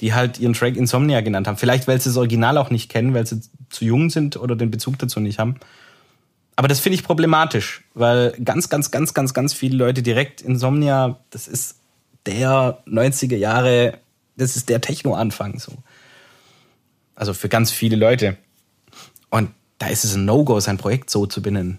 die 0.00 0.14
halt 0.14 0.40
ihren 0.40 0.52
Track 0.52 0.76
Insomnia 0.76 1.20
genannt 1.20 1.46
haben. 1.46 1.56
Vielleicht, 1.56 1.86
weil 1.86 2.00
sie 2.00 2.08
das 2.08 2.16
Original 2.16 2.58
auch 2.58 2.70
nicht 2.70 2.90
kennen, 2.90 3.14
weil 3.14 3.26
sie 3.26 3.40
zu 3.68 3.84
jung 3.84 4.10
sind 4.10 4.36
oder 4.36 4.56
den 4.56 4.70
Bezug 4.70 4.98
dazu 4.98 5.20
nicht 5.20 5.38
haben. 5.38 5.56
Aber 6.56 6.68
das 6.68 6.80
finde 6.80 6.96
ich 6.96 7.04
problematisch, 7.04 7.82
weil 7.94 8.32
ganz, 8.44 8.68
ganz, 8.68 8.90
ganz, 8.90 9.14
ganz, 9.14 9.32
ganz 9.32 9.54
viele 9.54 9.76
Leute 9.76 10.02
direkt 10.02 10.42
Insomnia, 10.42 11.18
das 11.30 11.48
ist 11.48 11.76
der 12.26 12.82
90er 12.86 13.36
Jahre, 13.36 13.98
das 14.36 14.56
ist 14.56 14.68
der 14.68 14.80
Techno-Anfang 14.80 15.58
so. 15.58 15.72
Also 17.14 17.32
für 17.32 17.48
ganz 17.48 17.70
viele 17.70 17.96
Leute. 17.96 18.36
Und 19.30 19.50
da 19.78 19.86
ist 19.86 20.04
es 20.04 20.14
ein 20.14 20.24
No-Go, 20.24 20.60
sein 20.60 20.78
Projekt 20.78 21.10
so 21.10 21.26
zu 21.26 21.40
benennen. 21.40 21.78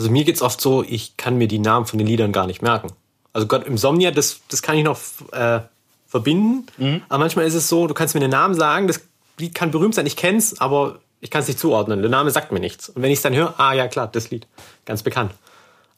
Also 0.00 0.10
mir 0.10 0.24
geht's 0.24 0.40
oft 0.40 0.62
so, 0.62 0.82
ich 0.82 1.18
kann 1.18 1.36
mir 1.36 1.46
die 1.46 1.58
Namen 1.58 1.84
von 1.84 1.98
den 1.98 2.08
Liedern 2.08 2.32
gar 2.32 2.46
nicht 2.46 2.62
merken. 2.62 2.90
Also 3.34 3.46
Gott, 3.46 3.66
Insomnia, 3.66 4.10
das, 4.10 4.40
das 4.48 4.62
kann 4.62 4.78
ich 4.78 4.82
noch 4.82 4.98
äh, 5.32 5.60
verbinden. 6.06 6.64
Mhm. 6.78 7.02
Aber 7.10 7.18
manchmal 7.18 7.44
ist 7.44 7.52
es 7.52 7.68
so, 7.68 7.86
du 7.86 7.92
kannst 7.92 8.14
mir 8.14 8.20
den 8.20 8.30
Namen 8.30 8.54
sagen, 8.54 8.86
das 8.86 9.02
Lied 9.38 9.54
kann 9.54 9.70
berühmt 9.70 9.94
sein, 9.94 10.06
ich 10.06 10.16
kenn's, 10.16 10.58
aber 10.58 11.00
ich 11.20 11.30
kann 11.30 11.42
es 11.42 11.48
nicht 11.48 11.60
zuordnen. 11.60 12.00
Der 12.00 12.10
Name 12.10 12.30
sagt 12.30 12.50
mir 12.50 12.60
nichts. 12.60 12.88
Und 12.88 13.02
wenn 13.02 13.10
ich 13.10 13.18
es 13.18 13.22
dann 13.22 13.34
höre, 13.34 13.60
ah 13.60 13.74
ja 13.74 13.88
klar, 13.88 14.08
das 14.10 14.30
Lied. 14.30 14.46
Ganz 14.86 15.02
bekannt. 15.02 15.32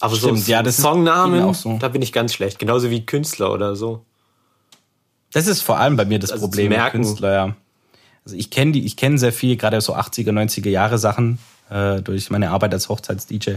Aber 0.00 0.16
Stimmt, 0.16 0.40
so 0.40 0.50
ja, 0.50 0.64
das 0.64 0.78
Songnamen, 0.78 1.54
so. 1.54 1.78
da 1.78 1.86
bin 1.86 2.02
ich 2.02 2.12
ganz 2.12 2.34
schlecht. 2.34 2.58
Genauso 2.58 2.90
wie 2.90 3.06
Künstler 3.06 3.52
oder 3.52 3.76
so. 3.76 4.04
Das 5.32 5.46
ist 5.46 5.62
vor 5.62 5.78
allem 5.78 5.96
bei 5.96 6.06
mir 6.06 6.18
das 6.18 6.32
Also 6.32 6.46
Problem. 6.46 6.72
Künstler, 6.90 7.32
ja. 7.32 7.56
Also 8.24 8.36
ich 8.36 8.50
kenne 8.50 8.72
die, 8.72 8.84
ich 8.84 8.96
kenne 8.96 9.16
sehr 9.16 9.32
viel, 9.32 9.56
gerade 9.56 9.80
so 9.80 9.94
80er, 9.94 10.32
90er 10.32 10.70
Jahre 10.70 10.98
Sachen, 10.98 11.38
äh, 11.70 12.02
durch 12.02 12.30
meine 12.30 12.50
Arbeit 12.50 12.74
als 12.74 12.88
Hochzeits-DJ, 12.88 13.56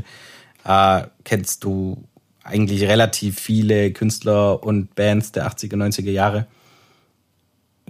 äh, 0.65 1.03
kennst 1.23 1.63
du 1.63 2.03
eigentlich 2.43 2.83
relativ 2.83 3.39
viele 3.39 3.91
Künstler 3.91 4.63
und 4.63 4.93
Bands 4.95 5.31
der 5.31 5.47
80er, 5.47 5.75
90er 5.75 6.11
Jahre. 6.11 6.45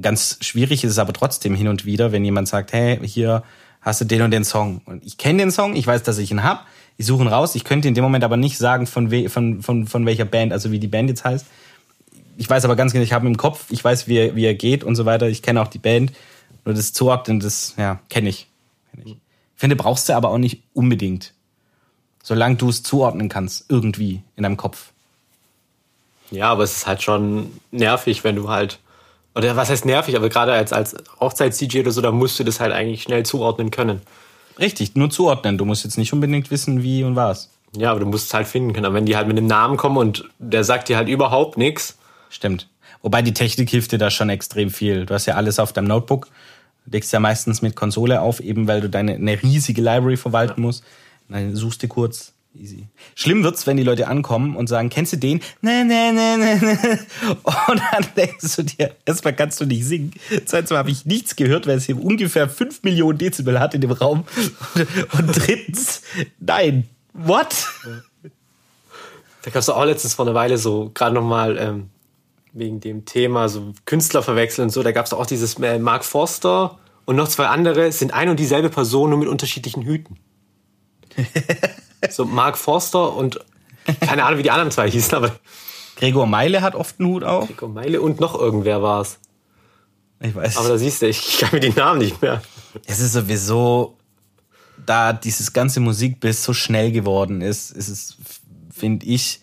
Ganz 0.02 0.38
schwierig 0.42 0.84
ist 0.84 0.92
es 0.92 1.00
aber 1.00 1.14
trotzdem 1.14 1.56
hin 1.56 1.68
und 1.68 1.86
wieder, 1.86 2.12
wenn 2.12 2.24
jemand 2.24 2.48
sagt, 2.48 2.74
hey, 2.74 3.00
hier 3.06 3.44
hast 3.82 4.02
du 4.02 4.06
den 4.06 4.22
und 4.22 4.32
den 4.32 4.44
Song. 4.44 4.82
Und 4.86 5.06
ich 5.06 5.18
kenne 5.18 5.40
den 5.40 5.52
Song, 5.52 5.76
ich 5.76 5.88
weiß, 5.88 6.04
dass 6.04 6.18
ich 6.18 6.32
ihn 6.32 6.44
hab, 6.44 6.68
ich 6.98 7.06
suche 7.06 7.24
ihn 7.24 7.28
raus, 7.28 7.56
ich 7.56 7.64
könnte 7.64 7.88
in 7.88 7.94
dem 7.94 8.04
Moment 8.04 8.24
aber 8.24 8.38
nicht 8.38 8.58
sagen, 8.58 8.88
von, 8.88 9.12
we 9.12 9.30
von, 9.30 9.62
von, 9.62 9.88
von 9.88 10.06
welcher 10.06 10.26
Band, 10.26 10.54
also 10.54 10.72
wie 10.72 10.80
die 10.80 10.88
Band 10.88 11.10
jetzt 11.10 11.26
heißt 11.26 11.46
ich 12.38 12.50
weiß 12.50 12.66
aber 12.66 12.76
ganz 12.76 12.92
genau, 12.92 13.04
ich 13.04 13.14
habe 13.14 13.26
ihn 13.26 13.34
im 13.34 13.38
Kopf, 13.38 13.66
ich 13.70 13.84
weiß, 13.84 14.08
wie 14.08 14.18
er, 14.18 14.36
wie 14.36 14.46
er 14.46 14.56
geht 14.56 14.84
und 14.84 14.96
so 14.96 15.06
weiter. 15.06 15.28
Ich 15.28 15.42
kenne 15.42 15.62
auch 15.62 15.68
die 15.68 15.80
Band. 15.80 16.12
Nur 16.66 16.74
das 16.74 16.94
Zuordnen, 16.94 17.40
das, 17.40 17.76
ja, 17.78 18.00
kenne 18.10 18.30
ich. 18.30 18.48
Kenn 18.92 19.02
ich. 19.06 19.12
ich 19.14 19.18
finde, 19.56 19.76
brauchst 19.76 20.10
du 20.10 20.14
aber 20.14 20.30
auch 20.30 20.38
nicht 20.38 20.64
unbedingt. 20.74 21.34
Solange 22.26 22.56
du 22.56 22.70
es 22.70 22.82
zuordnen 22.82 23.30
kannst, 23.30 23.66
irgendwie 23.70 24.22
in 24.36 24.44
deinem 24.44 24.58
Kopf. 24.58 24.92
Ja, 26.32 26.50
aber 26.50 26.64
es 26.64 26.78
ist 26.78 26.88
halt 26.88 27.04
schon 27.04 27.52
nervig, 27.72 28.24
wenn 28.24 28.36
du 28.36 28.50
halt. 28.50 28.80
Oder 29.36 29.56
was 29.56 29.70
heißt 29.70 29.86
nervig, 29.86 30.16
aber 30.16 30.30
gerade 30.30 30.54
als, 30.54 30.74
als 30.74 30.96
Hochzeits-DJ 31.20 31.82
oder 31.82 31.92
so, 31.92 32.02
da 32.02 32.12
musst 32.12 32.40
du 32.40 32.44
das 32.44 32.60
halt 32.60 32.74
eigentlich 32.74 33.04
schnell 33.04 33.26
zuordnen 33.26 33.70
können. 33.70 34.02
Richtig, 34.58 34.96
nur 34.96 35.10
zuordnen. 35.10 35.58
Du 35.58 35.66
musst 35.66 35.84
jetzt 35.84 35.98
nicht 35.98 36.14
unbedingt 36.14 36.50
wissen, 36.52 36.82
wie 36.82 37.04
und 37.04 37.16
was. 37.16 37.50
Ja, 37.76 37.92
aber 37.92 38.00
du 38.00 38.06
musst 38.06 38.28
es 38.28 38.34
halt 38.34 38.48
finden 38.48 38.74
können. 38.74 38.86
Aber 38.86 38.96
wenn 38.96 39.06
die 39.06 39.16
halt 39.16 39.28
mit 39.28 39.38
einem 39.38 39.48
Namen 39.48 39.78
kommen 39.78 39.98
und 39.98 40.28
der 40.40 40.64
sagt 40.64 40.90
dir 40.90 40.98
halt 40.98 41.10
überhaupt 41.10 41.58
nichts, 41.58 41.98
Stimmt. 42.36 42.68
Wobei 43.02 43.22
die 43.22 43.34
Technik 43.34 43.70
hilft 43.70 43.94
dir 43.94 43.98
da 43.98 44.10
schon 44.10 44.30
extrem 44.30 44.70
viel. 44.70 45.06
Du 45.06 45.14
hast 45.14 45.26
ja 45.26 45.36
alles 45.36 45.58
auf 45.58 45.72
deinem 45.72 45.88
Notebook. 45.88 46.28
Du 46.86 46.92
legst 46.92 47.14
ja 47.14 47.22
meistens 47.22 47.62
mit 47.62 47.76
Konsole 47.78 48.20
auf, 48.20 48.42
eben 48.42 48.68
weil 48.68 48.82
du 48.82 48.90
deine 48.90 49.14
eine 49.14 49.42
riesige 49.42 49.82
Library 49.82 50.18
verwalten 50.18 50.62
musst. 50.62 50.84
Dann 51.30 51.56
suchst 51.56 51.84
du 51.84 51.88
kurz. 51.88 52.34
Easy. 52.58 52.88
Schlimm 53.16 53.44
wird's, 53.44 53.68
wenn 53.68 53.76
die 53.76 53.84
Leute 53.84 54.08
ankommen 54.08 54.56
und 54.56 54.68
sagen, 54.68 54.90
kennst 54.90 55.12
du 55.12 55.18
den? 55.18 55.42
Nee, 55.62 55.84
nee, 55.84 56.14
nee, 56.14 56.38
nee, 56.38 56.56
nee. 56.56 57.00
Und 57.28 57.82
dann 57.92 58.06
denkst 58.16 58.56
du 58.56 58.64
dir, 58.64 58.96
erstmal 59.06 59.36
kannst 59.36 59.60
du 59.60 59.66
nicht 59.66 59.84
singen. 59.86 60.14
Zweitens 60.46 60.72
habe 60.72 60.90
ich 60.90 61.06
nichts 61.06 61.36
gehört, 61.36 61.68
weil 61.68 61.78
es 61.78 61.86
hier 61.86 62.02
ungefähr 62.02 62.48
5 62.48 62.84
Millionen 62.84 63.18
Dezibel 63.18 63.60
hat 63.60 63.74
in 63.74 63.82
dem 63.82 63.92
Raum. 63.92 64.24
Und, 64.74 64.88
und 65.20 65.28
drittens, 65.36 66.02
nein. 66.40 66.88
What? 67.14 67.68
da 69.46 69.52
gab 69.52 69.60
es 69.60 69.70
auch 69.70 69.86
letztens 69.86 70.16
vor 70.16 70.26
einer 70.26 70.34
Weile 70.34 70.58
so, 70.58 70.92
gerade 70.94 71.14
nochmal 71.14 71.58
ähm, 71.58 71.90
wegen 72.54 72.80
dem 72.80 73.06
Thema, 73.06 73.48
so 73.48 73.74
Künstler 73.86 74.24
verwechseln 74.24 74.66
und 74.66 74.70
so, 74.72 74.82
da 74.82 74.92
gab 74.92 75.06
es 75.06 75.14
auch 75.14 75.28
dieses 75.28 75.60
äh, 75.60 75.78
Mark 75.78 76.04
Forster 76.04 76.80
und 77.06 77.16
noch 77.16 77.28
zwei 77.28 77.48
andere, 77.48 77.92
sind 77.92 78.14
ein 78.14 78.30
und 78.30 78.40
dieselbe 78.40 78.70
Person, 78.70 79.12
nur 79.12 79.20
mit 79.20 79.28
unterschiedlichen 79.28 79.84
Hüten. 79.84 80.18
So 82.10 82.26
Mark 82.26 82.58
Forster 82.58 83.14
und 83.14 83.40
keine 84.02 84.24
Ahnung, 84.24 84.40
wie 84.40 84.44
die 84.44 84.52
anderen 84.52 84.72
zwei 84.72 84.90
hießen, 84.90 85.16
aber 85.16 85.36
Gregor 85.96 86.28
Meile 86.28 86.62
hat 86.62 86.76
oft 86.76 87.00
einen 87.00 87.10
Hut 87.10 87.24
auf. 87.24 87.48
Gregor 87.48 87.70
Meile 87.70 88.02
und 88.02 88.20
noch 88.20 88.40
irgendwer 88.40 88.82
war 88.82 89.02
es. 89.02 89.20
Ich 90.20 90.36
weiß. 90.36 90.58
Aber 90.58 90.70
da 90.70 90.78
siehst 90.78 91.02
du, 91.02 91.08
ich 91.08 91.38
kann 91.40 91.50
mir 91.52 91.60
die 91.60 91.70
Namen 91.72 92.00
nicht 92.00 92.22
mehr. 92.22 92.42
Es 92.86 93.00
ist 93.00 93.14
sowieso, 93.14 93.98
da 94.86 95.14
dieses 95.14 95.54
ganze 95.54 95.80
Musikbiss 95.80 96.44
so 96.44 96.54
schnell 96.54 96.92
geworden 96.92 97.42
ist, 97.42 97.72
ist 97.72 97.90
es, 97.90 98.18
finde 98.72 99.06
ich, 99.06 99.42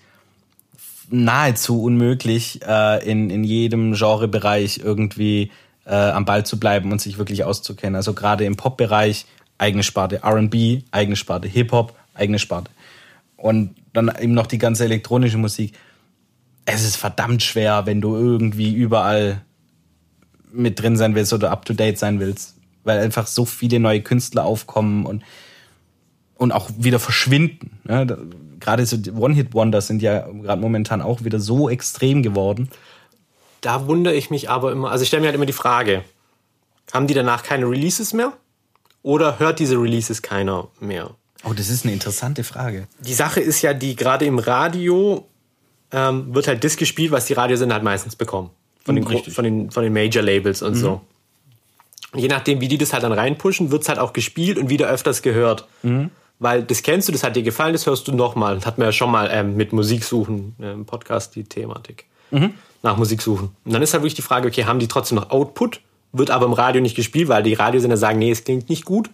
nahezu 1.08 1.82
unmöglich, 1.82 2.60
äh, 2.66 3.08
in, 3.08 3.30
in 3.30 3.44
jedem 3.44 3.92
Genrebereich 3.92 4.80
irgendwie 4.82 5.50
äh, 5.84 5.94
am 5.94 6.24
Ball 6.24 6.44
zu 6.44 6.58
bleiben 6.58 6.90
und 6.92 7.00
sich 7.00 7.18
wirklich 7.18 7.44
auszukennen. 7.44 7.96
Also 7.96 8.14
gerade 8.14 8.44
im 8.44 8.56
Pop-Bereich 8.56 9.26
eigene 9.58 9.82
Sparte 9.82 10.22
RB, 10.24 10.82
eigene 10.90 11.16
Sparte 11.16 11.48
Hip-Hop, 11.48 11.94
eigene 12.14 12.38
Sparte. 12.38 12.70
Und 13.36 13.74
dann 13.92 14.10
eben 14.20 14.34
noch 14.34 14.46
die 14.46 14.58
ganze 14.58 14.84
elektronische 14.84 15.38
Musik. 15.38 15.74
Es 16.64 16.84
ist 16.84 16.96
verdammt 16.96 17.42
schwer, 17.42 17.86
wenn 17.86 18.00
du 18.00 18.14
irgendwie 18.14 18.72
überall 18.72 19.42
mit 20.52 20.80
drin 20.80 20.96
sein 20.96 21.14
willst 21.14 21.32
oder 21.32 21.50
up 21.50 21.64
to 21.64 21.74
date 21.74 21.98
sein 21.98 22.20
willst, 22.20 22.56
weil 22.84 23.00
einfach 23.00 23.26
so 23.26 23.44
viele 23.44 23.80
neue 23.80 24.02
Künstler 24.02 24.44
aufkommen 24.44 25.06
und 25.06 25.22
und 26.42 26.50
auch 26.50 26.70
wieder 26.76 26.98
verschwinden. 26.98 27.78
Ne? 27.84 28.18
Gerade 28.58 28.84
so 28.84 28.96
One-Hit-Wonders 28.96 29.86
sind 29.86 30.02
ja 30.02 30.26
gerade 30.26 30.60
momentan 30.60 31.00
auch 31.00 31.22
wieder 31.22 31.38
so 31.38 31.70
extrem 31.70 32.22
geworden. 32.22 32.68
Da 33.60 33.86
wundere 33.86 34.14
ich 34.14 34.30
mich 34.30 34.50
aber 34.50 34.72
immer, 34.72 34.90
also 34.90 35.02
ich 35.02 35.08
stelle 35.08 35.20
mir 35.20 35.28
halt 35.28 35.36
immer 35.36 35.46
die 35.46 35.52
Frage, 35.52 36.02
haben 36.92 37.06
die 37.06 37.14
danach 37.14 37.44
keine 37.44 37.66
Releases 37.66 38.12
mehr? 38.12 38.32
Oder 39.02 39.38
hört 39.38 39.58
diese 39.58 39.76
Releases 39.76 40.22
keiner 40.22 40.68
mehr? 40.80 41.10
Oh, 41.44 41.52
das 41.52 41.68
ist 41.68 41.84
eine 41.84 41.92
interessante 41.92 42.44
Frage. 42.44 42.86
Die 43.00 43.14
Sache 43.14 43.40
ist 43.40 43.62
ja, 43.62 43.74
die 43.74 43.96
gerade 43.96 44.24
im 44.24 44.38
Radio 44.38 45.26
ähm, 45.90 46.34
wird 46.34 46.46
halt 46.46 46.62
das 46.62 46.76
gespielt, 46.76 47.10
was 47.10 47.26
die 47.26 47.32
Radiosender 47.32 47.74
halt 47.74 47.84
meistens 47.84 48.14
bekommen. 48.14 48.50
Von 48.84 48.94
den, 48.94 49.06
Richtig. 49.06 49.34
von 49.34 49.44
den, 49.44 49.70
von 49.70 49.82
den 49.82 49.92
Major-Labels 49.92 50.62
und 50.62 50.74
so. 50.74 51.00
Je 52.14 52.28
nachdem, 52.28 52.60
wie 52.60 52.68
die 52.68 52.78
das 52.78 52.92
halt 52.92 53.04
dann 53.04 53.12
reinpushen, 53.12 53.70
wird's 53.70 53.88
halt 53.88 53.98
auch 53.98 54.12
gespielt 54.12 54.58
und 54.58 54.68
wieder 54.68 54.88
öfters 54.88 55.22
gehört. 55.22 55.66
Weil 56.38 56.62
das 56.64 56.82
kennst 56.82 57.08
du, 57.08 57.12
das 57.12 57.22
hat 57.22 57.36
dir 57.36 57.42
gefallen, 57.42 57.72
das 57.72 57.86
hörst 57.86 58.08
du 58.08 58.12
nochmal. 58.12 58.56
Das 58.56 58.66
hatten 58.66 58.80
wir 58.80 58.86
ja 58.86 58.92
schon 58.92 59.10
mal 59.10 59.30
ähm, 59.32 59.56
mit 59.56 59.72
Musik 59.72 60.02
suchen 60.04 60.56
äh, 60.60 60.72
im 60.72 60.84
Podcast, 60.86 61.34
die 61.36 61.44
Thematik. 61.44 62.06
Nach 62.82 62.96
Musik 62.96 63.22
suchen. 63.22 63.54
Und 63.64 63.72
dann 63.72 63.82
ist 63.82 63.92
halt 63.92 64.02
wirklich 64.02 64.14
die 64.14 64.22
Frage, 64.22 64.48
okay, 64.48 64.64
haben 64.64 64.78
die 64.80 64.88
trotzdem 64.88 65.16
noch 65.16 65.30
Output? 65.30 65.80
Wird 66.12 66.30
aber 66.30 66.46
im 66.46 66.52
Radio 66.52 66.82
nicht 66.82 66.94
gespielt, 66.96 67.28
weil 67.28 67.42
die 67.42 67.54
Radiosender 67.54 67.96
sagen, 67.96 68.18
nee, 68.18 68.30
es 68.30 68.44
klingt 68.44 68.68
nicht 68.68 68.84
gut. 68.84 69.10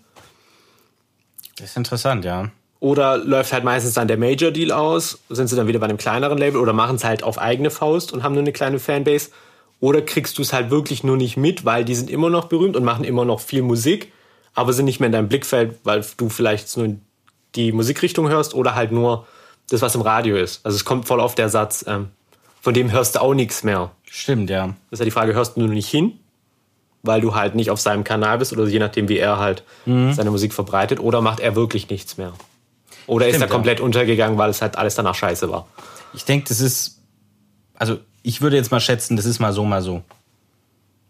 Das 1.56 1.70
ist 1.70 1.76
interessant, 1.76 2.24
ja. 2.24 2.50
Oder 2.80 3.18
läuft 3.18 3.52
halt 3.52 3.64
meistens 3.64 3.94
dann 3.94 4.06
der 4.06 4.18
Major 4.18 4.50
Deal 4.50 4.70
aus, 4.70 5.18
sind 5.28 5.48
sie 5.48 5.56
dann 5.56 5.66
wieder 5.66 5.80
bei 5.80 5.86
einem 5.86 5.96
kleineren 5.96 6.38
Label 6.38 6.60
oder 6.60 6.72
machen 6.72 6.96
es 6.96 7.04
halt 7.04 7.22
auf 7.24 7.38
eigene 7.38 7.70
Faust 7.70 8.12
und 8.12 8.22
haben 8.22 8.34
nur 8.34 8.42
eine 8.42 8.52
kleine 8.52 8.78
Fanbase. 8.78 9.30
Oder 9.80 10.02
kriegst 10.02 10.38
du 10.38 10.42
es 10.42 10.52
halt 10.52 10.70
wirklich 10.70 11.04
nur 11.04 11.16
nicht 11.16 11.36
mit, 11.36 11.64
weil 11.64 11.84
die 11.84 11.94
sind 11.94 12.10
immer 12.10 12.30
noch 12.30 12.46
berühmt 12.46 12.76
und 12.76 12.84
machen 12.84 13.04
immer 13.04 13.24
noch 13.24 13.40
viel 13.40 13.62
Musik, 13.62 14.12
aber 14.54 14.72
sind 14.72 14.84
nicht 14.84 15.00
mehr 15.00 15.06
in 15.06 15.12
deinem 15.12 15.28
Blickfeld, 15.28 15.78
weil 15.84 16.04
du 16.16 16.28
vielleicht 16.28 16.76
nur 16.76 16.96
die 17.54 17.72
Musikrichtung 17.72 18.28
hörst 18.28 18.54
oder 18.54 18.74
halt 18.74 18.92
nur 18.92 19.26
das, 19.70 19.82
was 19.82 19.94
im 19.94 20.00
Radio 20.00 20.36
ist. 20.36 20.64
Also 20.64 20.76
es 20.76 20.84
kommt 20.84 21.06
voll 21.06 21.20
auf 21.20 21.34
der 21.34 21.48
Satz, 21.48 21.84
ähm, 21.86 22.08
von 22.60 22.74
dem 22.74 22.90
hörst 22.90 23.16
du 23.16 23.20
auch 23.20 23.34
nichts 23.34 23.62
mehr. 23.62 23.92
Stimmt, 24.04 24.50
ja. 24.50 24.66
Das 24.66 24.74
ist 24.92 24.98
ja 25.00 25.04
die 25.04 25.10
Frage, 25.10 25.34
hörst 25.34 25.56
du 25.56 25.60
nur 25.60 25.68
nicht 25.68 25.88
hin, 25.88 26.18
weil 27.02 27.20
du 27.20 27.34
halt 27.34 27.54
nicht 27.54 27.70
auf 27.70 27.80
seinem 27.80 28.04
Kanal 28.04 28.38
bist 28.38 28.52
oder 28.52 28.66
je 28.66 28.78
nachdem, 28.78 29.08
wie 29.08 29.18
er 29.18 29.38
halt 29.38 29.62
seine 29.86 30.30
Musik 30.30 30.52
verbreitet, 30.52 31.00
oder 31.00 31.20
macht 31.20 31.40
er 31.40 31.54
wirklich 31.54 31.88
nichts 31.88 32.18
mehr? 32.18 32.32
Oder 33.06 33.26
ist 33.26 33.36
Stimmt, 33.36 33.50
er 33.50 33.54
komplett 33.54 33.80
untergegangen, 33.80 34.36
weil 34.36 34.50
es 34.50 34.60
halt 34.60 34.76
alles 34.76 34.94
danach 34.94 35.14
scheiße 35.14 35.50
war? 35.50 35.66
Ich 36.14 36.24
denke, 36.24 36.48
das 36.48 36.60
ist, 36.60 37.00
also 37.74 37.98
ich 38.22 38.42
würde 38.42 38.56
jetzt 38.56 38.70
mal 38.70 38.80
schätzen, 38.80 39.16
das 39.16 39.24
ist 39.24 39.38
mal 39.38 39.52
so, 39.52 39.64
mal 39.64 39.82
so. 39.82 40.02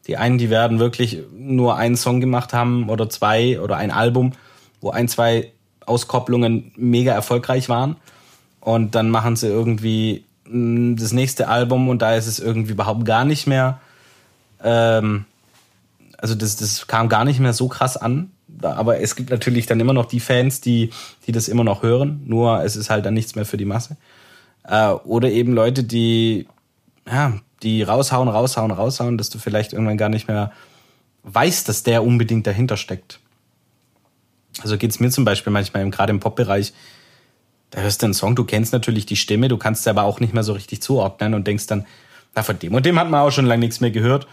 Die 0.07 0.17
einen, 0.17 0.39
die 0.39 0.49
werden 0.49 0.79
wirklich 0.79 1.19
nur 1.37 1.77
einen 1.77 1.97
Song 1.97 2.21
gemacht 2.21 2.53
haben 2.53 2.89
oder 2.89 3.11
zwei 3.11 3.61
oder 3.61 3.77
ein 3.77 3.91
Album, 3.91 4.33
wo 4.81 4.91
ein, 4.91 5.09
zwei 5.09 5.53
Auskopplungen 5.85 6.73
mega 6.77 7.13
erfolgreich 7.13 7.69
waren. 7.69 7.97
Und 8.61 8.95
dann 8.95 9.11
machen 9.11 9.37
sie 9.37 9.49
irgendwie 9.49 10.25
mh, 10.45 10.97
das 11.01 11.13
nächste 11.13 11.49
Album 11.49 11.89
und 11.89 12.01
da 12.01 12.15
ist 12.15 12.27
es 12.27 12.39
irgendwie 12.39 12.73
überhaupt 12.73 13.05
gar 13.05 13.25
nicht 13.25 13.47
mehr. 13.47 13.81
Ähm, 14.63 15.25
also 16.19 16.35
das, 16.35 16.57
das 16.57 16.87
kam 16.87 17.09
gar 17.09 17.25
nicht 17.25 17.41
mehr 17.41 17.53
so 17.53 17.69
krass 17.69 17.97
an. 17.97 18.31
Aber 18.61 19.01
es 19.01 19.15
gibt 19.15 19.31
natürlich 19.31 19.67
dann 19.67 19.79
immer 19.79 19.93
noch 19.93 20.07
die 20.07 20.21
Fans, 20.21 20.61
die, 20.61 20.91
die 21.27 21.33
das 21.33 21.49
immer 21.49 21.65
noch 21.65 21.83
hören. 21.83 22.23
Nur 22.27 22.63
es 22.65 22.77
ist 22.77 22.91
halt 22.91 23.07
dann 23.07 23.15
nichts 23.15 23.35
mehr 23.35 23.47
für 23.47 23.57
die 23.57 23.65
Masse. 23.65 23.97
Äh, 24.65 24.91
oder 24.91 25.31
eben 25.31 25.53
Leute, 25.53 25.85
die, 25.85 26.49
ja, 27.07 27.35
die 27.63 27.83
raushauen, 27.83 28.29
raushauen, 28.29 28.71
raushauen, 28.71 29.17
dass 29.17 29.31
du 29.31 29.39
vielleicht 29.39 29.73
irgendwann 29.73 29.97
gar 29.97 30.09
nicht 30.09 30.29
mehr 30.29 30.53
weißt, 31.23 31.69
dass 31.69 31.83
der 31.83 32.05
unbedingt 32.05 32.47
dahinter 32.47 32.77
steckt. 32.77 33.21
Also 34.61 34.77
geht's 34.77 34.99
mir 35.01 35.11
zum 35.11 35.25
Beispiel 35.25 35.53
manchmal, 35.53 35.89
gerade 35.91 36.11
im 36.11 36.21
Pop-Bereich, 36.21 36.73
da 37.71 37.81
hörst 37.81 38.03
du 38.03 38.07
einen 38.07 38.15
Song, 38.15 38.35
du 38.35 38.45
kennst 38.45 38.73
natürlich 38.73 39.07
die 39.07 39.17
Stimme, 39.17 39.49
du 39.49 39.59
kannst 39.59 39.85
sie 39.85 39.91
aber 39.91 40.05
auch 40.05 40.21
nicht 40.21 40.33
mehr 40.33 40.43
so 40.43 40.53
richtig 40.53 40.81
zuordnen 40.83 41.35
und 41.35 41.47
denkst 41.47 41.67
dann, 41.67 41.87
na, 42.35 42.43
von 42.43 42.59
dem 42.59 42.75
und 42.75 42.87
dem 42.87 42.99
hat 42.99 43.11
man 43.11 43.21
auch 43.21 43.31
schon 43.31 43.47
lange 43.47 43.61
nichts 43.61 43.81
mehr 43.81 43.91
gehört. 43.91 44.27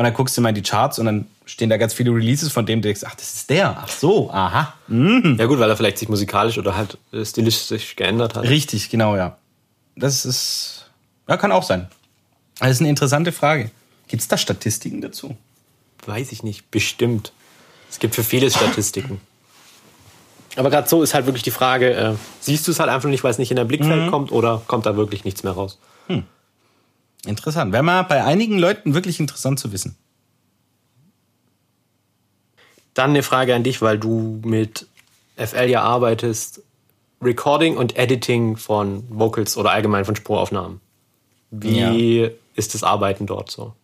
Und 0.00 0.04
dann 0.04 0.14
guckst 0.14 0.34
du 0.34 0.40
mal 0.40 0.48
in 0.48 0.54
die 0.54 0.62
Charts 0.62 0.98
und 0.98 1.04
dann 1.04 1.26
stehen 1.44 1.68
da 1.68 1.76
ganz 1.76 1.92
viele 1.92 2.10
Releases, 2.10 2.50
von 2.50 2.64
dem 2.64 2.80
du 2.80 2.88
denkst, 2.88 3.02
ach, 3.04 3.14
das 3.16 3.34
ist 3.34 3.50
der. 3.50 3.82
Ach 3.82 3.86
so, 3.86 4.30
aha. 4.30 4.72
Ja 5.36 5.44
gut, 5.44 5.58
weil 5.58 5.68
er 5.68 5.76
vielleicht 5.76 5.98
sich 5.98 6.08
musikalisch 6.08 6.56
oder 6.56 6.74
halt 6.74 6.96
äh, 7.12 7.22
stilistisch 7.22 7.96
geändert 7.96 8.34
hat. 8.34 8.44
Richtig, 8.44 8.88
genau, 8.88 9.14
ja. 9.14 9.36
Das 9.96 10.24
ist, 10.24 10.90
ja, 11.28 11.36
kann 11.36 11.52
auch 11.52 11.64
sein. 11.64 11.86
Das 12.60 12.70
ist 12.70 12.80
eine 12.80 12.88
interessante 12.88 13.30
Frage. 13.30 13.70
Gibt 14.08 14.22
es 14.22 14.28
da 14.28 14.38
Statistiken 14.38 15.02
dazu? 15.02 15.36
Weiß 16.06 16.32
ich 16.32 16.42
nicht, 16.42 16.70
bestimmt. 16.70 17.34
Es 17.90 17.98
gibt 17.98 18.14
für 18.14 18.24
vieles 18.24 18.54
Statistiken. 18.54 19.20
Aber 20.56 20.70
gerade 20.70 20.88
so 20.88 21.02
ist 21.02 21.12
halt 21.12 21.26
wirklich 21.26 21.42
die 21.42 21.50
Frage, 21.50 21.92
äh, 21.92 22.14
siehst 22.40 22.66
du 22.66 22.72
es 22.72 22.80
halt 22.80 22.88
einfach 22.88 23.10
nicht, 23.10 23.22
weil 23.22 23.32
es 23.32 23.38
nicht 23.38 23.50
in 23.50 23.58
dein 23.58 23.68
Blickfeld 23.68 24.10
kommt 24.10 24.32
oder 24.32 24.62
kommt 24.66 24.86
da 24.86 24.96
wirklich 24.96 25.26
nichts 25.26 25.42
mehr 25.42 25.52
raus? 25.52 25.78
Interessant. 27.26 27.72
Wäre 27.72 27.82
mal 27.82 28.02
bei 28.02 28.24
einigen 28.24 28.58
Leuten 28.58 28.94
wirklich 28.94 29.20
interessant 29.20 29.60
zu 29.60 29.72
wissen. 29.72 29.96
Dann 32.94 33.10
eine 33.10 33.22
Frage 33.22 33.54
an 33.54 33.62
dich, 33.62 33.82
weil 33.82 33.98
du 33.98 34.40
mit 34.44 34.86
FL 35.36 35.68
ja 35.68 35.82
arbeitest. 35.82 36.62
Recording 37.22 37.76
und 37.76 37.96
Editing 37.96 38.56
von 38.56 39.04
Vocals 39.10 39.56
oder 39.56 39.72
allgemein 39.72 40.06
von 40.06 40.16
Spuraufnahmen. 40.16 40.80
Wie 41.50 42.30
ist 42.54 42.74
das 42.74 42.82
Arbeiten 42.82 43.26
dort 43.26 43.50
so? 43.50 43.74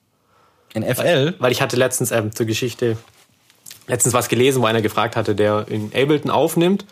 In 0.73 0.83
FL? 0.83 1.35
Weil 1.39 1.53
ich 1.53 1.61
hatte 1.61 1.77
letztens 1.77 2.11
ähm, 2.13 2.35
zur 2.35 2.47
Geschichte 2.47 2.97
letztens 3.87 4.15
was 4.15 4.29
gelesen, 4.29 4.63
wo 4.63 4.67
einer 4.67 4.83
gefragt 4.83 5.17
hatte, 5.17 5.35
der 5.35 5.67
in 5.69 5.87
Ableton 5.95 6.31
aufnimmt 6.31 6.85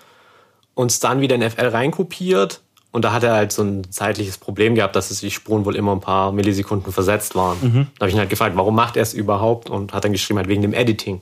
und 0.74 0.90
es 0.90 1.00
dann 1.00 1.20
wieder 1.20 1.34
in 1.34 1.48
FL 1.48 1.68
reinkopiert. 1.68 2.60
Und 2.94 3.04
da 3.04 3.12
hat 3.12 3.24
er 3.24 3.34
halt 3.34 3.50
so 3.50 3.64
ein 3.64 3.90
zeitliches 3.90 4.38
Problem 4.38 4.76
gehabt, 4.76 4.94
dass 4.94 5.10
es 5.10 5.18
die 5.18 5.32
Spuren 5.32 5.64
wohl 5.64 5.74
immer 5.74 5.90
ein 5.90 6.00
paar 6.00 6.30
Millisekunden 6.30 6.92
versetzt 6.92 7.34
waren. 7.34 7.58
Da 7.98 8.04
habe 8.04 8.08
ich 8.08 8.14
ihn 8.14 8.20
halt 8.20 8.30
gefragt, 8.30 8.56
warum 8.56 8.76
macht 8.76 8.96
er 8.96 9.02
es 9.02 9.14
überhaupt? 9.14 9.68
Und 9.68 9.92
hat 9.92 10.04
dann 10.04 10.12
geschrieben, 10.12 10.38
halt 10.38 10.46
wegen 10.46 10.62
dem 10.62 10.72
Editing. 10.72 11.20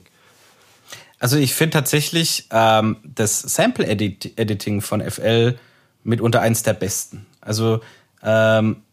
Also 1.17 1.35
ich 1.35 1.55
finde 1.55 1.71
tatsächlich 1.71 2.47
ähm, 2.51 2.97
das 3.03 3.41
Sample-Editing 3.41 4.81
von 4.81 5.01
FL 5.01 5.57
mitunter 6.03 6.41
eins 6.41 6.61
der 6.61 6.73
besten. 6.73 7.25
Also 7.41 7.79
ähm, 8.21 8.83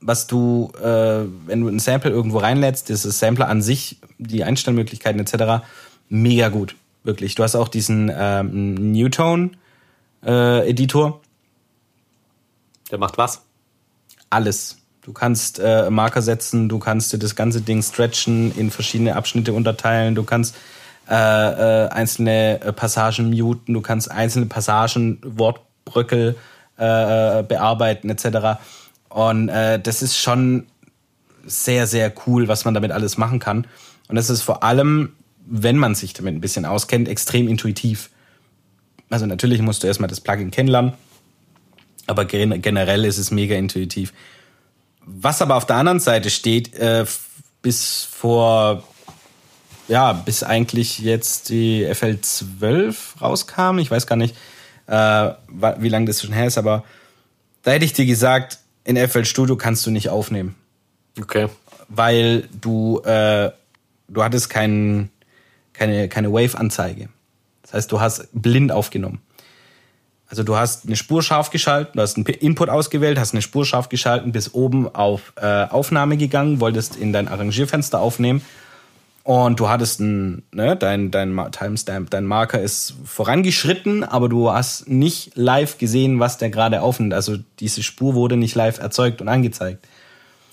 was 0.00 0.28
du, 0.28 0.70
äh, 0.80 1.24
wenn 1.46 1.62
du 1.62 1.66
ein 1.66 1.80
Sample 1.80 2.12
irgendwo 2.12 2.38
reinlädst, 2.38 2.88
dieses 2.88 3.18
Sampler 3.18 3.48
an 3.48 3.62
sich, 3.62 3.98
die 4.18 4.44
Einstellmöglichkeiten 4.44 5.20
etc., 5.20 5.64
mega 6.08 6.50
gut. 6.50 6.76
Wirklich. 7.02 7.34
Du 7.34 7.42
hast 7.42 7.56
auch 7.56 7.66
diesen 7.66 8.12
ähm, 8.16 8.92
Newtone-Editor. 8.92 11.20
Der 12.90 12.98
macht 12.98 13.18
was? 13.18 13.42
alles. 14.30 14.78
Du 15.02 15.12
kannst 15.12 15.60
äh, 15.60 15.88
Marker 15.90 16.22
setzen, 16.22 16.68
du 16.68 16.78
kannst 16.78 17.12
dir 17.12 17.18
das 17.18 17.36
ganze 17.36 17.60
Ding 17.60 17.82
stretchen, 17.82 18.56
in 18.56 18.70
verschiedene 18.70 19.14
Abschnitte 19.14 19.52
unterteilen, 19.52 20.14
du 20.16 20.24
kannst 20.24 20.56
äh, 21.08 21.14
äh, 21.14 21.88
einzelne 21.88 22.60
äh, 22.60 22.72
Passagen 22.72 23.30
muten, 23.30 23.72
du 23.72 23.80
kannst 23.80 24.10
einzelne 24.10 24.46
Passagen, 24.46 25.20
Wortbröckel 25.22 26.36
äh, 26.78 27.38
äh, 27.38 27.42
bearbeiten 27.44 28.10
etc. 28.10 28.60
Und 29.08 29.48
äh, 29.48 29.78
das 29.78 30.02
ist 30.02 30.18
schon 30.18 30.66
sehr, 31.44 31.86
sehr 31.86 32.12
cool, 32.26 32.48
was 32.48 32.64
man 32.64 32.74
damit 32.74 32.90
alles 32.90 33.16
machen 33.16 33.38
kann. 33.38 33.68
Und 34.08 34.16
das 34.16 34.28
ist 34.28 34.42
vor 34.42 34.64
allem, 34.64 35.12
wenn 35.46 35.76
man 35.76 35.94
sich 35.94 36.14
damit 36.14 36.34
ein 36.34 36.40
bisschen 36.40 36.64
auskennt, 36.64 37.08
extrem 37.08 37.46
intuitiv. 37.46 38.10
Also 39.08 39.26
natürlich 39.26 39.62
musst 39.62 39.84
du 39.84 39.86
erstmal 39.86 40.10
das 40.10 40.20
Plugin 40.20 40.50
kennenlernen, 40.50 40.94
aber 42.06 42.24
gen 42.24 42.60
generell 42.62 43.04
ist 43.04 43.18
es 43.18 43.30
mega 43.30 43.56
intuitiv. 43.56 44.12
Was 45.04 45.40
aber 45.42 45.56
auf 45.56 45.66
der 45.66 45.76
anderen 45.76 46.00
Seite 46.00 46.30
steht, 46.30 46.74
äh, 46.74 47.04
bis 47.62 48.04
vor, 48.04 48.82
ja, 49.88 50.12
bis 50.12 50.42
eigentlich 50.42 50.98
jetzt 50.98 51.48
die 51.48 51.86
FL12 51.86 53.20
rauskam, 53.20 53.78
ich 53.78 53.90
weiß 53.90 54.06
gar 54.06 54.16
nicht, 54.16 54.36
äh, 54.86 55.30
wie 55.78 55.88
lange 55.88 56.06
das 56.06 56.22
schon 56.22 56.32
her 56.32 56.46
ist, 56.46 56.58
aber 56.58 56.84
da 57.62 57.72
hätte 57.72 57.84
ich 57.84 57.92
dir 57.92 58.06
gesagt, 58.06 58.58
in 58.84 58.96
FL 58.96 59.24
Studio 59.24 59.56
kannst 59.56 59.84
du 59.86 59.90
nicht 59.90 60.08
aufnehmen. 60.08 60.54
Okay. 61.20 61.48
Weil 61.88 62.48
du, 62.60 63.00
äh, 63.00 63.50
du 64.08 64.22
hattest 64.22 64.48
kein, 64.48 65.10
keine, 65.72 66.08
keine 66.08 66.32
Wave-Anzeige. 66.32 67.08
Das 67.62 67.74
heißt, 67.74 67.92
du 67.92 68.00
hast 68.00 68.28
blind 68.32 68.70
aufgenommen. 68.70 69.20
Also 70.28 70.42
du 70.42 70.56
hast 70.56 70.86
eine 70.86 70.96
Spur 70.96 71.22
scharf 71.22 71.50
geschalten, 71.50 71.92
du 71.94 72.02
hast 72.02 72.16
einen 72.16 72.26
Input 72.26 72.68
ausgewählt, 72.68 73.18
hast 73.18 73.32
eine 73.32 73.42
Spur 73.42 73.64
scharf 73.64 73.88
geschalten, 73.88 74.32
bis 74.32 74.54
oben 74.54 74.92
auf 74.94 75.32
äh, 75.36 75.64
Aufnahme 75.64 76.16
gegangen, 76.16 76.60
wolltest 76.60 76.96
in 76.96 77.12
dein 77.12 77.28
Arrangierfenster 77.28 78.00
aufnehmen 78.00 78.42
und 79.26 79.58
du 79.58 79.68
hattest 79.68 79.98
ein, 79.98 80.44
ne, 80.52 80.76
dein, 80.76 81.10
dein 81.10 81.36
Timestamp, 81.50 82.10
dein 82.10 82.26
Marker 82.26 82.60
ist 82.60 82.94
vorangeschritten, 83.04 84.04
aber 84.04 84.28
du 84.28 84.52
hast 84.52 84.88
nicht 84.88 85.32
live 85.34 85.78
gesehen, 85.78 86.20
was 86.20 86.38
der 86.38 86.48
gerade 86.48 86.80
aufnimmt. 86.80 87.12
Also 87.12 87.36
diese 87.58 87.82
Spur 87.82 88.14
wurde 88.14 88.36
nicht 88.36 88.54
live 88.54 88.78
erzeugt 88.78 89.20
und 89.20 89.26
angezeigt. 89.26 89.84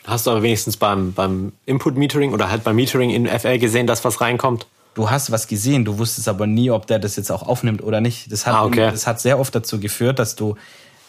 Hast 0.06 0.26
du 0.26 0.32
aber 0.32 0.42
wenigstens 0.42 0.78
beim, 0.78 1.14
beim 1.14 1.52
Input-Metering 1.68 2.34
oder 2.34 2.50
halt 2.50 2.64
beim 2.64 2.76
Metering 2.76 3.12
in 3.12 3.28
FL 3.28 3.60
gesehen, 3.60 3.86
dass 3.86 4.04
was 4.06 4.22
reinkommt? 4.22 4.66
Du 4.96 5.10
hast 5.10 5.32
was 5.32 5.48
gesehen, 5.48 5.86
du 5.86 5.98
wusstest 5.98 6.28
aber 6.28 6.46
nie, 6.46 6.70
ob 6.70 6.86
der 6.88 7.00
das 7.00 7.16
jetzt 7.16 7.32
auch 7.32 7.44
aufnimmt 7.44 7.82
oder 7.84 8.00
nicht. 8.02 8.32
Das 8.32 8.46
hat, 8.46 8.54
Ah, 8.56 8.66
okay. 8.66 8.92
das 8.92 9.08
hat 9.08 9.20
sehr 9.20 9.40
oft 9.40 9.54
dazu 9.56 9.80
geführt, 9.80 10.20
dass 10.20 10.36
du 10.36 10.56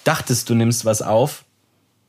dachtest, 0.05 0.49
du 0.49 0.55
nimmst 0.55 0.85
was 0.85 1.03
auf, 1.03 1.45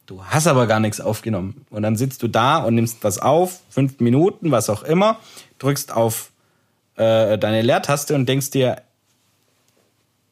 du 0.06 0.24
hast 0.24 0.48
aber 0.48 0.68
gar 0.68 0.80
nichts 0.80 1.02
aufgenommen. 1.02 1.66
Und 1.70 1.84
dann 1.84 1.96
sitzt 1.98 2.24
du 2.24 2.28
da 2.30 2.58
und 2.60 2.76
nimmst 2.76 3.00
was 3.04 3.20
auf, 3.20 3.60
fünf 3.70 4.00
Minuten, 4.00 4.52
was 4.52 4.70
auch 4.70 4.84
immer, 4.84 5.20
drückst 5.60 5.92
auf 5.94 6.32
äh, 6.96 7.38
deine 7.38 7.62
Leertaste 7.62 8.16
und 8.16 8.26
denkst 8.28 8.52
dir, 8.52 8.82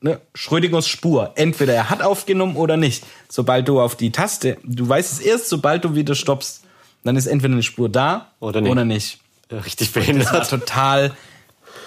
ne, 0.02 0.20
Schrödingers 0.34 0.88
Spur. 0.88 1.32
Entweder 1.36 1.74
er 1.74 1.90
hat 1.90 2.02
aufgenommen 2.02 2.56
oder 2.56 2.78
nicht. 2.78 3.04
Sobald 3.30 3.68
du 3.68 3.82
auf 3.82 3.96
die 3.96 4.12
Taste, 4.12 4.58
du 4.64 4.88
weißt 4.88 5.12
es 5.12 5.20
erst, 5.20 5.50
sobald 5.50 5.84
du 5.84 5.96
wieder 5.96 6.16
stoppst, 6.16 6.64
dann 7.04 7.18
ist 7.18 7.26
entweder 7.26 7.54
eine 7.54 7.64
Spur 7.64 7.90
da 7.90 8.32
Oder 8.40 8.62
nicht. 8.62 8.72
Oder 8.72 8.86
nicht. 8.86 9.20
Richtig 9.52 9.92
Das 9.92 9.96
war 9.96 10.02
behindert. 10.04 10.50
total, 10.50 11.12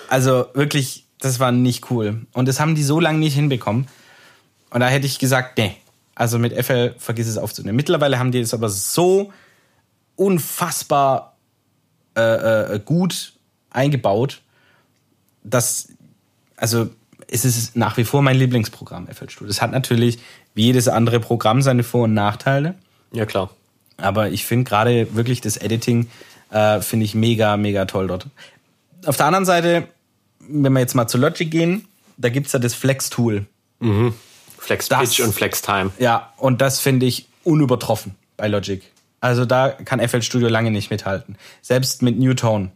also 0.09 0.47
wirklich, 0.55 1.07
das 1.21 1.41
war 1.41 1.53
nicht 1.53 1.91
cool. 1.91 2.27
Und 2.33 2.49
das 2.49 2.61
haben 2.61 2.75
die 2.75 2.83
so 2.83 3.01
lange 3.01 3.19
nicht 3.19 3.35
hinbekommen. 3.35 3.89
Und 4.71 4.81
da 4.81 4.89
hätte 4.89 5.07
ich 5.07 5.19
gesagt, 5.19 5.59
nee. 5.59 5.77
Also 6.15 6.39
mit 6.39 6.53
FL 6.53 6.95
vergiss 6.99 7.29
es 7.29 7.37
aufzunehmen. 7.37 7.77
Mittlerweile 7.77 8.19
haben 8.19 8.33
die 8.33 8.41
es 8.41 8.55
aber 8.55 8.71
so 8.71 9.33
unfassbar 10.17 11.37
äh, 12.17 12.75
äh, 12.75 12.81
gut 12.83 13.35
eingebaut, 13.71 14.41
dass, 15.45 15.89
also 16.57 16.89
es 17.29 17.45
ist 17.45 17.77
nach 17.77 17.97
wie 17.99 18.05
vor 18.05 18.23
mein 18.23 18.37
Lieblingsprogramm, 18.37 19.09
FL 19.09 19.29
Studio. 19.29 19.51
Es 19.51 19.61
hat 19.61 19.73
natürlich 19.73 20.19
wie 20.55 20.65
jedes 20.65 20.89
andere 20.89 21.21
Programm 21.21 21.61
seine 21.61 21.83
Vor- 21.83 22.05
und 22.05 22.15
Nachteile. 22.15 22.75
Ja, 23.13 23.27
klar. 23.27 23.51
Aber 23.99 24.31
ich 24.31 24.47
finde 24.47 24.65
gerade 24.65 25.15
wirklich 25.15 25.43
das 25.43 25.59
Editing 25.59 26.09
äh, 26.51 26.81
finde 26.81 27.05
ich 27.05 27.15
mega, 27.15 27.57
mega 27.57 27.85
toll 27.85 28.07
dort. 28.07 28.27
Auf 29.05 29.17
der 29.17 29.27
anderen 29.27 29.45
Seite, 29.45 29.89
wenn 30.49 30.73
wir 30.73 30.81
jetzt 30.81 30.95
mal 30.95 31.07
zu 31.09 31.19
Logic 31.19 31.51
gehen, 31.51 31.87
da 32.17 32.29
gibt's 32.29 32.53
ja 32.53 32.59
das 32.59 32.75
Flex-Tool. 32.75 33.47
Flex 34.59 34.89
Das- 34.89 35.01
Pitch 35.01 35.21
und 35.21 35.35
Flex 35.35 35.63
Time. 35.63 35.91
Ja, 35.99 36.33
und 36.39 36.61
das 36.61 36.81
finde 36.81 37.07
ich 37.07 37.27
unübertroffen 37.45 38.15
bei 38.37 38.49
Logic. 38.49 38.83
Also 39.21 39.45
da 39.45 39.71
kann 39.71 40.01
FL 40.07 40.23
Studio 40.23 40.49
lange 40.49 40.71
nicht 40.71 40.91
mithalten. 40.91 41.37
Selbst 41.63 42.03
mit 42.03 42.19
Newtone. 42.19 42.71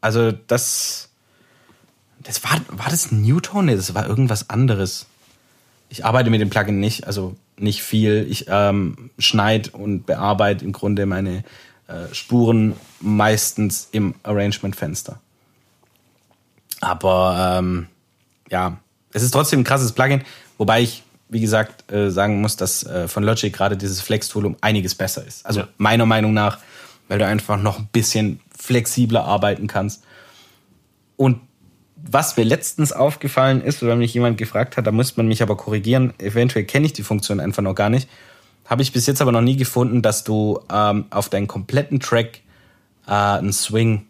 Also 0.00 0.32
das. 0.32 1.08
Das 2.22 2.44
war, 2.44 2.60
war 2.68 2.90
das 2.90 3.10
Newtone? 3.12 3.70
Nee, 3.72 3.76
das 3.76 3.94
war 3.94 4.06
irgendwas 4.06 4.50
anderes. 4.50 5.06
Ich 5.88 6.04
arbeite 6.04 6.28
mit 6.30 6.40
dem 6.40 6.50
Plugin 6.50 6.78
nicht, 6.78 7.06
also 7.06 7.34
nicht 7.56 7.82
viel. 7.82 8.26
Ich 8.30 8.44
ähm, 8.48 9.10
schneide 9.18 9.70
und 9.70 10.04
bearbeite 10.06 10.64
im 10.64 10.72
Grunde 10.72 11.06
meine 11.06 11.42
äh, 11.88 12.12
Spuren 12.12 12.74
meistens 13.00 13.88
im 13.90 14.14
Arrangement-Fenster. 14.22 15.18
Aber 16.80 17.56
ähm, 17.58 17.86
ja, 18.50 18.78
es 19.12 19.22
ist 19.22 19.32
trotzdem 19.32 19.60
ein 19.60 19.64
krasses 19.64 19.92
Plugin, 19.92 20.22
wobei 20.58 20.82
ich, 20.82 21.02
wie 21.28 21.40
gesagt, 21.40 21.90
äh, 21.92 22.10
sagen 22.10 22.40
muss, 22.40 22.56
dass 22.56 22.84
äh, 22.84 23.06
von 23.08 23.22
Logic 23.22 23.52
gerade 23.52 23.76
dieses 23.76 24.00
Flex-Tool 24.00 24.46
um 24.46 24.56
einiges 24.60 24.94
besser 24.94 25.26
ist. 25.26 25.44
Also 25.46 25.60
Ja. 25.60 25.68
meiner 25.78 26.06
Meinung 26.06 26.32
nach, 26.32 26.58
weil 27.08 27.18
du 27.18 27.26
einfach 27.26 27.60
noch 27.60 27.78
ein 27.78 27.88
bisschen 27.92 28.40
flexibler 28.56 29.24
arbeiten 29.24 29.66
kannst. 29.66 30.04
Und 31.16 31.40
was 31.96 32.36
mir 32.36 32.44
letztens 32.44 32.92
aufgefallen 32.92 33.62
ist, 33.62 33.82
oder 33.82 33.94
mich 33.94 34.14
jemand 34.14 34.38
gefragt 34.38 34.76
hat, 34.76 34.86
da 34.86 34.92
muss 34.92 35.16
man 35.16 35.28
mich 35.28 35.42
aber 35.42 35.56
korrigieren, 35.56 36.14
eventuell 36.18 36.64
kenne 36.64 36.86
ich 36.86 36.92
die 36.92 37.02
Funktion 37.02 37.40
einfach 37.40 37.62
noch 37.62 37.74
gar 37.74 37.90
nicht, 37.90 38.08
habe 38.64 38.82
ich 38.82 38.92
bis 38.92 39.06
jetzt 39.06 39.20
aber 39.20 39.32
noch 39.32 39.40
nie 39.42 39.56
gefunden, 39.56 40.00
dass 40.00 40.24
du 40.24 40.60
ähm, 40.72 41.06
auf 41.10 41.28
deinen 41.28 41.46
kompletten 41.46 42.00
Track 42.00 42.40
äh, 43.06 43.10
einen 43.10 43.52
Swing 43.52 44.06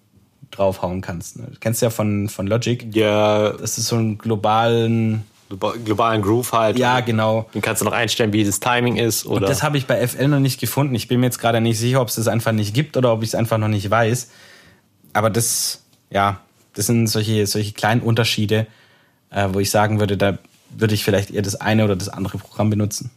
draufhauen 0.50 1.00
kannst. 1.00 1.38
Ne? 1.38 1.46
Du 1.52 1.58
kennst 1.60 1.82
ja 1.82 1.90
von, 1.90 2.28
von 2.28 2.46
Logic. 2.46 2.94
Ja, 2.94 3.50
Das 3.50 3.78
ist 3.78 3.86
so 3.86 3.96
ein 3.96 4.18
globalen. 4.18 5.24
globa- 5.50 5.76
globalen 5.84 6.22
Groove 6.22 6.52
halt. 6.52 6.78
Ja, 6.78 7.00
genau. 7.00 7.48
Den 7.54 7.62
kannst 7.62 7.80
du 7.82 7.84
noch 7.86 7.92
einstellen, 7.92 8.32
wie 8.32 8.44
das 8.44 8.60
Timing 8.60 8.96
ist. 8.96 9.26
Oder 9.26 9.46
Das 9.46 9.62
habe 9.62 9.78
ich 9.78 9.86
bei 9.86 10.06
FL 10.06 10.28
noch 10.28 10.40
nicht 10.40 10.60
gefunden. 10.60 10.94
Ich 10.94 11.08
bin 11.08 11.20
mir 11.20 11.26
jetzt 11.26 11.38
gerade 11.38 11.60
nicht 11.60 11.78
sicher, 11.78 12.00
ob 12.00 12.08
es 12.08 12.16
das 12.16 12.28
einfach 12.28 12.52
nicht 12.52 12.74
gibt 12.74 12.96
oder 12.96 13.12
ob 13.12 13.22
ich 13.22 13.28
es 13.30 13.34
einfach 13.34 13.58
noch 13.58 13.68
nicht 13.68 13.90
weiß. 13.90 14.30
Aber 15.12 15.30
das, 15.30 15.82
ja, 16.10 16.40
das 16.74 16.86
sind 16.86 17.06
solche, 17.08 17.46
solche 17.46 17.72
kleinen 17.72 18.00
Unterschiede, 18.00 18.66
äh, 19.30 19.48
wo 19.52 19.60
ich 19.60 19.70
sagen 19.70 19.98
würde, 20.00 20.16
da 20.16 20.38
würde 20.76 20.94
ich 20.94 21.02
vielleicht 21.04 21.30
eher 21.32 21.42
das 21.42 21.56
eine 21.56 21.84
oder 21.84 21.96
das 21.96 22.08
andere 22.08 22.38
Programm 22.38 22.70
benutzen. 22.70 23.10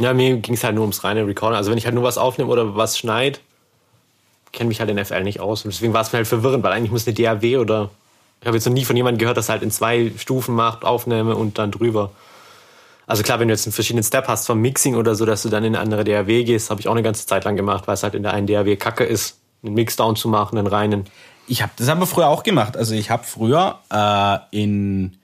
Ja, 0.00 0.14
mir 0.14 0.36
ging 0.36 0.54
es 0.54 0.62
halt 0.62 0.76
nur 0.76 0.82
ums 0.84 1.02
reine 1.02 1.26
Recording. 1.26 1.56
Also 1.56 1.70
wenn 1.72 1.78
ich 1.78 1.84
halt 1.84 1.94
nur 1.96 2.04
was 2.04 2.18
aufnehme 2.18 2.50
oder 2.50 2.76
was 2.76 2.96
schneid, 2.96 3.40
kenne 4.52 4.68
mich 4.68 4.80
halt 4.80 4.90
in 4.90 5.04
FL 5.04 5.22
nicht 5.22 5.40
aus. 5.40 5.64
Und 5.64 5.72
deswegen 5.72 5.92
war 5.92 6.02
es 6.02 6.12
mir 6.12 6.18
halt 6.18 6.26
verwirrend, 6.26 6.64
weil 6.64 6.72
eigentlich 6.72 6.90
muss 6.90 7.06
eine 7.06 7.14
DAW 7.14 7.58
oder 7.58 7.90
ich 8.40 8.46
habe 8.46 8.56
jetzt 8.56 8.66
noch 8.66 8.72
nie 8.72 8.84
von 8.84 8.96
jemandem 8.96 9.18
gehört, 9.18 9.36
das 9.36 9.48
halt 9.48 9.62
in 9.62 9.70
zwei 9.70 10.12
Stufen 10.16 10.54
macht, 10.54 10.84
Aufnahme 10.84 11.34
und 11.36 11.58
dann 11.58 11.70
drüber. 11.70 12.12
Also 13.06 13.22
klar, 13.22 13.40
wenn 13.40 13.48
du 13.48 13.54
jetzt 13.54 13.66
einen 13.66 13.72
verschiedenen 13.72 14.04
Step 14.04 14.28
hast 14.28 14.46
vom 14.46 14.60
Mixing 14.60 14.94
oder 14.94 15.14
so, 15.14 15.24
dass 15.24 15.42
du 15.42 15.48
dann 15.48 15.64
in 15.64 15.74
eine 15.74 15.82
andere 15.82 16.04
DAW 16.04 16.44
gehst, 16.44 16.70
habe 16.70 16.80
ich 16.80 16.88
auch 16.88 16.92
eine 16.92 17.02
ganze 17.02 17.26
Zeit 17.26 17.44
lang 17.44 17.56
gemacht, 17.56 17.88
weil 17.88 17.94
es 17.94 18.02
halt 18.02 18.14
in 18.14 18.22
der 18.22 18.34
einen 18.34 18.46
DAW 18.46 18.76
kacke 18.76 19.04
ist, 19.04 19.38
einen 19.62 19.74
Mixdown 19.74 20.14
zu 20.14 20.28
machen, 20.28 20.58
einen 20.58 20.66
reinen. 20.66 21.04
Ich 21.46 21.62
habe 21.62 21.72
das 21.76 21.88
aber 21.88 22.06
früher 22.06 22.28
auch 22.28 22.42
gemacht. 22.42 22.76
Also 22.76 22.94
ich 22.94 23.10
habe 23.10 23.24
früher 23.24 23.78
äh, 23.90 24.56
in 24.56 25.16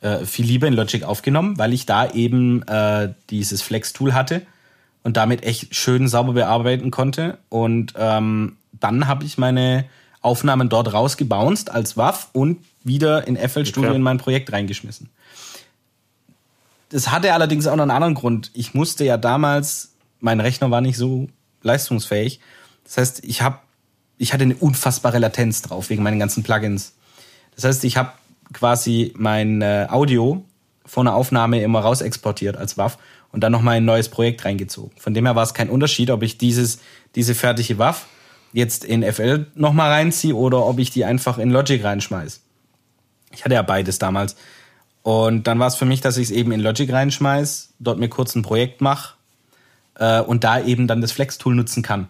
äh, 0.00 0.24
viel 0.24 0.46
lieber 0.46 0.68
in 0.68 0.74
Logic 0.74 1.02
aufgenommen, 1.02 1.58
weil 1.58 1.72
ich 1.72 1.84
da 1.84 2.08
eben 2.10 2.62
äh, 2.68 3.12
dieses 3.30 3.60
Flex-Tool 3.60 4.14
hatte 4.14 4.42
und 5.02 5.16
damit 5.16 5.42
echt 5.42 5.74
schön 5.74 6.08
sauber 6.08 6.34
bearbeiten 6.34 6.90
konnte. 6.90 7.38
Und 7.48 7.94
ähm, 7.96 8.56
dann 8.82 9.06
habe 9.06 9.24
ich 9.24 9.38
meine 9.38 9.84
Aufnahmen 10.20 10.68
dort 10.68 10.92
rausgebounced 10.92 11.70
als 11.70 11.96
WAV 11.96 12.28
und 12.32 12.58
wieder 12.84 13.26
in 13.26 13.36
FL 13.36 13.64
Studio 13.66 13.90
Okay. 13.90 13.96
in 13.96 14.02
mein 14.02 14.18
Projekt 14.18 14.52
reingeschmissen. 14.52 15.10
Das 16.90 17.10
hatte 17.10 17.32
allerdings 17.32 17.66
auch 17.66 17.76
noch 17.76 17.82
einen 17.82 17.90
anderen 17.90 18.14
Grund. 18.14 18.50
Ich 18.54 18.74
musste 18.74 19.04
ja 19.04 19.16
damals, 19.16 19.92
mein 20.20 20.40
Rechner 20.40 20.70
war 20.70 20.80
nicht 20.80 20.96
so 20.96 21.28
leistungsfähig. 21.62 22.40
Das 22.84 22.98
heißt, 22.98 23.24
ich 23.24 23.40
habe, 23.40 23.58
ich 24.18 24.32
hatte 24.32 24.44
eine 24.44 24.56
unfassbare 24.56 25.18
Latenz 25.18 25.62
drauf 25.62 25.90
wegen 25.90 26.02
meinen 26.02 26.18
ganzen 26.18 26.42
Plugins. 26.42 26.94
Das 27.54 27.64
heißt, 27.64 27.84
ich 27.84 27.96
habe 27.96 28.12
quasi 28.52 29.14
mein 29.16 29.62
äh, 29.62 29.86
Audio 29.88 30.44
von 30.84 31.06
einer 31.06 31.16
Aufnahme 31.16 31.62
immer 31.62 31.80
raus 31.80 32.02
exportiert 32.02 32.56
als 32.56 32.76
WAV 32.76 32.98
und 33.30 33.40
dann 33.40 33.52
nochmal 33.52 33.76
ein 33.76 33.84
neues 33.84 34.08
Projekt 34.10 34.44
reingezogen. 34.44 34.92
Von 34.98 35.14
dem 35.14 35.24
her 35.24 35.34
war 35.34 35.44
es 35.44 35.54
kein 35.54 35.70
Unterschied, 35.70 36.10
ob 36.10 36.22
ich 36.22 36.36
dieses, 36.36 36.80
diese 37.14 37.34
fertige 37.34 37.78
WAV 37.78 38.04
jetzt 38.52 38.84
in 38.84 39.02
FL 39.02 39.46
nochmal 39.54 39.90
reinziehe 39.90 40.34
oder 40.34 40.64
ob 40.66 40.78
ich 40.78 40.90
die 40.90 41.04
einfach 41.04 41.38
in 41.38 41.50
Logic 41.50 41.82
reinschmeiß. 41.82 42.40
Ich 43.32 43.44
hatte 43.44 43.54
ja 43.54 43.62
beides 43.62 43.98
damals. 43.98 44.36
Und 45.02 45.46
dann 45.46 45.58
war 45.58 45.66
es 45.66 45.74
für 45.74 45.84
mich, 45.84 46.00
dass 46.00 46.16
ich 46.16 46.24
es 46.24 46.30
eben 46.30 46.52
in 46.52 46.60
Logic 46.60 46.92
reinschmeiß, 46.92 47.70
dort 47.80 47.98
mir 47.98 48.08
kurz 48.08 48.34
ein 48.34 48.42
Projekt 48.42 48.80
mache 48.80 49.14
äh, 49.96 50.20
und 50.20 50.44
da 50.44 50.62
eben 50.62 50.86
dann 50.86 51.00
das 51.00 51.12
Flex-Tool 51.12 51.54
nutzen 51.54 51.82
kann. 51.82 52.08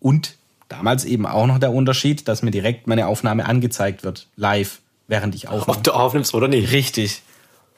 Und 0.00 0.36
damals 0.68 1.04
eben 1.04 1.26
auch 1.26 1.46
noch 1.46 1.58
der 1.58 1.72
Unterschied, 1.72 2.26
dass 2.26 2.42
mir 2.42 2.50
direkt 2.50 2.86
meine 2.86 3.06
Aufnahme 3.06 3.44
angezeigt 3.44 4.02
wird, 4.02 4.26
live, 4.36 4.80
während 5.06 5.34
ich 5.34 5.48
aufnehme. 5.48 5.78
Ob 5.78 5.84
du 5.84 5.92
aufnimmst 5.92 6.34
oder 6.34 6.48
nicht. 6.48 6.72
Richtig. 6.72 7.22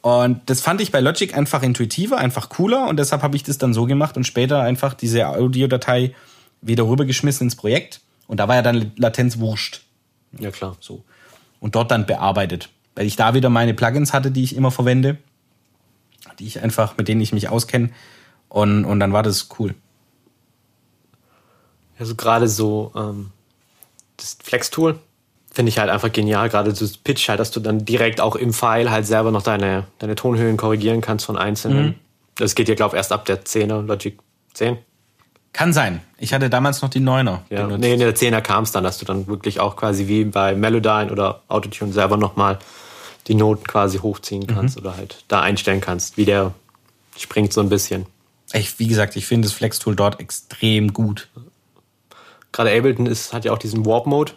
Und 0.01 0.41
das 0.47 0.61
fand 0.61 0.81
ich 0.81 0.93
bei 0.93 1.01
Logic 1.01 1.37
einfach 1.37 1.63
intuitiver, 1.63 2.19
einfach 2.19 2.51
cooler 2.51 2.89
und 2.89 2.99
deshalb 2.99 3.23
habe 3.23 3.37
ich 3.37 3.43
das 3.43 3.59
dann 3.59 3.73
so 3.73 3.87
gemacht 3.87 4.17
und 4.17 4.25
später 4.25 4.61
einfach 4.61 4.93
diese 4.95 5.29
Audiodatei 5.29 6.15
wieder 6.61 6.87
rübergeschmissen 6.87 7.47
ins 7.47 7.57
Projekt 7.57 8.01
und 8.27 8.39
da 8.41 8.49
war 8.49 8.57
ja 8.57 8.63
dann 8.63 8.93
Latenz 8.97 9.39
wurscht. 9.39 9.83
Ja, 10.39 10.51
klar. 10.51 10.77
So. 10.81 11.05
Und 11.61 11.75
dort 11.75 11.91
dann 11.91 12.07
bearbeitet. 12.07 12.71
Weil 12.95 13.07
ich 13.07 13.17
da 13.17 13.35
wieder 13.35 13.51
meine 13.51 13.75
Plugins 13.75 14.13
hatte, 14.13 14.31
die 14.31 14.45
ich 14.45 14.57
immer 14.57 14.71
verwende, 14.71 15.19
die 16.39 16.47
ich 16.47 16.63
einfach, 16.63 16.97
mit 16.97 17.09
denen 17.09 17.21
ich 17.21 17.33
mich 17.33 17.49
auskenne. 17.49 17.91
Und, 18.49 18.85
und 18.85 19.01
dann 19.01 19.13
war 19.13 19.23
das 19.23 19.49
cool. 19.59 19.75
Also 21.99 22.15
gerade 22.15 22.49
so 22.49 22.93
ähm, 22.95 23.31
das 24.17 24.37
Flex-Tool 24.43 24.99
Finde 25.55 25.69
ich 25.69 25.79
halt 25.79 25.89
einfach 25.89 26.11
genial, 26.11 26.49
gerade 26.49 26.73
das 26.73 26.97
Pitch 26.97 27.29
halt, 27.29 27.39
dass 27.39 27.53
du 27.53 27.61
dann 27.61 27.85
direkt 27.85 28.21
auch 28.21 28.35
im 28.35 28.53
File 28.53 28.91
halt 28.91 29.07
selber 29.07 29.31
noch 29.31 29.43
deine, 29.43 29.87
deine 30.01 30.17
Tonhöhen 30.17 30.57
korrigieren 30.57 31.01
kannst 31.01 31.27
von 31.27 31.37
einzelnen. 31.37 31.87
Mhm. 31.87 31.95
Das 32.35 32.57
geht 32.57 32.69
ja, 32.69 32.75
glaube 32.75 32.97
ich, 32.97 32.99
erst 32.99 33.13
ab 33.13 33.25
der 33.25 33.45
10er, 33.45 33.87
Logic 33.87 34.19
10. 34.55 34.79
Kann 35.55 35.73
sein. 35.73 36.01
Ich 36.19 36.35
hatte 36.35 36.51
damals 36.51 36.83
noch 36.83 36.91
die 36.91 37.01
9er. 37.01 37.39
Ja. 37.49 37.69
Nee, 37.69 37.93
in 37.95 38.01
der 38.01 38.15
10er 38.15 38.41
kam 38.41 38.65
es 38.65 38.73
dann, 38.73 38.83
dass 38.83 38.99
du 38.99 39.05
dann 39.05 39.29
wirklich 39.29 39.61
auch 39.61 39.77
quasi 39.77 40.09
wie 40.09 40.25
bei 40.25 40.55
Melodyne 40.55 41.13
oder 41.13 41.43
Autotune 41.49 41.93
selber 41.93 42.17
nochmal 42.17 42.59
die 43.29 43.37
Noten 43.37 43.65
quasi 43.65 43.99
hochziehen 43.99 44.49
kannst 44.49 44.77
mhm. 44.77 44.83
oder 44.83 44.97
halt 44.97 45.25
da 45.29 45.41
einstellen 45.41 45.81
kannst, 45.81 46.17
wie 46.17 46.25
der 46.25 46.53
springt 47.17 47.53
so 47.53 47.61
ein 47.61 47.69
bisschen. 47.69 48.07
Ich, 48.53 48.79
wie 48.81 48.89
gesagt, 48.89 49.15
ich 49.15 49.27
finde 49.27 49.47
das 49.47 49.55
Flex-Tool 49.55 49.95
dort 49.95 50.19
extrem 50.19 50.93
gut. 50.93 51.29
Gerade 52.51 52.77
Ableton 52.77 53.07
ist, 53.07 53.33
hat 53.33 53.45
ja 53.45 53.53
auch 53.53 53.59
diesen 53.59 53.87
Warp-Mode, 53.87 54.33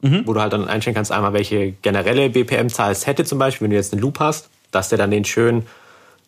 mhm. 0.00 0.22
wo 0.26 0.32
du 0.32 0.40
halt 0.40 0.52
dann 0.52 0.68
einstellen 0.68 0.94
kannst, 0.94 1.10
einmal 1.10 1.32
welche 1.32 1.72
generelle 1.72 2.30
BPM-Zahl 2.30 2.92
es 2.92 3.06
hätte 3.08 3.24
zum 3.24 3.40
Beispiel, 3.40 3.64
wenn 3.64 3.70
du 3.70 3.76
jetzt 3.76 3.92
einen 3.92 4.00
Loop 4.00 4.20
hast, 4.20 4.48
dass 4.70 4.90
der 4.90 4.98
dann 4.98 5.10
den 5.10 5.24
schön 5.24 5.66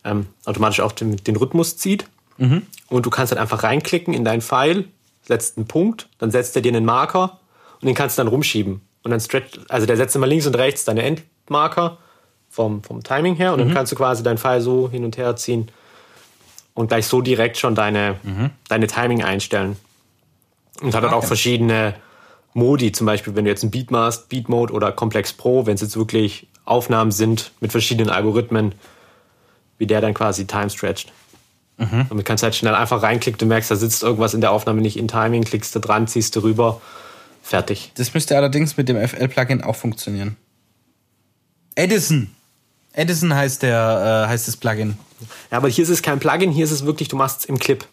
ähm, 0.04 0.26
automatisch 0.44 0.80
auch 0.80 0.92
den, 0.92 1.16
den 1.16 1.36
Rhythmus 1.36 1.76
zieht. 1.76 2.06
Mhm. 2.38 2.62
Und 2.88 3.04
du 3.06 3.10
kannst 3.10 3.32
dann 3.32 3.38
einfach 3.38 3.62
reinklicken 3.62 4.14
in 4.14 4.24
dein 4.24 4.40
File, 4.40 4.88
setzt 5.22 5.56
einen 5.56 5.66
Punkt, 5.66 6.08
dann 6.18 6.30
setzt 6.30 6.56
er 6.56 6.62
dir 6.62 6.72
einen 6.72 6.84
Marker 6.84 7.40
und 7.80 7.86
den 7.86 7.94
kannst 7.94 8.16
du 8.16 8.20
dann 8.22 8.28
rumschieben. 8.28 8.80
Und 9.02 9.10
dann 9.10 9.20
stretch, 9.20 9.60
also 9.68 9.86
der 9.86 9.96
setzt 9.96 10.16
immer 10.16 10.26
links 10.26 10.46
und 10.46 10.56
rechts 10.56 10.84
deine 10.84 11.02
Endmarker 11.02 11.98
vom, 12.48 12.82
vom 12.82 13.02
Timing 13.02 13.34
her 13.34 13.52
und 13.52 13.60
mhm. 13.60 13.66
dann 13.66 13.74
kannst 13.74 13.92
du 13.92 13.96
quasi 13.96 14.22
dein 14.22 14.38
File 14.38 14.60
so 14.60 14.90
hin 14.90 15.04
und 15.04 15.16
her 15.16 15.36
ziehen 15.36 15.70
und 16.74 16.88
gleich 16.88 17.06
so 17.06 17.20
direkt 17.20 17.56
schon 17.56 17.74
deine, 17.74 18.16
mhm. 18.22 18.50
deine 18.68 18.86
Timing 18.86 19.22
einstellen. 19.22 19.76
Und 20.80 20.94
hat 20.94 21.02
okay. 21.02 21.14
auch 21.14 21.24
verschiedene 21.24 21.94
Modi, 22.54 22.92
zum 22.92 23.06
Beispiel, 23.06 23.34
wenn 23.34 23.44
du 23.44 23.50
jetzt 23.50 23.64
ein 23.64 23.70
Beat 23.70 23.90
machst, 23.90 24.28
Beat 24.28 24.48
Mode 24.48 24.72
oder 24.72 24.92
Complex 24.92 25.32
Pro, 25.32 25.66
wenn 25.66 25.74
es 25.74 25.80
jetzt 25.80 25.96
wirklich 25.96 26.46
Aufnahmen 26.64 27.10
sind 27.10 27.52
mit 27.60 27.72
verschiedenen 27.72 28.10
Algorithmen, 28.10 28.74
wie 29.78 29.86
der 29.86 30.00
dann 30.00 30.14
quasi 30.14 30.46
time 30.46 30.70
stretcht. 30.70 31.12
Mhm. 31.78 32.06
Damit 32.08 32.24
kannst 32.26 32.42
du 32.42 32.46
halt 32.46 32.56
schnell 32.56 32.74
einfach 32.74 33.02
reinklicken, 33.02 33.38
du 33.38 33.46
merkst, 33.46 33.70
da 33.70 33.76
sitzt 33.76 34.02
irgendwas 34.02 34.34
in 34.34 34.40
der 34.40 34.50
Aufnahme 34.50 34.80
nicht 34.80 34.96
in 34.96 35.08
Timing, 35.08 35.44
klickst 35.44 35.74
du 35.74 35.78
dran, 35.78 36.08
ziehst 36.08 36.34
du 36.34 36.40
rüber, 36.40 36.80
fertig. 37.42 37.92
Das 37.94 38.12
müsste 38.14 38.36
allerdings 38.36 38.76
mit 38.76 38.88
dem 38.88 38.96
FL-Plugin 38.96 39.62
auch 39.62 39.76
funktionieren. 39.76 40.36
Edison. 41.76 42.30
Edison 42.92 43.32
heißt 43.32 43.62
der 43.62 44.24
äh, 44.26 44.28
heißt 44.28 44.48
das 44.48 44.56
Plugin. 44.56 44.98
Ja, 45.50 45.58
aber 45.58 45.68
hier 45.68 45.84
ist 45.84 45.90
es 45.90 46.02
kein 46.02 46.18
Plugin, 46.18 46.50
hier 46.50 46.64
ist 46.64 46.72
es 46.72 46.84
wirklich, 46.84 47.08
du 47.08 47.16
machst 47.16 47.40
es 47.40 47.44
im 47.46 47.58
Clip. 47.58 47.86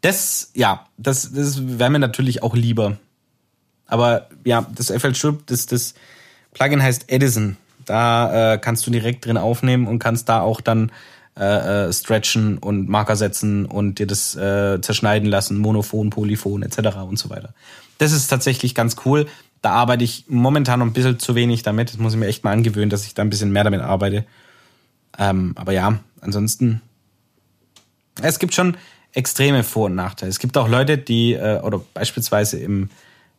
Das, 0.00 0.50
ja, 0.54 0.86
das, 0.96 1.32
das 1.32 1.78
wäre 1.78 1.90
mir 1.90 1.98
natürlich 2.00 2.42
auch 2.42 2.54
lieber. 2.54 2.98
Aber 3.86 4.28
ja, 4.44 4.66
das 4.74 4.90
FL 4.90 5.14
Strip, 5.14 5.46
das, 5.46 5.66
das 5.66 5.94
Plugin 6.52 6.82
heißt 6.82 7.04
Edison. 7.10 7.56
Da 7.84 8.54
äh, 8.54 8.58
kannst 8.58 8.86
du 8.86 8.90
direkt 8.90 9.24
drin 9.24 9.38
aufnehmen 9.38 9.86
und 9.86 9.98
kannst 9.98 10.28
da 10.28 10.40
auch 10.40 10.60
dann 10.60 10.92
äh, 11.38 11.86
äh, 11.86 11.92
stretchen 11.92 12.58
und 12.58 12.88
Marker 12.88 13.14
setzen 13.14 13.64
und 13.64 13.98
dir 14.00 14.06
das 14.06 14.34
äh, 14.34 14.80
zerschneiden 14.80 15.28
lassen, 15.28 15.58
Monophon, 15.58 16.10
Polyphon 16.10 16.62
etc. 16.62 16.96
und 17.08 17.18
so 17.18 17.30
weiter. 17.30 17.54
Das 17.98 18.12
ist 18.12 18.26
tatsächlich 18.26 18.74
ganz 18.74 18.96
cool. 19.04 19.26
Da 19.62 19.70
arbeite 19.70 20.02
ich 20.02 20.24
momentan 20.28 20.80
noch 20.80 20.86
ein 20.86 20.92
bisschen 20.92 21.18
zu 21.18 21.34
wenig 21.34 21.62
damit. 21.62 21.90
Das 21.90 21.98
muss 21.98 22.14
ich 22.14 22.18
mir 22.18 22.26
echt 22.26 22.42
mal 22.42 22.52
angewöhnen, 22.52 22.90
dass 22.90 23.06
ich 23.06 23.14
da 23.14 23.22
ein 23.22 23.30
bisschen 23.30 23.52
mehr 23.52 23.64
damit 23.64 23.80
arbeite. 23.80 24.24
Ähm, 25.16 25.52
aber 25.56 25.72
ja, 25.72 26.00
ansonsten, 26.20 26.80
es 28.20 28.38
gibt 28.38 28.54
schon 28.54 28.76
extreme 29.12 29.62
Vor- 29.62 29.86
und 29.86 29.94
Nachteile. 29.94 30.30
Es 30.30 30.38
gibt 30.38 30.56
auch 30.56 30.68
Leute, 30.68 30.98
die, 30.98 31.34
äh, 31.34 31.60
oder 31.60 31.80
beispielsweise 31.94 32.58
im, 32.58 32.90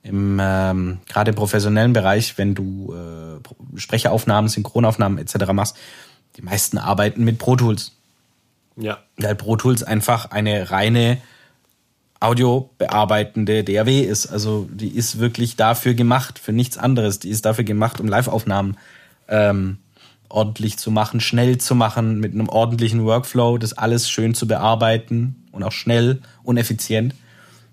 im 0.03 0.39
ähm, 0.41 0.99
gerade 1.07 1.33
professionellen 1.33 1.93
Bereich, 1.93 2.38
wenn 2.38 2.55
du 2.55 2.93
äh, 2.93 3.77
Sprecheraufnahmen, 3.79 4.49
Synchronaufnahmen 4.49 5.19
etc. 5.19 5.51
machst, 5.53 5.77
die 6.39 6.45
meisten 6.45 6.78
arbeiten 6.78 7.23
mit 7.23 7.38
Pro 7.38 7.56
Tools. 7.56 7.91
Ja. 8.78 8.99
Weil 9.17 9.36
Pro 9.36 9.58
Tools 9.58 9.84
einfach 9.84 10.32
eine 10.32 10.71
reine 10.71 11.17
audiobearbeitende 12.21 13.63
DAW 13.63 14.02
ist. 14.02 14.28
Also 14.28 14.69
die 14.71 14.89
ist 14.89 15.19
wirklich 15.19 15.58
dafür 15.58 15.93
gemacht, 15.93 16.39
für 16.39 16.54
nichts 16.54 16.78
anderes. 16.78 17.19
Die 17.19 17.30
ist 17.30 17.45
dafür 17.45 17.65
gemacht, 17.65 17.99
um 17.99 18.08
Live-Aufnahmen 18.08 18.78
ähm, 19.28 19.78
ordentlich 20.30 20.78
zu 20.78 20.91
machen, 20.91 21.19
schnell 21.19 21.58
zu 21.58 21.75
machen, 21.75 22.19
mit 22.19 22.34
einem 22.34 22.47
ordentlichen 22.47 23.04
Workflow, 23.04 23.58
das 23.58 23.73
alles 23.73 24.10
schön 24.10 24.34
zu 24.34 24.47
bearbeiten 24.47 25.47
und 25.52 25.63
auch 25.63 25.71
schnell 25.71 26.21
und 26.43 26.58
effizient. 26.58 27.15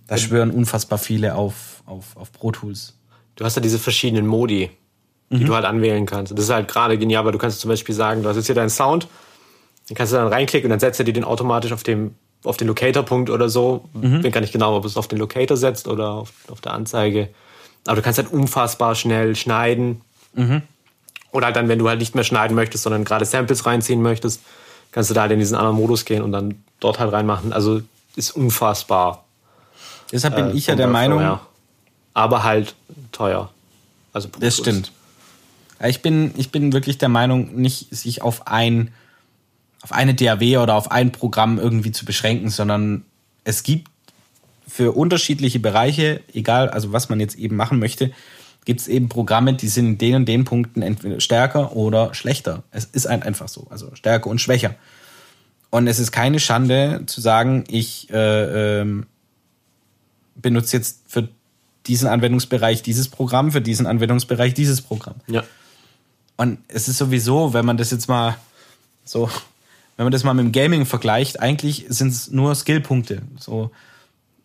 Da 0.08 0.16
schwören 0.16 0.50
unfassbar 0.50 0.98
viele 0.98 1.34
auf, 1.34 1.82
auf, 1.86 2.16
auf 2.16 2.32
Pro 2.32 2.52
Tools. 2.52 2.94
Du 3.36 3.44
hast 3.44 3.56
ja 3.56 3.62
diese 3.62 3.78
verschiedenen 3.78 4.26
Modi, 4.26 4.70
die 5.30 5.42
mhm. 5.42 5.46
du 5.46 5.54
halt 5.54 5.64
anwählen 5.64 6.06
kannst. 6.06 6.32
Das 6.32 6.44
ist 6.44 6.50
halt 6.50 6.68
gerade 6.68 6.98
genial, 6.98 7.24
weil 7.24 7.32
du 7.32 7.38
kannst 7.38 7.60
zum 7.60 7.68
Beispiel 7.68 7.94
sagen, 7.94 8.22
du 8.22 8.28
hast 8.28 8.36
jetzt 8.36 8.46
hier 8.46 8.54
deinen 8.54 8.70
Sound, 8.70 9.08
den 9.88 9.96
kannst 9.96 10.12
du 10.12 10.16
dann 10.16 10.28
reinklicken 10.28 10.66
und 10.66 10.70
dann 10.70 10.80
setzt 10.80 11.00
er 11.00 11.04
dir 11.04 11.12
den 11.12 11.24
automatisch 11.24 11.72
auf 11.72 11.82
dem 11.82 12.14
auf 12.44 12.56
den 12.56 12.68
Locator-Punkt 12.68 13.28
oder 13.30 13.48
so. 13.48 13.88
Mhm. 13.92 14.22
Bin 14.22 14.32
gar 14.32 14.40
nicht 14.40 14.52
genau, 14.52 14.76
ob 14.76 14.84
es 14.84 14.96
auf 14.96 15.08
den 15.08 15.18
Locator 15.18 15.56
setzt 15.56 15.88
oder 15.88 16.10
auf, 16.10 16.32
auf 16.48 16.60
der 16.60 16.72
Anzeige. 16.74 17.28
Aber 17.86 17.96
du 17.96 18.02
kannst 18.02 18.18
halt 18.18 18.32
unfassbar 18.32 18.94
schnell 18.94 19.36
schneiden. 19.36 20.00
Mhm. 20.34 20.62
Oder 21.32 21.46
halt 21.46 21.56
dann, 21.56 21.68
wenn 21.68 21.78
du 21.78 21.88
halt 21.88 21.98
nicht 21.98 22.14
mehr 22.14 22.24
schneiden 22.24 22.54
möchtest, 22.54 22.84
sondern 22.84 23.04
gerade 23.04 23.24
Samples 23.24 23.66
reinziehen 23.66 24.00
möchtest, 24.00 24.42
kannst 24.92 25.10
du 25.10 25.14
da 25.14 25.22
halt 25.22 25.32
in 25.32 25.38
diesen 25.38 25.56
anderen 25.56 25.76
Modus 25.76 26.04
gehen 26.04 26.22
und 26.22 26.32
dann 26.32 26.62
dort 26.80 26.98
halt 26.98 27.12
reinmachen. 27.12 27.52
Also 27.52 27.82
ist 28.14 28.30
unfassbar. 28.30 29.24
Deshalb 30.12 30.36
bin 30.36 30.50
äh, 30.50 30.52
ich 30.52 30.68
ja 30.68 30.76
der 30.76 30.86
Meinung. 30.86 31.38
Aber 32.14 32.44
halt 32.44 32.74
teuer. 33.12 33.50
Also 34.12 34.28
das 34.40 34.56
stimmt. 34.56 34.92
Ich 35.84 36.02
bin, 36.02 36.32
ich 36.36 36.50
bin 36.50 36.72
wirklich 36.72 36.98
der 36.98 37.08
Meinung, 37.08 37.54
nicht 37.54 37.94
sich 37.94 38.22
auf 38.22 38.46
ein, 38.46 38.92
auf 39.82 39.92
eine 39.92 40.14
DAW 40.14 40.58
oder 40.58 40.74
auf 40.74 40.90
ein 40.90 41.12
Programm 41.12 41.58
irgendwie 41.58 41.92
zu 41.92 42.04
beschränken, 42.04 42.50
sondern 42.50 43.04
es 43.44 43.62
gibt 43.62 43.90
für 44.66 44.92
unterschiedliche 44.92 45.60
Bereiche, 45.60 46.22
egal, 46.32 46.68
also 46.68 46.92
was 46.92 47.08
man 47.08 47.20
jetzt 47.20 47.36
eben 47.36 47.56
machen 47.56 47.78
möchte, 47.78 48.12
gibt 48.64 48.80
es 48.80 48.88
eben 48.88 49.08
Programme, 49.08 49.54
die 49.54 49.68
sind 49.68 49.86
in 49.86 49.98
den 49.98 50.14
und 50.16 50.26
den 50.26 50.44
Punkten 50.44 50.82
entweder 50.82 51.20
stärker 51.20 51.76
oder 51.76 52.14
schlechter. 52.14 52.64
Es 52.72 52.84
ist 52.84 53.06
einfach 53.06 53.48
so, 53.48 53.68
also 53.70 53.94
stärker 53.94 54.28
und 54.28 54.40
schwächer. 54.40 54.74
Und 55.70 55.86
es 55.86 55.98
ist 55.98 56.10
keine 56.10 56.40
Schande 56.40 57.02
zu 57.06 57.20
sagen, 57.20 57.64
ich 57.68 58.10
äh, 58.10 58.80
ähm, 58.80 59.06
benutze 60.34 60.76
jetzt 60.76 61.02
für 61.06 61.28
diesen 61.86 62.08
Anwendungsbereich 62.08 62.82
dieses 62.82 63.08
Programm, 63.08 63.52
für 63.52 63.60
diesen 63.60 63.86
Anwendungsbereich 63.86 64.54
dieses 64.54 64.82
Programm. 64.82 65.16
Ja. 65.28 65.44
Und 66.36 66.58
es 66.68 66.88
ist 66.88 66.98
sowieso, 66.98 67.54
wenn 67.54 67.64
man 67.64 67.76
das 67.76 67.90
jetzt 67.90 68.08
mal 68.08 68.36
so, 69.04 69.30
wenn 69.96 70.04
man 70.04 70.12
das 70.12 70.24
mal 70.24 70.34
mit 70.34 70.44
dem 70.44 70.52
Gaming 70.52 70.84
vergleicht, 70.84 71.40
eigentlich 71.40 71.86
sind 71.88 72.08
es 72.08 72.30
nur 72.30 72.54
Skillpunkte. 72.54 73.22
So, 73.38 73.70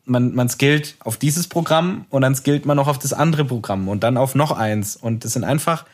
man, 0.05 0.33
man 0.33 0.49
skillt 0.49 0.95
auf 0.99 1.17
dieses 1.17 1.47
Programm 1.47 2.05
und 2.09 2.21
dann 2.21 2.35
skillt 2.35 2.65
man 2.65 2.77
noch 2.77 2.87
auf 2.87 2.99
das 2.99 3.13
andere 3.13 3.45
Programm 3.45 3.89
und 3.89 4.03
dann 4.03 4.17
auf 4.17 4.35
noch 4.35 4.51
eins. 4.51 4.95
Und 4.95 5.25
das 5.25 5.33
sind 5.33 5.43
einfach 5.43 5.85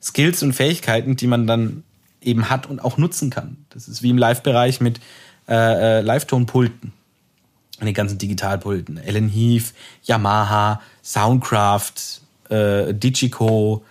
Skills 0.00 0.42
und 0.42 0.52
Fähigkeiten, 0.52 1.16
die 1.16 1.26
man 1.26 1.46
dann 1.46 1.82
eben 2.22 2.50
hat 2.50 2.66
und 2.66 2.80
auch 2.80 2.98
nutzen 2.98 3.30
kann. 3.30 3.56
Das 3.70 3.88
ist 3.88 4.02
wie 4.02 4.10
im 4.10 4.18
Live-Bereich 4.18 4.80
mit 4.80 5.00
äh, 5.48 5.98
äh, 5.98 6.00
Live-Tonpulten. 6.00 6.92
Den 7.80 7.94
ganzen 7.94 8.18
Digitalpulten. 8.18 8.98
Ellen 8.98 9.28
Heath, 9.28 9.72
Yamaha, 10.04 10.82
Soundcraft, 11.02 12.20
äh, 12.50 12.92
Digico, 12.92 13.84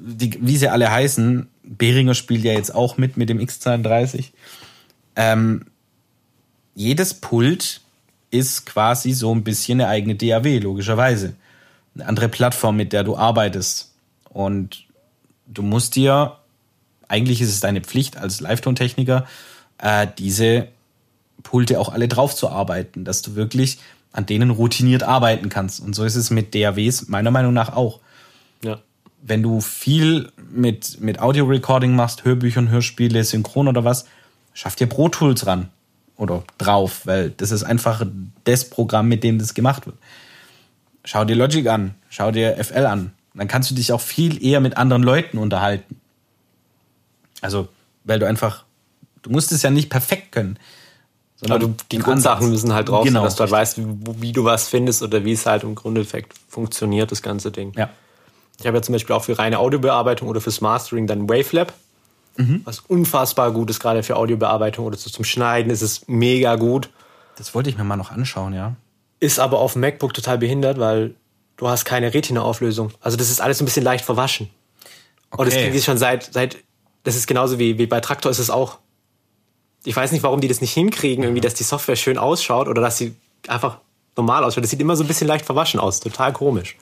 die, 0.00 0.38
wie 0.40 0.56
sie 0.56 0.68
alle 0.68 0.90
heißen, 0.90 1.48
Behringer 1.62 2.14
spielt 2.14 2.44
ja 2.44 2.52
jetzt 2.52 2.74
auch 2.74 2.96
mit 2.96 3.16
mit 3.16 3.28
dem 3.28 3.38
X32. 3.38 4.30
Ähm, 5.16 5.66
jedes 6.74 7.14
Pult 7.14 7.80
ist 8.30 8.66
quasi 8.66 9.12
so 9.12 9.34
ein 9.34 9.44
bisschen 9.44 9.80
eine 9.80 9.88
eigene 9.88 10.16
DAW, 10.16 10.58
logischerweise. 10.58 11.34
Eine 11.94 12.06
andere 12.06 12.28
Plattform, 12.28 12.76
mit 12.76 12.92
der 12.92 13.04
du 13.04 13.16
arbeitest. 13.16 13.92
Und 14.30 14.84
du 15.46 15.62
musst 15.62 15.94
dir, 15.94 16.36
eigentlich 17.06 17.40
ist 17.40 17.50
es 17.50 17.60
deine 17.60 17.80
Pflicht 17.80 18.16
als 18.16 18.40
Live-Tontechniker, 18.40 19.26
äh, 19.78 20.08
diese 20.18 20.68
Pulte 21.44 21.78
auch 21.78 21.90
alle 21.90 22.08
drauf 22.08 22.34
zu 22.34 22.48
arbeiten, 22.48 23.04
dass 23.04 23.22
du 23.22 23.36
wirklich 23.36 23.78
an 24.12 24.26
denen 24.26 24.50
routiniert 24.50 25.04
arbeiten 25.04 25.48
kannst. 25.48 25.80
Und 25.80 25.94
so 25.94 26.04
ist 26.04 26.16
es 26.16 26.30
mit 26.30 26.54
DAWs 26.54 27.08
meiner 27.08 27.30
Meinung 27.30 27.52
nach 27.52 27.76
auch. 27.76 28.00
Ja 28.64 28.80
wenn 29.26 29.42
du 29.42 29.60
viel 29.62 30.30
mit, 30.50 31.00
mit 31.00 31.18
Audio-Recording 31.18 31.96
machst, 31.96 32.24
Hörbüchern, 32.24 32.68
Hörspiele, 32.68 33.24
Synchron 33.24 33.68
oder 33.68 33.82
was, 33.82 34.04
schaff 34.52 34.76
dir 34.76 34.86
Pro 34.86 35.08
Tools 35.08 35.46
ran 35.46 35.70
oder 36.16 36.44
drauf, 36.58 37.06
weil 37.06 37.30
das 37.30 37.50
ist 37.50 37.64
einfach 37.64 38.04
das 38.44 38.68
Programm, 38.68 39.08
mit 39.08 39.24
dem 39.24 39.38
das 39.38 39.54
gemacht 39.54 39.86
wird. 39.86 39.96
Schau 41.04 41.24
dir 41.24 41.36
Logic 41.36 41.66
an, 41.68 41.94
schau 42.10 42.30
dir 42.30 42.62
FL 42.62 42.86
an. 42.86 43.12
Dann 43.34 43.48
kannst 43.48 43.70
du 43.70 43.74
dich 43.74 43.92
auch 43.92 44.00
viel 44.00 44.44
eher 44.44 44.60
mit 44.60 44.76
anderen 44.76 45.02
Leuten 45.02 45.38
unterhalten. 45.38 46.00
Also, 47.40 47.68
weil 48.04 48.18
du 48.18 48.26
einfach, 48.26 48.64
du 49.22 49.30
musst 49.30 49.52
es 49.52 49.62
ja 49.62 49.70
nicht 49.70 49.90
perfekt 49.90 50.32
können. 50.32 50.58
Sondern 51.36 51.60
du, 51.60 51.74
die 51.90 51.98
Grundsachen 51.98 52.50
müssen 52.50 52.72
halt 52.74 52.90
drauf 52.90 53.04
genau. 53.04 53.20
sein, 53.20 53.24
dass 53.24 53.36
du 53.36 53.40
halt 53.40 53.50
weißt, 53.50 53.78
wie, 53.78 54.22
wie, 54.22 54.32
du 54.32 54.44
was 54.44 54.68
findest 54.68 55.02
oder 55.02 55.24
wie 55.24 55.32
es 55.32 55.46
halt 55.46 55.62
im 55.62 55.74
Grundeffekt 55.74 56.34
funktioniert, 56.48 57.10
das 57.10 57.22
ganze 57.22 57.50
Ding. 57.50 57.72
Ja. 57.76 57.90
Ich 58.60 58.66
habe 58.66 58.76
ja 58.76 58.82
zum 58.82 58.92
Beispiel 58.92 59.14
auch 59.14 59.24
für 59.24 59.38
reine 59.38 59.58
Audiobearbeitung 59.58 60.28
oder 60.28 60.40
fürs 60.40 60.60
Mastering 60.60 61.06
dann 61.06 61.28
Wavelab, 61.28 61.72
was 62.64 62.80
unfassbar 62.80 63.52
gut 63.52 63.70
ist, 63.70 63.78
gerade 63.80 64.02
für 64.02 64.16
Audiobearbeitung 64.16 64.84
oder 64.86 64.96
so 64.96 65.08
zum 65.08 65.24
Schneiden 65.24 65.70
ist 65.70 65.82
es 65.82 66.08
mega 66.08 66.56
gut. 66.56 66.88
Das 67.36 67.54
wollte 67.54 67.70
ich 67.70 67.76
mir 67.78 67.84
mal 67.84 67.96
noch 67.96 68.10
anschauen, 68.10 68.54
ja. 68.54 68.74
Ist 69.20 69.38
aber 69.38 69.58
auf 69.60 69.74
dem 69.74 69.80
MacBook 69.80 70.12
total 70.14 70.38
behindert, 70.38 70.78
weil 70.78 71.14
du 71.56 71.68
hast 71.68 71.84
keine 71.84 72.12
Retina-Auflösung. 72.12 72.92
Also 73.00 73.16
das 73.16 73.30
ist 73.30 73.40
alles 73.40 73.58
so 73.58 73.64
ein 73.64 73.66
bisschen 73.66 73.84
leicht 73.84 74.04
verwaschen. 74.04 74.50
Und 75.30 75.46
das 75.46 75.54
Okay. 75.54 75.64
kriege 75.64 75.78
ich 75.78 75.84
schon 75.84 75.98
seit, 75.98 76.32
seit, 76.32 76.58
das 77.04 77.14
ist 77.16 77.26
genauso 77.26 77.58
wie, 77.58 77.78
wie 77.78 77.86
bei 77.86 78.00
Traktor 78.00 78.30
ist 78.30 78.38
es 78.40 78.50
auch. 78.50 78.78
Ich 79.84 79.94
weiß 79.94 80.10
nicht, 80.12 80.22
warum 80.22 80.40
die 80.40 80.48
das 80.48 80.60
nicht 80.60 80.72
hinkriegen, 80.72 81.22
irgendwie, 81.24 81.40
dass 81.40 81.54
die 81.54 81.64
Software 81.64 81.96
schön 81.96 82.18
ausschaut 82.18 82.68
oder 82.68 82.82
dass 82.82 82.98
sie 82.98 83.14
einfach 83.48 83.78
normal 84.16 84.42
ausschaut. 84.44 84.64
Das 84.64 84.70
sieht 84.70 84.80
immer 84.80 84.96
so 84.96 85.04
ein 85.04 85.08
bisschen 85.08 85.28
leicht 85.28 85.44
verwaschen 85.44 85.78
aus. 85.78 86.00
Total 86.00 86.32
komisch. 86.32 86.76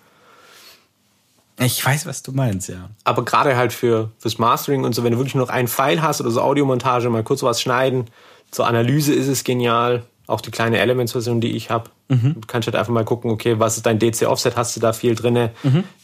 Ich 1.58 1.84
weiß, 1.84 2.06
was 2.06 2.22
du 2.22 2.32
meinst, 2.32 2.68
ja. 2.68 2.88
Aber 3.04 3.24
gerade 3.24 3.56
halt 3.56 3.72
für, 3.72 4.10
fürs 4.18 4.38
Mastering 4.38 4.84
und 4.84 4.94
so, 4.94 5.04
wenn 5.04 5.12
du 5.12 5.18
wirklich 5.18 5.34
nur 5.34 5.44
noch 5.46 5.52
einen 5.52 5.68
Pfeil 5.68 6.02
hast 6.02 6.20
oder 6.20 6.30
so 6.30 6.40
Audiomontage, 6.40 7.08
mal 7.10 7.22
kurz 7.22 7.42
was 7.42 7.60
schneiden, 7.60 8.06
zur 8.50 8.66
Analyse 8.66 9.12
ist 9.14 9.28
es 9.28 9.44
genial. 9.44 10.02
Auch 10.26 10.40
die 10.40 10.50
kleine 10.50 10.78
Elements-Version, 10.78 11.40
die 11.40 11.50
ich 11.56 11.68
habe. 11.70 11.90
Du 12.08 12.40
kannst 12.46 12.66
halt 12.66 12.76
einfach 12.76 12.92
mal 12.92 13.04
gucken, 13.04 13.30
okay, 13.30 13.58
was 13.58 13.76
ist 13.76 13.86
dein 13.86 13.98
DC-Offset, 13.98 14.54
hast 14.56 14.76
du 14.76 14.80
da 14.80 14.92
viel 14.92 15.14
drinne? 15.14 15.50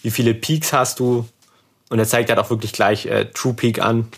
Wie 0.03 0.11
viele 0.11 0.33
Peaks 0.35 0.73
hast 0.73 1.01
du? 1.01 1.27
Und 1.91 1.99
er 1.99 2.07
zeigt 2.07 2.29
halt 2.31 2.39
auch 2.39 2.51
wirklich 2.51 2.73
gleich 2.73 3.07
äh, 3.07 3.27
True 3.27 3.55
Peak 3.55 3.81
an, 3.83 4.09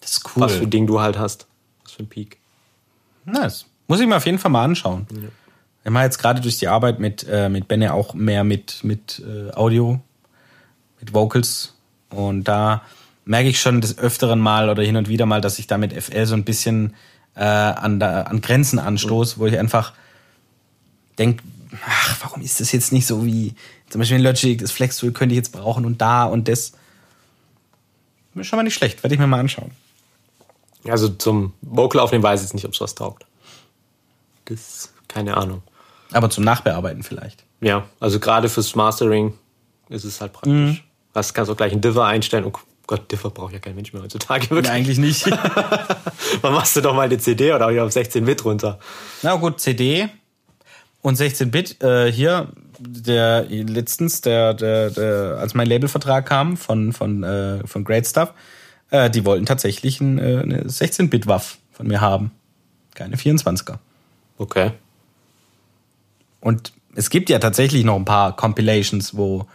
Das 0.00 0.12
ist 0.12 0.24
was 0.36 0.52
für 0.52 0.58
cool. 0.58 0.66
ein 0.66 0.70
Ding 0.70 0.86
du 0.86 1.00
halt 1.00 1.18
hast. 1.18 1.46
Was 1.84 1.92
für 1.92 2.02
ein 2.02 2.08
Peak. 2.08 2.38
Nice. 3.24 3.66
Muss 3.88 4.00
ich 4.00 4.06
mir 4.06 4.16
auf 4.16 4.26
jeden 4.26 4.38
Fall 4.38 4.50
mal 4.50 4.64
anschauen. 4.64 5.06
Wir 5.10 5.30
haben 5.92 6.02
jetzt 6.02 6.18
gerade 6.18 6.40
durch 6.40 6.58
die 6.58 6.68
Arbeit 6.68 6.98
mit, 7.00 7.24
äh, 7.28 7.48
mit 7.48 7.68
Benne 7.68 7.94
auch 7.94 8.14
mehr 8.14 8.42
mit, 8.44 8.82
mit 8.84 9.22
äh, 9.24 9.52
Audio, 9.54 10.00
mit 11.00 11.14
Vocals. 11.14 11.74
Und 12.10 12.44
da 12.44 12.82
merke 13.24 13.48
ich 13.48 13.60
schon 13.60 13.80
des 13.80 13.98
Öfteren 13.98 14.38
mal 14.38 14.70
oder 14.70 14.82
hin 14.82 14.96
und 14.96 15.08
wieder 15.08 15.26
mal, 15.26 15.40
dass 15.40 15.58
ich 15.58 15.66
da 15.66 15.78
mit 15.78 15.92
FL 15.92 16.26
so 16.26 16.34
ein 16.34 16.44
bisschen 16.44 16.94
äh, 17.34 17.40
an, 17.44 18.00
da, 18.00 18.22
an 18.22 18.40
Grenzen 18.40 18.78
anstoße, 18.78 19.38
wo 19.38 19.46
ich 19.46 19.58
einfach 19.58 19.92
denke, 21.18 21.42
ach, 21.86 22.16
warum 22.22 22.42
ist 22.42 22.60
das 22.60 22.72
jetzt 22.72 22.92
nicht 22.92 23.06
so 23.06 23.24
wie 23.24 23.54
zum 23.90 24.00
Beispiel 24.00 24.18
in 24.18 24.24
Logic, 24.24 24.58
das 24.58 24.72
Flex 24.72 24.96
Tool 24.96 25.12
könnte 25.12 25.34
ich 25.34 25.36
jetzt 25.36 25.52
brauchen 25.52 25.84
und 25.84 26.00
da 26.00 26.24
und 26.24 26.48
das. 26.48 26.72
Ist 28.34 28.48
schon 28.48 28.58
mal 28.58 28.64
nicht 28.64 28.74
schlecht, 28.74 29.02
werde 29.02 29.14
ich 29.14 29.18
mir 29.18 29.26
mal 29.26 29.40
anschauen. 29.40 29.70
Also 30.86 31.08
zum 31.08 31.54
Vocal 31.62 32.00
aufnehmen 32.00 32.22
weiß 32.22 32.40
ich 32.40 32.46
jetzt 32.46 32.54
nicht, 32.54 32.66
ob 32.66 32.72
es 32.72 32.80
was 32.80 32.94
taugt. 32.94 33.24
Das, 34.44 34.92
keine 35.08 35.36
Ahnung. 35.36 35.62
Aber 36.12 36.28
zum 36.30 36.44
Nachbearbeiten 36.44 37.02
vielleicht. 37.02 37.44
Ja, 37.60 37.88
also 37.98 38.20
gerade 38.20 38.48
fürs 38.48 38.74
Mastering 38.74 39.34
ist 39.88 40.04
es 40.04 40.20
halt 40.20 40.34
praktisch. 40.34 40.84
Das 41.16 41.32
kannst 41.32 41.50
du 41.50 41.54
gleich 41.54 41.72
einen 41.72 41.80
Differ 41.80 42.04
einstellen. 42.04 42.44
Oh 42.44 42.52
Gott, 42.86 43.10
Differ 43.10 43.30
braucht 43.30 43.54
ja 43.54 43.58
kein 43.58 43.74
Mensch 43.74 43.94
mehr 43.94 44.02
heutzutage. 44.02 44.50
Wirklich. 44.50 44.70
Eigentlich 44.70 44.98
nicht. 44.98 45.24
Dann 46.42 46.52
machst 46.52 46.76
du 46.76 46.82
doch 46.82 46.94
mal 46.94 47.04
eine 47.04 47.16
CD 47.16 47.54
oder 47.54 47.68
auch 47.68 47.86
auf 47.86 47.90
16 47.90 48.22
Bit 48.26 48.44
runter. 48.44 48.78
Na 49.22 49.34
gut, 49.36 49.58
CD 49.58 50.10
und 51.00 51.18
16-Bit. 51.18 51.82
Äh, 51.82 52.12
hier, 52.12 52.48
der 52.78 53.46
letztens, 53.48 54.20
der, 54.20 54.52
der, 54.52 54.90
der, 54.90 55.38
als 55.40 55.54
mein 55.54 55.66
Labelvertrag 55.66 56.26
kam 56.26 56.58
von, 56.58 56.92
von, 56.92 57.22
äh, 57.22 57.66
von 57.66 57.82
Great 57.82 58.06
Stuff, 58.06 58.34
äh, 58.90 59.08
die 59.08 59.24
wollten 59.24 59.46
tatsächlich 59.46 60.02
ein, 60.02 60.18
äh, 60.18 60.40
eine 60.42 60.64
16-Bit-Waff 60.64 61.56
von 61.72 61.86
mir 61.86 62.02
haben. 62.02 62.30
Keine 62.94 63.16
24er. 63.16 63.78
Okay. 64.36 64.72
Und 66.40 66.74
es 66.94 67.08
gibt 67.08 67.30
ja 67.30 67.38
tatsächlich 67.38 67.86
noch 67.86 67.96
ein 67.96 68.04
paar 68.04 68.36
Compilations, 68.36 69.16
wo 69.16 69.46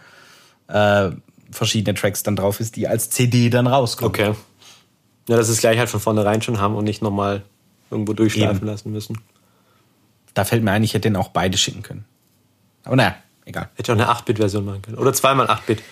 äh, 0.66 1.12
verschiedene 1.52 1.94
Tracks 1.98 2.22
dann 2.22 2.36
drauf 2.36 2.60
ist, 2.60 2.76
die 2.76 2.88
als 2.88 3.10
CD 3.10 3.50
dann 3.50 3.66
rauskommen. 3.66 4.08
Okay. 4.10 4.34
Ja, 5.28 5.36
dass 5.36 5.46
sie 5.46 5.52
es 5.52 5.60
gleich 5.60 5.78
halt 5.78 5.88
von 5.88 6.00
vornherein 6.00 6.42
schon 6.42 6.58
haben 6.58 6.74
und 6.74 6.84
nicht 6.84 7.00
nochmal 7.02 7.42
irgendwo 7.90 8.12
durchschleifen 8.12 8.58
Eben. 8.58 8.66
lassen 8.66 8.90
müssen. 8.90 9.18
Da 10.34 10.44
fällt 10.44 10.64
mir 10.64 10.72
ein, 10.72 10.82
ich 10.82 10.94
hätte 10.94 11.02
den 11.08 11.16
auch 11.16 11.28
beide 11.28 11.56
schicken 11.58 11.82
können. 11.82 12.04
Aber 12.84 12.96
naja, 12.96 13.14
egal. 13.44 13.68
Hätte 13.76 13.92
auch 13.92 13.96
eine 13.96 14.08
8-Bit-Version 14.10 14.64
machen 14.64 14.82
können. 14.82 14.98
Oder 14.98 15.12
zweimal 15.12 15.46
8-Bit. 15.46 15.82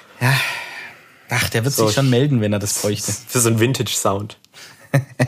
Ach, 1.28 1.48
der 1.50 1.64
wird 1.64 1.74
So. 1.74 1.86
sich 1.86 1.94
schon 1.94 2.10
melden, 2.10 2.40
wenn 2.40 2.52
er 2.52 2.58
das 2.58 2.74
bräuchte. 2.82 3.12
Für 3.12 3.38
so 3.38 3.48
einen 3.50 3.60
Vintage-Sound. 3.60 4.38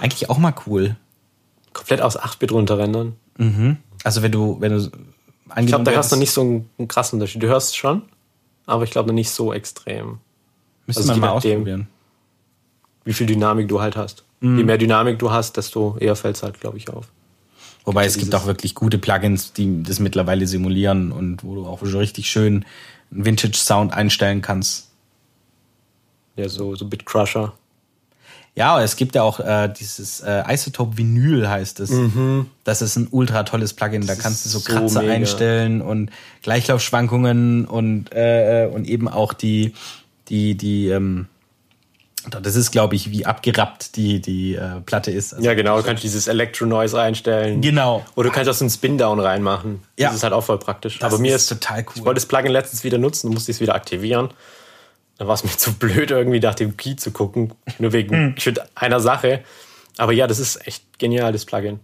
Eigentlich 0.00 0.30
auch 0.30 0.38
mal 0.38 0.54
cool. 0.66 0.96
Komplett 1.72 2.00
aus 2.00 2.18
8-Bit 2.18 2.52
runterrendern. 2.52 3.16
Also 4.02 4.22
wenn 4.22 4.32
du, 4.32 4.56
wenn 4.60 4.72
du 4.72 4.90
Ich 5.58 5.66
glaube, 5.66 5.84
da 5.84 5.92
hörst 5.92 6.10
du 6.10 6.16
noch 6.16 6.20
nicht 6.20 6.32
so 6.32 6.40
einen, 6.40 6.68
einen 6.78 6.88
krassen 6.88 7.18
Unterschied. 7.18 7.42
Du 7.42 7.46
hörst 7.46 7.68
es 7.68 7.76
schon, 7.76 8.02
aber 8.70 8.84
ich 8.84 8.90
glaube 8.90 9.08
noch 9.08 9.14
nicht 9.14 9.30
so 9.30 9.52
extrem. 9.52 10.18
müsste 10.86 11.02
also 11.02 11.12
man 11.12 11.20
mal 11.20 11.34
nachdem. 11.34 11.52
ausprobieren. 11.58 11.88
Wie 13.04 13.12
viel 13.12 13.26
Dynamik 13.26 13.68
du 13.68 13.80
halt 13.80 13.96
hast. 13.96 14.24
Je 14.42 14.48
mehr 14.48 14.78
Dynamik 14.78 15.18
du 15.18 15.30
hast, 15.30 15.58
desto 15.58 15.96
eher 15.98 16.16
fällt 16.16 16.36
es 16.36 16.42
halt, 16.42 16.60
glaube 16.60 16.78
ich, 16.78 16.88
auf. 16.88 17.08
Wobei 17.84 18.06
es 18.06 18.16
gibt 18.16 18.34
auch 18.34 18.46
wirklich 18.46 18.74
gute 18.74 18.98
Plugins, 18.98 19.52
die 19.52 19.82
das 19.82 20.00
mittlerweile 20.00 20.46
simulieren 20.46 21.12
und 21.12 21.44
wo 21.44 21.54
du 21.54 21.66
auch 21.66 21.80
so 21.82 21.98
richtig 21.98 22.30
schön 22.30 22.64
einen 23.10 23.26
Vintage-Sound 23.26 23.92
einstellen 23.92 24.40
kannst. 24.40 24.90
Ja, 26.36 26.48
so, 26.48 26.74
so 26.74 26.86
Bit 26.86 27.04
Crusher. 27.04 27.52
Ja, 28.56 28.82
es 28.82 28.96
gibt 28.96 29.14
ja 29.14 29.22
auch 29.22 29.40
äh, 29.40 29.68
dieses 29.68 30.20
äh, 30.20 30.42
Isotope 30.48 30.98
Vinyl 30.98 31.48
heißt 31.48 31.80
es. 31.80 31.92
Das 32.64 32.82
ist 32.82 32.96
ein 32.96 33.08
ultra 33.10 33.44
tolles 33.44 33.72
Plugin. 33.72 34.06
Da 34.06 34.16
kannst 34.16 34.44
du 34.44 34.48
so 34.48 34.58
so 34.58 34.72
Kratzer 34.72 35.02
mega. 35.02 35.14
einstellen 35.14 35.80
und 35.80 36.10
Gleichlaufschwankungen 36.42 37.64
und 37.64 38.12
äh, 38.12 38.68
und 38.72 38.86
eben 38.86 39.08
auch 39.08 39.32
die 39.32 39.72
die 40.28 40.56
die 40.56 40.88
ähm, 40.88 41.26
das 42.42 42.54
ist 42.54 42.70
glaube 42.70 42.96
ich 42.96 43.10
wie 43.10 43.24
abgerappt 43.24 43.96
die 43.96 44.20
die 44.20 44.56
äh, 44.56 44.80
Platte 44.84 45.10
ist. 45.10 45.32
Also, 45.32 45.46
Ja, 45.46 45.54
genau. 45.54 45.78
Du 45.78 45.84
kannst 45.84 46.02
dieses 46.02 46.26
Electro 46.26 46.66
Noise 46.66 47.00
einstellen. 47.00 47.62
Genau. 47.62 48.04
Oder 48.16 48.28
du 48.28 48.34
kannst 48.34 48.50
auch 48.50 48.54
so 48.54 48.64
einen 48.64 48.70
Spin-Down 48.70 49.20
reinmachen. 49.20 49.80
Ja. 49.96 50.08
Das 50.08 50.16
ist 50.16 50.22
halt 50.24 50.32
auch 50.32 50.44
voll 50.44 50.58
praktisch. 50.58 50.98
Das 50.98 51.12
Aber 51.12 51.22
mir 51.22 51.36
ist 51.36 51.50
ist 51.50 51.60
total 51.60 51.82
cool. 51.82 51.92
Ich 51.94 52.04
wollte 52.04 52.16
das 52.16 52.26
Plugin 52.26 52.52
letztens 52.52 52.84
wieder 52.84 52.98
nutzen 52.98 53.28
und 53.28 53.34
musste 53.34 53.52
es 53.52 53.60
wieder 53.60 53.74
aktivieren. 53.74 54.30
Dann 55.20 55.28
war 55.28 55.34
es 55.34 55.44
mir 55.44 55.50
zu 55.56 55.74
blöd, 55.74 56.10
irgendwie 56.10 56.40
nach 56.40 56.54
dem 56.54 56.78
Key 56.78 56.96
zu 56.96 57.10
gucken. 57.10 57.52
Nur 57.78 57.92
wegen 57.92 58.34
Hm. 58.36 58.54
einer 58.74 59.00
Sache. 59.00 59.44
Aber 59.98 60.12
ja, 60.12 60.26
das 60.26 60.38
ist 60.38 60.66
echt 60.66 60.98
genial, 60.98 61.30
das 61.32 61.44
Plugin. 61.44 61.78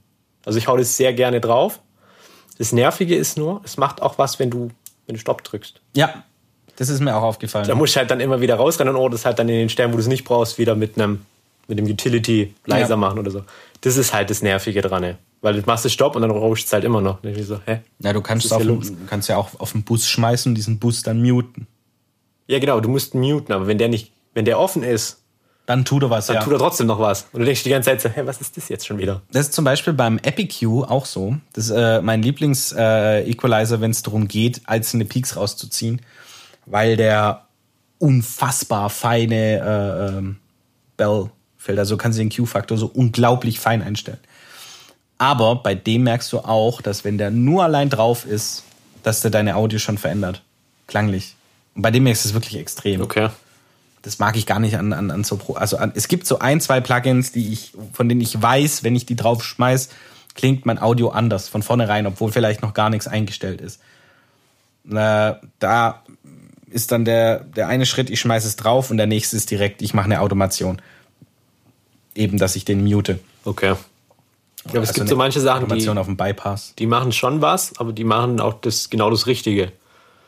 Also 0.46 0.58
ich 0.58 0.68
hau 0.68 0.76
das 0.78 0.96
sehr 0.96 1.12
gerne 1.12 1.38
drauf. 1.42 1.80
Das 2.56 2.72
Nervige 2.72 3.14
ist 3.14 3.36
nur, 3.36 3.60
es 3.62 3.76
macht 3.76 4.00
auch 4.00 4.16
was, 4.16 4.38
wenn 4.38 4.48
du, 4.48 4.70
wenn 5.06 5.16
du 5.16 5.20
Stopp 5.20 5.44
drückst. 5.44 5.82
Ja, 5.94 6.24
das 6.76 6.88
ist 6.88 7.00
mir 7.00 7.14
auch 7.14 7.22
aufgefallen. 7.22 7.68
Da 7.68 7.74
musst 7.74 7.94
du 7.94 7.98
halt 7.98 8.10
dann 8.10 8.20
immer 8.20 8.40
wieder 8.40 8.54
rausrennen 8.54 8.96
oder 8.96 9.12
das 9.12 9.26
halt 9.26 9.38
dann 9.38 9.50
in 9.50 9.56
den 9.56 9.68
Stellen, 9.68 9.92
wo 9.92 9.96
du 9.96 10.00
es 10.02 10.06
nicht 10.08 10.24
brauchst, 10.24 10.56
wieder 10.56 10.74
mit 10.74 10.96
einem 10.98 11.20
mit 11.68 11.78
dem 11.78 11.84
Utility 11.84 12.54
leiser 12.64 12.90
Ja. 12.90 12.96
machen 12.96 13.18
oder 13.18 13.30
so. 13.30 13.42
Das 13.82 13.98
ist 13.98 14.14
halt 14.14 14.30
das 14.30 14.40
Nervige 14.40 14.80
dran. 14.80 15.02
ey. 15.02 15.16
Weil 15.42 15.60
du 15.60 15.62
machst 15.66 15.84
es 15.84 15.92
Stopp 15.92 16.16
und 16.16 16.22
dann 16.22 16.30
rauscht 16.30 16.64
es 16.66 16.72
halt 16.72 16.84
immer 16.84 17.02
noch. 17.02 17.22
Und 17.22 17.36
ich 17.36 17.46
so, 17.46 17.60
hä? 17.66 17.80
Ja, 17.98 18.14
du 18.14 18.22
kannst, 18.22 18.50
auf 18.50 18.62
kannst 19.08 19.28
ja 19.28 19.36
auch 19.36 19.50
auf 19.60 19.72
den 19.72 19.82
Bus 19.82 20.08
schmeißen 20.08 20.50
und 20.50 20.54
diesen 20.54 20.78
Bus 20.78 21.02
dann 21.02 21.20
muten. 21.20 21.66
Ja, 22.46 22.58
genau, 22.58 22.80
du 22.80 22.88
musst 22.88 23.14
muten, 23.14 23.52
aber 23.52 23.66
wenn 23.66 23.78
der 23.78 23.88
nicht, 23.88 24.12
wenn 24.34 24.44
der 24.44 24.58
offen 24.58 24.82
ist, 24.82 25.22
Dann 25.66 25.84
tut 25.84 26.04
er 26.04 26.10
was, 26.10 26.26
dann 26.26 26.36
ja. 26.36 26.42
tut 26.42 26.52
er 26.52 26.58
trotzdem 26.60 26.86
noch 26.86 27.00
was. 27.00 27.26
Und 27.32 27.40
du 27.40 27.44
denkst 27.44 27.64
die 27.64 27.70
ganze 27.70 27.90
Zeit 27.90 28.00
so, 28.00 28.08
hä, 28.08 28.22
was 28.24 28.40
ist 28.40 28.56
das 28.56 28.68
jetzt 28.68 28.86
schon 28.86 28.98
wieder? 28.98 29.22
Das 29.32 29.46
ist 29.46 29.52
zum 29.52 29.64
Beispiel 29.64 29.92
beim 29.92 30.18
EpiQ 30.18 30.84
auch 30.88 31.06
so. 31.06 31.36
Das 31.54 31.64
ist 31.64 31.70
äh, 31.72 32.00
mein 32.02 32.22
Lieblings-Equalizer, 32.22 33.80
wenn 33.80 33.90
es 33.90 34.02
darum 34.02 34.28
geht, 34.28 34.60
einzelne 34.66 35.04
Peaks 35.04 35.36
rauszuziehen, 35.36 36.02
weil 36.66 36.96
der 36.96 37.46
unfassbar 37.98 38.90
feine 38.90 39.58
äh, 39.58 40.18
ähm, 40.18 40.36
Bell-Felder, 40.96 41.80
also 41.80 41.96
kannst 41.96 42.18
du 42.18 42.22
den 42.22 42.30
Q-Faktor 42.30 42.78
so 42.78 42.86
unglaublich 42.86 43.58
fein 43.58 43.82
einstellen. 43.82 44.20
Aber 45.18 45.56
bei 45.56 45.74
dem 45.74 46.02
merkst 46.02 46.32
du 46.32 46.40
auch, 46.40 46.82
dass 46.82 47.02
wenn 47.02 47.18
der 47.18 47.30
nur 47.30 47.64
allein 47.64 47.88
drauf 47.88 48.26
ist, 48.26 48.64
dass 49.02 49.22
der 49.22 49.30
deine 49.30 49.56
Audio 49.56 49.78
schon 49.78 49.98
verändert. 49.98 50.42
Klanglich. 50.86 51.35
Bei 51.76 51.90
dem 51.90 52.04
du 52.04 52.10
es 52.10 52.34
wirklich 52.34 52.56
extrem. 52.56 53.02
Okay. 53.02 53.28
Das 54.02 54.18
mag 54.18 54.36
ich 54.36 54.46
gar 54.46 54.60
nicht 54.60 54.76
an, 54.78 54.92
an, 54.92 55.10
an 55.10 55.24
so 55.24 55.36
Pro. 55.36 55.54
Also 55.54 55.76
an, 55.76 55.92
es 55.94 56.08
gibt 56.08 56.26
so 56.26 56.38
ein, 56.38 56.60
zwei 56.60 56.80
Plugins, 56.80 57.32
die 57.32 57.52
ich, 57.52 57.72
von 57.92 58.08
denen 58.08 58.20
ich 58.20 58.40
weiß, 58.40 58.82
wenn 58.82 58.96
ich 58.96 59.04
die 59.04 59.16
drauf 59.16 59.44
schmeiß, 59.44 59.90
klingt 60.34 60.64
mein 60.64 60.80
Audio 60.80 61.08
anders 61.10 61.48
von 61.48 61.62
vornherein, 61.62 62.06
obwohl 62.06 62.32
vielleicht 62.32 62.62
noch 62.62 62.72
gar 62.72 62.88
nichts 62.90 63.06
eingestellt 63.08 63.60
ist. 63.60 63.80
Äh, 64.90 65.34
da 65.58 66.02
ist 66.70 66.92
dann 66.92 67.04
der, 67.04 67.40
der 67.40 67.68
eine 67.68 67.86
Schritt, 67.86 68.10
ich 68.10 68.20
schmeiß 68.20 68.44
es 68.44 68.56
drauf 68.56 68.90
und 68.90 68.96
der 68.96 69.06
nächste 69.06 69.36
ist 69.36 69.50
direkt, 69.50 69.82
ich 69.82 69.92
mache 69.94 70.06
eine 70.06 70.20
Automation. 70.20 70.80
Eben, 72.14 72.38
dass 72.38 72.56
ich 72.56 72.64
den 72.64 72.84
mute. 72.84 73.18
Okay. 73.44 73.74
Ich 74.58 74.72
glaube, 74.72 74.84
es 74.84 74.88
Also 74.90 75.00
gibt 75.00 75.08
so 75.10 75.16
manche 75.16 75.40
Sachen, 75.40 75.60
die, 75.60 75.64
Automation 75.66 75.98
auf 75.98 76.06
dem 76.06 76.16
Bypass. 76.16 76.74
die 76.78 76.86
machen 76.86 77.12
schon 77.12 77.40
was, 77.42 77.78
aber 77.78 77.92
die 77.92 78.04
machen 78.04 78.40
auch 78.40 78.54
das, 78.54 78.88
genau 78.90 79.10
das 79.10 79.26
Richtige. 79.26 79.72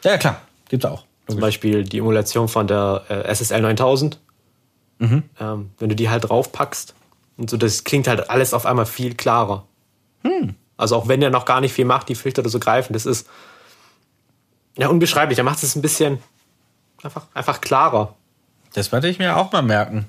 Ja, 0.05 0.13
ja, 0.13 0.19
klar. 0.19 0.43
Gibt's 0.69 0.85
auch. 0.85 1.05
Zum 1.29 1.41
Beispiel 1.41 1.85
die 1.85 1.99
Emulation 1.99 2.49
von 2.49 2.67
der 2.67 3.05
äh, 3.09 3.35
SSL 3.35 3.61
9000. 3.61 4.19
Mhm. 4.99 5.23
Ähm, 5.39 5.71
wenn 5.79 5.89
du 5.89 5.95
die 5.95 6.09
halt 6.09 6.29
draufpackst 6.29 6.95
und 7.37 7.51
so, 7.51 7.57
das 7.57 7.85
klingt 7.85 8.09
halt 8.09 8.31
alles 8.31 8.55
auf 8.55 8.67
einmal 8.67 8.87
viel 8.87 9.15
klarer. 9.15 9.65
Hm. 10.25 10.55
Also 10.77 10.97
auch 10.97 11.09
wenn 11.09 11.21
der 11.21 11.31
noch 11.31 11.45
gar 11.45 11.61
nicht 11.61 11.73
viel 11.73 11.85
macht, 11.85 12.09
die 12.09 12.15
Filter 12.15 12.41
oder 12.41 12.51
so 12.51 12.59
greifen, 12.59 12.93
das 12.93 13.07
ist 13.07 13.29
ja 14.77 14.89
unbeschreiblich. 14.89 15.37
Da 15.37 15.43
macht 15.43 15.63
es 15.63 15.77
ein 15.77 15.83
bisschen, 15.83 16.19
einfach, 17.03 17.27
einfach 17.35 17.61
klarer. 17.61 18.15
Das 18.75 18.91
werde 18.93 19.09
ich 19.09 19.19
mir 19.19 19.37
auch 19.37 19.53
mal 19.53 19.63
merken. 19.63 20.09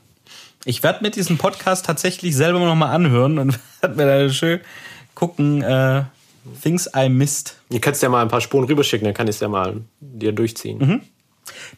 Ich 0.65 0.84
werde 0.84 1.03
mit 1.03 1.15
diesem 1.15 1.38
Podcast 1.38 1.86
tatsächlich 1.86 2.36
selber 2.36 2.59
noch 2.59 2.76
mal 2.76 2.91
anhören 2.91 3.39
und 3.39 3.59
werde 3.82 3.95
mir 3.95 4.05
da 4.05 4.34
schön 4.34 4.61
gucken, 5.15 5.61
äh, 5.61 6.03
Things 6.61 6.89
I 6.95 7.09
missed. 7.09 7.55
Ihr 7.69 7.81
könntest 7.81 8.03
ja 8.03 8.09
mal 8.09 8.21
ein 8.21 8.27
paar 8.27 8.41
Spuren 8.41 8.65
rüberschicken, 8.65 9.05
dann 9.05 9.13
kann 9.13 9.27
ich 9.27 9.35
es 9.35 9.39
ja 9.41 9.47
mal 9.47 9.81
dir 9.99 10.31
durchziehen. 10.31 10.77
Mhm. 10.79 11.01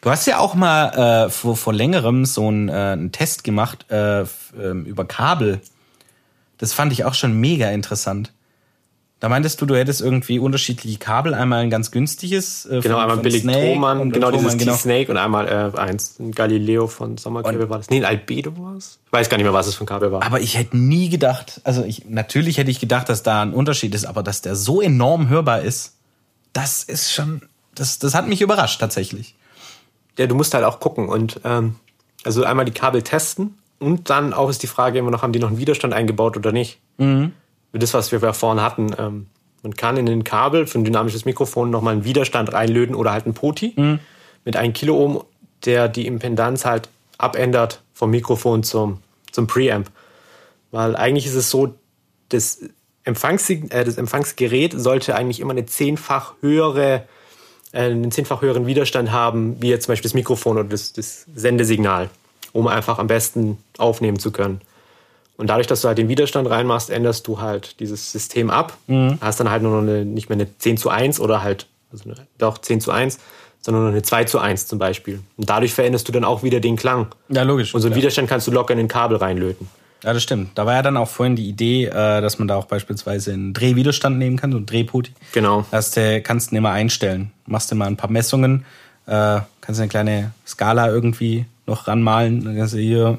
Du 0.00 0.10
hast 0.10 0.26
ja 0.26 0.38
auch 0.38 0.54
mal 0.54 1.26
äh, 1.26 1.30
vor, 1.30 1.56
vor 1.56 1.72
längerem 1.72 2.24
so 2.24 2.48
einen, 2.48 2.68
äh, 2.68 2.72
einen 2.72 3.12
Test 3.12 3.44
gemacht 3.44 3.90
äh, 3.90 4.22
ähm, 4.22 4.84
über 4.84 5.04
Kabel. 5.04 5.60
Das 6.58 6.72
fand 6.72 6.92
ich 6.92 7.04
auch 7.04 7.14
schon 7.14 7.38
mega 7.40 7.70
interessant. 7.70 8.32
Da 9.22 9.28
meintest 9.28 9.60
du, 9.60 9.66
du 9.66 9.76
hättest 9.76 10.00
irgendwie 10.00 10.40
unterschiedliche 10.40 10.98
Kabel, 10.98 11.32
einmal 11.32 11.60
ein 11.60 11.70
ganz 11.70 11.92
günstiges. 11.92 12.66
Äh, 12.66 12.80
genau, 12.80 12.98
einmal 12.98 13.18
billig 13.18 13.44
Thomann, 13.44 14.10
genau 14.10 14.32
dieses 14.32 14.58
genau. 14.58 14.72
T-Snake 14.72 15.12
und 15.12 15.16
einmal 15.16 15.46
äh, 15.46 15.78
eins, 15.78 16.18
ein 16.18 16.32
Galileo 16.32 16.88
von 16.88 17.16
Sommerkabel 17.18 17.70
war 17.70 17.78
das. 17.78 17.88
Nee, 17.88 17.98
ein 17.98 18.04
Albedo 18.04 18.58
war 18.58 18.74
es. 18.74 18.98
Ich 19.06 19.12
weiß 19.12 19.28
gar 19.28 19.36
nicht 19.36 19.44
mehr, 19.44 19.52
was 19.52 19.68
es 19.68 19.76
für 19.76 19.84
ein 19.84 19.86
Kabel 19.86 20.10
war. 20.10 20.24
Aber 20.24 20.40
ich 20.40 20.58
hätte 20.58 20.76
nie 20.76 21.08
gedacht, 21.08 21.60
also 21.62 21.84
ich, 21.84 22.08
natürlich 22.08 22.58
hätte 22.58 22.72
ich 22.72 22.80
gedacht, 22.80 23.08
dass 23.08 23.22
da 23.22 23.42
ein 23.42 23.54
Unterschied 23.54 23.94
ist, 23.94 24.06
aber 24.06 24.24
dass 24.24 24.42
der 24.42 24.56
so 24.56 24.82
enorm 24.82 25.28
hörbar 25.28 25.60
ist, 25.60 25.94
das 26.52 26.82
ist 26.82 27.12
schon, 27.12 27.42
das, 27.76 28.00
das 28.00 28.16
hat 28.16 28.26
mich 28.26 28.42
überrascht 28.42 28.80
tatsächlich. 28.80 29.36
Ja, 30.18 30.26
du 30.26 30.34
musst 30.34 30.52
halt 30.52 30.64
auch 30.64 30.80
gucken 30.80 31.08
und 31.08 31.38
ähm, 31.44 31.76
also 32.24 32.42
einmal 32.42 32.64
die 32.64 32.72
Kabel 32.72 33.02
testen 33.02 33.56
und 33.78 34.10
dann 34.10 34.32
auch 34.32 34.50
ist 34.50 34.64
die 34.64 34.66
Frage 34.66 34.98
immer 34.98 35.12
noch, 35.12 35.22
haben 35.22 35.32
die 35.32 35.38
noch 35.38 35.50
einen 35.50 35.58
Widerstand 35.58 35.94
eingebaut 35.94 36.36
oder 36.36 36.50
nicht? 36.50 36.80
Mhm 36.98 37.34
das, 37.72 37.94
was 37.94 38.12
wir 38.12 38.20
vorhin 38.34 38.62
hatten. 38.62 38.94
Ähm, 38.98 39.26
man 39.62 39.74
kann 39.74 39.96
in 39.96 40.06
den 40.06 40.24
Kabel 40.24 40.66
für 40.66 40.78
ein 40.78 40.84
dynamisches 40.84 41.24
Mikrofon 41.24 41.70
nochmal 41.70 41.94
einen 41.94 42.04
Widerstand 42.04 42.52
reinlöten 42.52 42.94
oder 42.94 43.12
halt 43.12 43.24
einen 43.24 43.34
Poti 43.34 43.72
mhm. 43.76 44.00
mit 44.44 44.56
einem 44.56 44.72
Kiloohm, 44.72 45.22
der 45.64 45.88
die 45.88 46.06
Impedanz 46.06 46.64
halt 46.64 46.88
abändert 47.18 47.82
vom 47.94 48.10
Mikrofon 48.10 48.62
zum, 48.64 48.98
zum 49.30 49.46
Preamp. 49.46 49.90
Weil 50.72 50.96
eigentlich 50.96 51.26
ist 51.26 51.34
es 51.34 51.50
so, 51.50 51.74
das, 52.30 52.60
Empfangs, 53.04 53.48
äh, 53.50 53.84
das 53.84 53.96
Empfangsgerät 53.96 54.74
sollte 54.76 55.14
eigentlich 55.14 55.40
immer 55.40 55.52
eine 55.52 55.66
zehnfach 55.66 56.34
höhere, 56.40 57.04
äh, 57.72 57.84
einen 57.84 58.10
zehnfach 58.10 58.42
höheren 58.42 58.66
Widerstand 58.66 59.12
haben, 59.12 59.60
wie 59.60 59.68
jetzt 59.68 59.84
zum 59.84 59.92
Beispiel 59.92 60.08
das 60.08 60.14
Mikrofon 60.14 60.58
oder 60.58 60.68
das, 60.68 60.92
das 60.92 61.26
Sendesignal, 61.34 62.10
um 62.52 62.66
einfach 62.66 62.98
am 62.98 63.06
besten 63.06 63.58
aufnehmen 63.78 64.18
zu 64.18 64.30
können. 64.32 64.60
Und 65.42 65.48
dadurch, 65.48 65.66
dass 65.66 65.80
du 65.80 65.88
halt 65.88 65.98
den 65.98 66.08
Widerstand 66.08 66.48
reinmachst, 66.48 66.88
änderst 66.88 67.26
du 67.26 67.40
halt 67.40 67.80
dieses 67.80 68.12
System 68.12 68.48
ab. 68.48 68.78
Mhm. 68.86 69.18
Hast 69.20 69.40
dann 69.40 69.50
halt 69.50 69.64
nur 69.64 69.72
noch 69.72 69.82
eine, 69.82 70.04
nicht 70.04 70.28
mehr 70.28 70.36
eine 70.36 70.46
10 70.56 70.76
zu 70.76 70.88
1 70.88 71.18
oder 71.18 71.42
halt, 71.42 71.66
also 71.90 72.04
eine, 72.04 72.14
doch 72.38 72.58
10 72.58 72.80
zu 72.80 72.92
1, 72.92 73.18
sondern 73.60 73.82
nur 73.82 73.90
eine 73.90 74.02
2 74.02 74.22
zu 74.22 74.38
1 74.38 74.68
zum 74.68 74.78
Beispiel. 74.78 75.18
Und 75.36 75.50
dadurch 75.50 75.74
veränderst 75.74 76.06
du 76.06 76.12
dann 76.12 76.22
auch 76.22 76.44
wieder 76.44 76.60
den 76.60 76.76
Klang. 76.76 77.08
Ja, 77.28 77.42
logisch. 77.42 77.74
Und 77.74 77.80
so 77.80 77.88
einen 77.88 77.94
ja. 77.94 78.02
Widerstand 78.02 78.28
kannst 78.28 78.46
du 78.46 78.52
locker 78.52 78.70
in 78.70 78.78
den 78.78 78.86
Kabel 78.86 79.16
reinlöten. 79.16 79.66
Ja, 80.04 80.12
das 80.12 80.22
stimmt. 80.22 80.50
Da 80.54 80.64
war 80.64 80.74
ja 80.74 80.82
dann 80.82 80.96
auch 80.96 81.08
vorhin 81.08 81.34
die 81.34 81.48
Idee, 81.48 81.86
äh, 81.86 82.20
dass 82.20 82.38
man 82.38 82.46
da 82.46 82.54
auch 82.54 82.66
beispielsweise 82.66 83.32
einen 83.32 83.52
Drehwiderstand 83.52 84.18
nehmen 84.18 84.36
kann, 84.36 84.52
so 84.52 84.58
einen 84.58 84.66
Drehpoti. 84.66 85.10
Genau. 85.32 85.66
Das 85.72 85.98
kannst 86.22 86.52
du 86.52 86.56
immer 86.56 86.70
einstellen. 86.70 87.32
Machst 87.46 87.68
du 87.72 87.74
mal 87.74 87.86
ein 87.86 87.96
paar 87.96 88.12
Messungen, 88.12 88.64
äh, 89.06 89.40
kannst 89.60 89.80
eine 89.80 89.88
kleine 89.88 90.30
Skala 90.46 90.88
irgendwie 90.88 91.46
noch 91.66 91.88
ranmalen. 91.88 92.44
Dann 92.44 92.56
kannst 92.56 92.74
du 92.74 92.78
hier 92.78 93.18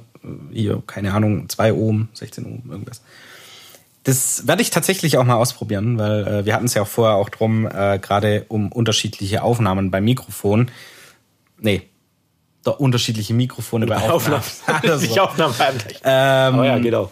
hier, 0.51 0.81
keine 0.87 1.13
Ahnung, 1.13 1.49
2 1.49 1.73
Ohm, 1.73 2.09
16 2.13 2.45
Ohm, 2.45 2.71
irgendwas. 2.71 3.01
Das 4.03 4.47
werde 4.47 4.61
ich 4.61 4.69
tatsächlich 4.69 5.17
auch 5.17 5.23
mal 5.23 5.35
ausprobieren, 5.35 5.97
weil 5.97 6.27
äh, 6.27 6.45
wir 6.45 6.53
hatten 6.53 6.65
es 6.65 6.73
ja 6.73 6.81
auch 6.81 6.87
vorher 6.87 7.15
auch 7.15 7.29
drum, 7.29 7.65
äh, 7.65 7.99
gerade 7.99 8.45
um 8.49 8.71
unterschiedliche 8.71 9.43
Aufnahmen 9.43 9.91
beim 9.91 10.03
Mikrofon. 10.03 10.69
Nee, 11.59 11.83
doch 12.63 12.79
unterschiedliche 12.79 13.33
Mikrofone 13.33 13.85
bei 13.85 13.97
Aufnahmen. 13.97 14.43
Aufnahmen. 14.67 15.19
Aufnahmen 15.19 15.55
beim 15.57 15.75
ähm, 16.03 16.59
oh 16.59 16.63
ja, 16.63 16.79
geht 16.79 16.95
auch. 16.95 17.11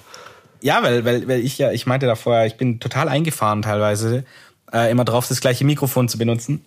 Ja, 0.61 0.83
weil, 0.83 1.05
weil, 1.05 1.27
weil 1.27 1.39
ich 1.39 1.57
ja, 1.57 1.71
ich 1.71 1.85
meinte 1.85 2.05
da 2.05 2.15
vorher, 2.15 2.45
ich 2.45 2.57
bin 2.57 2.79
total 2.79 3.09
eingefahren 3.09 3.61
teilweise, 3.61 4.25
äh, 4.71 4.91
immer 4.91 5.05
drauf, 5.05 5.27
das 5.27 5.41
gleiche 5.41 5.65
Mikrofon 5.65 6.07
zu 6.07 6.17
benutzen, 6.17 6.63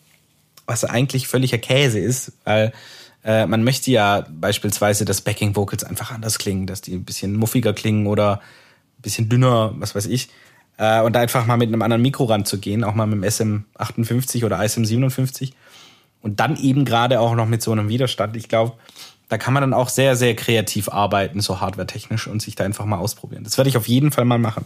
was 0.67 0.85
eigentlich 0.85 1.29
völliger 1.29 1.59
Käse 1.59 1.99
ist, 1.99 2.33
weil 2.45 2.73
äh, 3.25 3.47
man 3.47 3.65
möchte 3.65 3.91
ja 3.91 4.27
beispielsweise, 4.31 5.05
dass 5.05 5.23
Backing 5.23 5.57
Vocals 5.57 5.83
einfach 5.83 6.11
anders 6.11 6.39
klingen, 6.39 6.67
dass 6.67 6.83
die 6.83 6.95
ein 6.95 7.05
bisschen 7.05 7.35
muffiger 7.37 7.73
klingen 7.73 8.07
oder 8.07 8.41
ein 8.99 9.03
bisschen 9.03 9.29
dünner, 9.29 9.73
was 9.79 9.95
weiß 9.95 10.07
ich. 10.07 10.29
Äh, 10.77 11.01
und 11.01 11.15
da 11.15 11.21
einfach 11.21 11.47
mal 11.47 11.57
mit 11.57 11.69
einem 11.69 11.83
anderen 11.83 12.03
Mikro 12.03 12.25
ranzugehen, 12.25 12.85
auch 12.85 12.95
mal 12.95 13.07
mit 13.07 13.23
dem 13.23 13.25
SM58 13.25 14.45
oder 14.45 14.61
ISM57. 14.61 15.53
Und 16.21 16.41
dann 16.41 16.57
eben 16.57 16.85
gerade 16.85 17.21
auch 17.21 17.35
noch 17.35 17.47
mit 17.47 17.63
so 17.63 17.73
einem 17.73 17.89
Widerstand. 17.89 18.37
Ich 18.37 18.49
glaube, 18.49 18.75
da 19.29 19.39
kann 19.39 19.55
man 19.55 19.63
dann 19.63 19.75
auch 19.75 19.89
sehr, 19.89 20.17
sehr 20.17 20.37
kreativ 20.37 20.89
arbeiten, 20.89 21.41
so 21.41 21.61
hardware-technisch 21.61 22.27
und 22.27 22.43
sich 22.43 22.57
da 22.57 22.65
einfach 22.65 22.85
mal 22.85 22.99
ausprobieren. 22.99 23.45
Das 23.45 23.57
werde 23.57 23.71
ich 23.71 23.77
auf 23.77 23.89
jeden 23.89 24.11
Fall 24.11 24.25
mal 24.25 24.39
machen. 24.39 24.65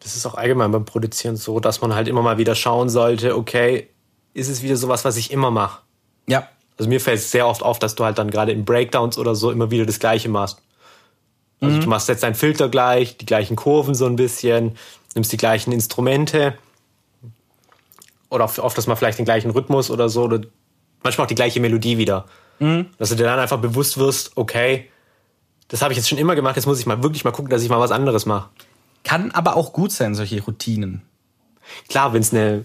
Das 0.00 0.16
ist 0.16 0.26
auch 0.26 0.34
allgemein 0.34 0.70
beim 0.70 0.84
Produzieren 0.84 1.36
so, 1.36 1.60
dass 1.60 1.80
man 1.80 1.94
halt 1.94 2.08
immer 2.08 2.22
mal 2.22 2.36
wieder 2.36 2.54
schauen 2.54 2.90
sollte, 2.90 3.36
okay, 3.36 3.88
ist 4.34 4.48
es 4.48 4.62
wieder 4.62 4.76
sowas, 4.76 5.04
was 5.04 5.16
ich 5.16 5.30
immer 5.30 5.50
mache? 5.50 5.80
Ja, 6.26 6.48
also 6.78 6.88
mir 6.88 7.00
fällt 7.00 7.18
es 7.18 7.30
sehr 7.30 7.46
oft 7.46 7.62
auf, 7.62 7.78
dass 7.78 7.94
du 7.94 8.04
halt 8.04 8.18
dann 8.18 8.30
gerade 8.30 8.52
in 8.52 8.64
Breakdowns 8.64 9.18
oder 9.18 9.34
so 9.34 9.50
immer 9.50 9.70
wieder 9.70 9.86
das 9.86 9.98
Gleiche 9.98 10.28
machst. 10.28 10.60
Also 11.60 11.76
mhm. 11.76 11.80
du 11.82 11.88
machst 11.88 12.08
jetzt 12.08 12.22
deinen 12.22 12.34
Filter 12.34 12.68
gleich, 12.68 13.16
die 13.16 13.26
gleichen 13.26 13.56
Kurven 13.56 13.94
so 13.94 14.06
ein 14.06 14.16
bisschen, 14.16 14.76
nimmst 15.14 15.32
die 15.32 15.36
gleichen 15.36 15.72
Instrumente 15.72 16.54
oder 18.28 18.44
oft, 18.44 18.76
dass 18.76 18.86
man 18.86 18.96
vielleicht 18.96 19.18
den 19.18 19.24
gleichen 19.24 19.50
Rhythmus 19.50 19.90
oder 19.90 20.08
so 20.08 20.24
oder 20.24 20.40
manchmal 21.02 21.26
auch 21.26 21.28
die 21.28 21.36
gleiche 21.36 21.60
Melodie 21.60 21.98
wieder. 21.98 22.26
Mhm. 22.58 22.86
Dass 22.98 23.10
du 23.10 23.16
dir 23.16 23.24
dann 23.24 23.38
einfach 23.38 23.58
bewusst 23.58 23.98
wirst, 23.98 24.32
okay, 24.36 24.90
das 25.68 25.82
habe 25.82 25.92
ich 25.92 25.96
jetzt 25.96 26.08
schon 26.08 26.18
immer 26.18 26.34
gemacht, 26.34 26.56
jetzt 26.56 26.66
muss 26.66 26.80
ich 26.80 26.86
mal 26.86 27.02
wirklich 27.02 27.24
mal 27.24 27.30
gucken, 27.30 27.50
dass 27.50 27.62
ich 27.62 27.68
mal 27.68 27.80
was 27.80 27.92
anderes 27.92 28.26
mache. 28.26 28.50
Kann 29.04 29.30
aber 29.30 29.56
auch 29.56 29.72
gut 29.72 29.92
sein, 29.92 30.14
solche 30.14 30.42
Routinen. 30.42 31.02
Klar, 31.88 32.12
wenn 32.12 32.20
es 32.20 32.32
eine 32.32 32.64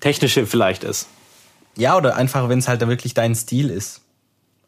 technische 0.00 0.46
vielleicht 0.46 0.84
ist. 0.84 1.08
Ja, 1.76 1.96
oder 1.96 2.16
einfach, 2.16 2.48
wenn 2.48 2.58
es 2.58 2.68
halt 2.68 2.80
wirklich 2.86 3.14
dein 3.14 3.34
Stil 3.34 3.70
ist. 3.70 4.02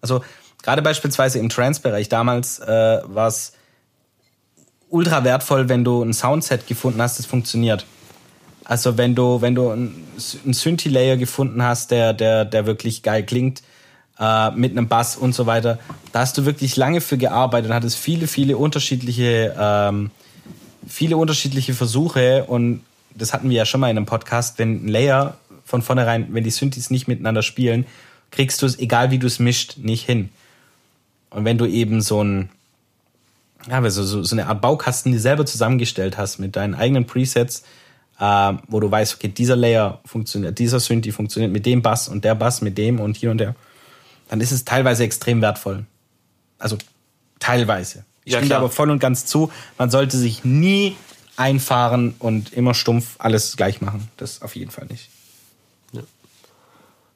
Also 0.00 0.22
gerade 0.62 0.82
beispielsweise 0.82 1.38
im 1.38 1.48
Trance-Bereich 1.48 2.08
damals 2.08 2.58
äh, 2.60 3.00
war 3.04 3.28
es 3.28 3.52
ultra 4.88 5.24
wertvoll, 5.24 5.68
wenn 5.68 5.84
du 5.84 6.02
ein 6.02 6.14
Soundset 6.14 6.66
gefunden 6.66 7.02
hast, 7.02 7.18
das 7.18 7.26
funktioniert. 7.26 7.84
Also 8.64 8.96
wenn 8.96 9.14
du, 9.14 9.42
wenn 9.42 9.54
du 9.54 9.70
einen 9.70 10.06
Synthi-Layer 10.16 11.16
gefunden 11.16 11.62
hast, 11.62 11.90
der, 11.90 12.14
der, 12.14 12.44
der 12.44 12.64
wirklich 12.64 13.02
geil 13.02 13.24
klingt, 13.24 13.62
äh, 14.18 14.50
mit 14.52 14.72
einem 14.72 14.88
Bass 14.88 15.16
und 15.16 15.34
so 15.34 15.46
weiter, 15.46 15.78
da 16.12 16.20
hast 16.20 16.38
du 16.38 16.46
wirklich 16.46 16.76
lange 16.76 17.00
für 17.00 17.18
gearbeitet 17.18 17.70
und 17.70 17.76
hattest 17.76 17.98
viele, 17.98 18.26
viele 18.26 18.56
unterschiedliche, 18.56 19.54
ähm, 19.58 20.10
viele 20.88 21.16
unterschiedliche 21.16 21.74
Versuche 21.74 22.44
und 22.44 22.82
das 23.14 23.32
hatten 23.32 23.50
wir 23.50 23.56
ja 23.56 23.66
schon 23.66 23.80
mal 23.80 23.90
in 23.90 23.96
einem 23.96 24.06
Podcast, 24.06 24.58
wenn 24.58 24.86
ein 24.86 24.88
Layer 24.88 25.36
von 25.74 25.82
vornherein, 25.82 26.28
wenn 26.30 26.44
die 26.44 26.50
Synthes 26.50 26.90
nicht 26.90 27.08
miteinander 27.08 27.42
spielen, 27.42 27.84
kriegst 28.30 28.62
du 28.62 28.66
es, 28.66 28.78
egal 28.78 29.10
wie 29.10 29.18
du 29.18 29.26
es 29.26 29.40
mischt, 29.40 29.78
nicht 29.78 30.06
hin. 30.06 30.28
Und 31.30 31.44
wenn 31.44 31.58
du 31.58 31.66
eben 31.66 32.00
so 32.00 32.22
ein, 32.22 32.48
ja, 33.68 33.90
so, 33.90 34.04
so, 34.04 34.22
so 34.22 34.36
eine 34.36 34.46
Art 34.46 34.60
Baukasten 34.60 35.10
dir 35.10 35.18
selber 35.18 35.44
zusammengestellt 35.44 36.16
hast 36.16 36.38
mit 36.38 36.54
deinen 36.54 36.76
eigenen 36.76 37.06
Presets, 37.06 37.64
äh, 38.20 38.52
wo 38.68 38.78
du 38.78 38.88
weißt, 38.88 39.16
okay, 39.16 39.26
dieser 39.26 39.56
Layer 39.56 40.00
funktioniert, 40.04 40.60
dieser 40.60 40.78
Synthi 40.78 41.10
funktioniert 41.10 41.52
mit 41.52 41.66
dem 41.66 41.82
Bass 41.82 42.06
und 42.06 42.24
der 42.24 42.36
Bass 42.36 42.60
mit 42.60 42.78
dem 42.78 43.00
und 43.00 43.16
hier 43.16 43.32
und 43.32 43.38
der, 43.38 43.56
dann 44.28 44.40
ist 44.40 44.52
es 44.52 44.64
teilweise 44.64 45.02
extrem 45.02 45.42
wertvoll. 45.42 45.86
Also 46.60 46.78
teilweise. 47.40 48.04
Ich 48.24 48.32
ja, 48.32 48.38
stimme 48.38 48.56
aber 48.56 48.70
voll 48.70 48.90
und 48.90 49.00
ganz 49.00 49.26
zu, 49.26 49.50
man 49.76 49.90
sollte 49.90 50.16
sich 50.16 50.44
nie 50.44 50.96
einfahren 51.36 52.14
und 52.20 52.52
immer 52.52 52.74
stumpf 52.74 53.16
alles 53.18 53.56
gleich 53.56 53.80
machen. 53.80 54.08
Das 54.16 54.40
auf 54.40 54.54
jeden 54.54 54.70
Fall 54.70 54.86
nicht. 54.86 55.10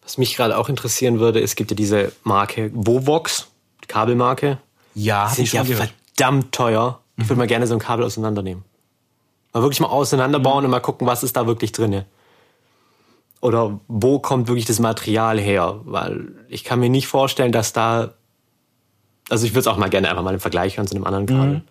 Was 0.09 0.17
mich 0.17 0.37
gerade 0.37 0.57
auch 0.57 0.71
interessieren 0.71 1.21
würde, 1.21 1.39
es 1.39 1.55
gibt 1.55 1.71
ja 1.71 1.75
diese 1.75 2.13
Marke 2.25 2.71
Vovox, 2.73 3.49
Kabelmarke. 3.89 4.57
Ja, 4.95 5.29
die 5.29 5.35
sind 5.45 5.53
ja 5.53 5.63
gehört. 5.65 5.93
verdammt 6.17 6.51
teuer. 6.51 7.01
Ich 7.19 7.25
würde 7.25 7.35
mhm. 7.35 7.39
mal 7.41 7.47
gerne 7.47 7.67
so 7.67 7.75
ein 7.75 7.79
Kabel 7.79 8.07
auseinandernehmen. 8.07 8.65
Mal 9.53 9.63
wirklich 9.63 9.81
mal 9.81 9.89
auseinanderbauen 9.89 10.61
mhm. 10.61 10.65
und 10.65 10.71
mal 10.71 10.81
gucken, 10.81 11.07
was 11.07 11.23
ist 11.23 11.37
da 11.37 11.47
wirklich 11.47 11.73
drinne. 11.73 12.07
Oder 13.43 13.81
wo 13.87 14.19
kommt 14.19 14.49
wirklich 14.49 14.65
das 14.65 14.79
Material 14.79 15.39
her? 15.39 15.81
Weil 15.85 16.29
ich 16.49 16.65
kann 16.65 16.81
mir 16.81 16.89
nicht 16.89 17.07
vorstellen, 17.07 17.53
dass 17.53 17.75
da, 17.75 18.15
also 19.29 19.45
ich 19.45 19.53
würde 19.53 19.61
es 19.61 19.67
auch 19.67 19.77
mal 19.77 19.91
gerne 19.91 20.09
einfach 20.09 20.23
mal 20.23 20.33
im 20.33 20.41
Vergleich 20.41 20.79
hören 20.79 20.87
zu 20.87 20.95
einem 20.95 21.05
anderen 21.05 21.27
Kabel, 21.27 21.55
mhm. 21.57 21.63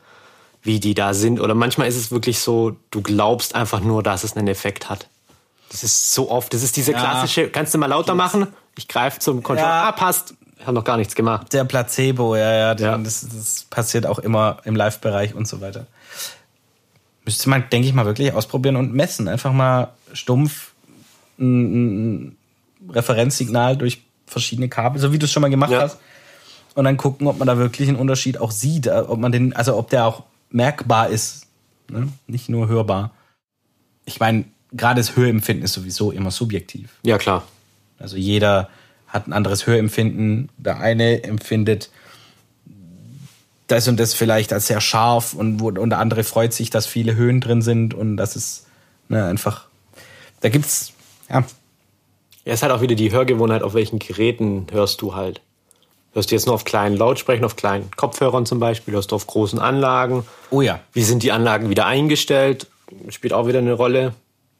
wie 0.62 0.80
die 0.80 0.94
da 0.94 1.16
sind. 1.16 1.40
Oder 1.40 1.56
manchmal 1.56 1.88
ist 1.88 1.98
es 1.98 2.12
wirklich 2.12 2.38
so, 2.38 2.76
du 2.92 3.02
glaubst 3.02 3.56
einfach 3.56 3.80
nur, 3.80 4.04
dass 4.04 4.24
es 4.24 4.38
einen 4.38 4.48
Effekt 4.48 4.92
hat. 4.92 5.08
Das 5.70 5.84
ist 5.84 6.14
so 6.14 6.30
oft. 6.32 6.54
Das 6.54 6.64
ist 6.64 6.76
diese 6.78 6.94
ja. 6.94 7.00
klassische, 7.00 7.50
kannst 7.50 7.74
du 7.74 7.78
mal 7.78 7.88
lauter 7.88 8.16
machen? 8.16 8.48
Ich 8.78 8.88
greife 8.88 9.20
zum 9.20 9.44
Controller. 9.44 9.70
Ja. 9.70 9.90
Ah, 9.90 9.92
passt. 9.92 10.36
Ich 10.60 10.66
habe 10.66 10.74
noch 10.74 10.84
gar 10.84 10.98
nichts 10.98 11.16
gemacht. 11.16 11.54
Der 11.54 11.66
Placebo, 11.66 12.36
ja, 12.36 12.52
ja. 12.52 12.76
ja. 12.76 12.98
Das, 12.98 13.28
das 13.28 13.66
passiert 13.70 14.06
auch 14.06 14.20
immer 14.20 14.58
im 14.64 14.76
Live-Bereich 14.76 15.36
und 15.36 15.48
so 15.48 15.62
weiter. 15.62 15.88
Müsste 17.26 17.50
man, 17.50 17.70
denke 17.70 17.88
ich 17.88 17.94
mal, 17.94 18.06
wirklich 18.06 18.34
ausprobieren 18.34 18.76
und 18.76 18.94
messen. 18.94 19.28
Einfach 19.28 19.52
mal 19.52 19.90
stumpf 20.14 20.72
ein, 21.40 22.28
ein 22.28 22.38
Referenzsignal 22.90 23.78
durch 23.78 24.04
verschiedene 24.26 24.70
Kabel, 24.70 25.00
so 25.00 25.12
wie 25.12 25.20
du 25.20 25.26
es 25.26 25.32
schon 25.32 25.42
mal 25.42 25.50
gemacht 25.50 25.74
hast. 25.74 26.00
Und 26.76 26.86
dann 26.86 26.98
gucken, 26.98 27.28
ob 27.28 27.40
man 27.40 27.48
da 27.48 27.58
wirklich 27.58 27.90
einen 27.90 27.98
Unterschied 27.98 28.40
auch 28.40 28.52
sieht, 28.52 28.88
äh, 28.88 29.04
ob 29.08 29.20
man 29.20 29.32
den, 29.32 29.56
also 29.56 29.76
ob 29.78 29.90
der 29.90 30.06
auch 30.06 30.24
merkbar 30.52 31.10
ist, 31.10 31.48
ne? 31.90 32.08
nicht 32.28 32.50
nur 32.50 32.68
hörbar. 32.68 33.12
Ich 34.06 34.20
meine, 34.20 34.46
gerade 34.72 35.00
das 35.02 35.16
Hörempfinden 35.16 35.64
ist 35.64 35.74
sowieso 35.74 36.12
immer 36.12 36.32
subjektiv. 36.32 36.90
Ja, 37.04 37.18
klar. 37.18 37.44
Also 38.00 38.18
jeder 38.18 38.70
hat 39.08 39.28
ein 39.28 39.34
anderes 39.34 39.66
Hörempfinden. 39.68 40.50
Der 40.58 40.80
eine 40.80 41.24
empfindet 41.24 41.90
das 43.68 43.88
und 43.88 44.00
das 44.00 44.14
vielleicht 44.14 44.54
als 44.54 44.68
sehr 44.68 44.82
scharf 44.82 45.34
und, 45.34 45.62
und 45.62 45.90
der 45.90 46.00
andere 46.00 46.24
freut 46.24 46.54
sich, 46.54 46.70
dass 46.70 46.86
viele 46.86 47.16
Höhen 47.16 47.42
drin 47.42 47.62
sind 47.62 47.94
und 47.94 48.18
das 48.18 48.36
ist 48.36 48.66
ne, 49.10 49.26
einfach. 49.26 49.66
Da 50.42 50.50
gibt's 50.50 50.94
ja 51.30 51.44
Ja, 52.46 52.54
es 52.54 52.64
hat 52.64 52.72
auch 52.72 52.82
wieder 52.82 52.96
die 52.96 53.12
Hörgewohnheit, 53.12 53.64
auf 53.64 53.74
welchen 53.74 54.00
Geräten 54.00 54.68
hörst 54.72 55.02
du 55.02 55.16
halt. 55.16 55.42
Hörst 56.14 56.32
du 56.32 56.36
jetzt 56.36 56.46
nur 56.46 56.56
auf 56.56 56.64
kleinen 56.64 56.96
Lautsprechern, 56.96 57.44
auf 57.44 57.58
kleinen 57.58 57.92
Kopfhörern 57.96 58.46
zum 58.46 58.60
Beispiel, 58.60 58.94
hörst 58.94 59.12
du 59.12 59.16
auf 59.16 59.28
großen 59.28 59.60
Anlagen. 59.60 60.26
oh 60.50 60.62
ja, 60.62 60.80
Wie 60.94 61.04
sind 61.04 61.24
die 61.24 61.32
Anlagen 61.32 61.70
wieder 61.70 61.86
eingestellt? 61.86 62.68
Spielt 63.10 63.34
auch 63.34 63.48
wieder 63.48 63.60
eine 63.60 63.74
Rolle. 63.74 64.14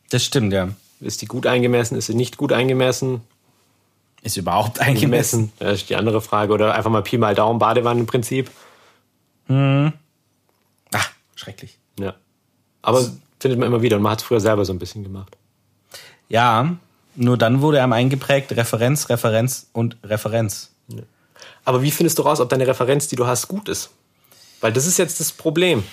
Das 0.10 0.24
stimmt 0.24 0.54
ja. 0.54 0.70
Ist 1.00 1.22
die 1.22 1.28
gut 1.28 1.46
eingemessen? 1.46 1.98
Ist 1.98 2.08
sie 2.08 2.16
nicht 2.16 2.38
gut 2.38 2.52
eingemessen? 2.52 3.22
Ist 4.24 4.38
überhaupt 4.38 4.80
eingemessen. 4.80 5.52
Das 5.60 5.82
ist 5.82 5.90
die 5.90 5.96
andere 5.96 6.22
Frage. 6.22 6.54
Oder 6.54 6.74
einfach 6.74 6.90
mal 6.90 7.04
Pi 7.04 7.18
mal 7.18 7.36
Daumen, 7.36 7.60
Badewannenprinzip. 7.60 8.50
Ach, 9.48 11.12
schrecklich. 11.36 11.78
Ja. 12.00 12.16
Aber 12.82 13.02
findet 13.40 13.60
man 13.60 13.68
immer 13.68 13.82
wieder. 13.82 13.98
Und 13.98 14.04
man 14.04 14.14
hat 14.14 14.20
es 14.20 14.26
früher 14.26 14.40
selber 14.40 14.66
so 14.66 14.74
ein 14.74 14.80
bisschen 14.80 15.04
gemacht. 15.04 15.38
Ja, 16.30 16.76
nur 17.16 17.38
dann 17.38 17.62
wurde 17.62 17.82
einem 17.82 17.94
eingeprägt 17.94 18.52
Referenz, 18.54 19.10
Referenz 19.10 19.68
und 19.72 19.98
Referenz. 20.04 20.72
Aber 21.64 21.82
wie 21.82 21.92
findest 21.92 22.18
du 22.18 22.24
raus, 22.24 22.40
ob 22.40 22.50
deine 22.50 22.68
Referenz, 22.68 23.08
die 23.08 23.16
du 23.16 23.28
hast, 23.28 23.48
gut 23.48 23.70
ist? 23.70 23.92
Weil 24.62 24.74
das 24.74 24.86
ist 24.88 24.98
jetzt 24.98 25.20
das 25.20 25.32
Problem. 25.32 25.84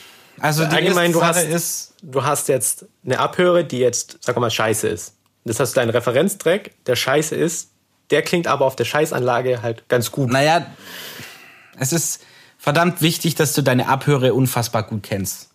Also 0.41 0.64
die 0.64 0.74
Allgemein, 0.76 1.12
du 1.12 1.22
hast- 1.22 1.45
ist, 1.45 1.91
Du 2.03 2.22
hast 2.22 2.49
jetzt 2.49 2.85
eine 3.05 3.18
Abhöre, 3.18 3.64
die 3.64 3.78
jetzt, 3.78 4.18
sag 4.20 4.37
mal, 4.37 4.51
scheiße 4.51 4.87
ist. 4.89 5.14
Das 5.47 5.59
heißt, 5.59 5.74
dein 5.76 5.89
Referenztrack, 5.89 6.70
der 6.85 6.97
scheiße 6.97 7.35
ist, 7.35 7.70
der 8.11 8.20
klingt 8.20 8.47
aber 8.47 8.66
auf 8.66 8.76
der 8.76 8.85
Scheißanlage 8.85 9.62
halt 9.62 9.89
ganz 9.89 10.11
gut. 10.11 10.30
Naja, 10.30 10.66
es 11.78 11.93
ist 11.95 12.20
verdammt 12.59 13.01
wichtig, 13.01 13.35
dass 13.37 13.55
du 13.55 13.62
deine 13.62 13.89
Abhöre 13.89 14.35
unfassbar 14.35 14.82
gut 14.82 15.03
kennst. 15.03 15.49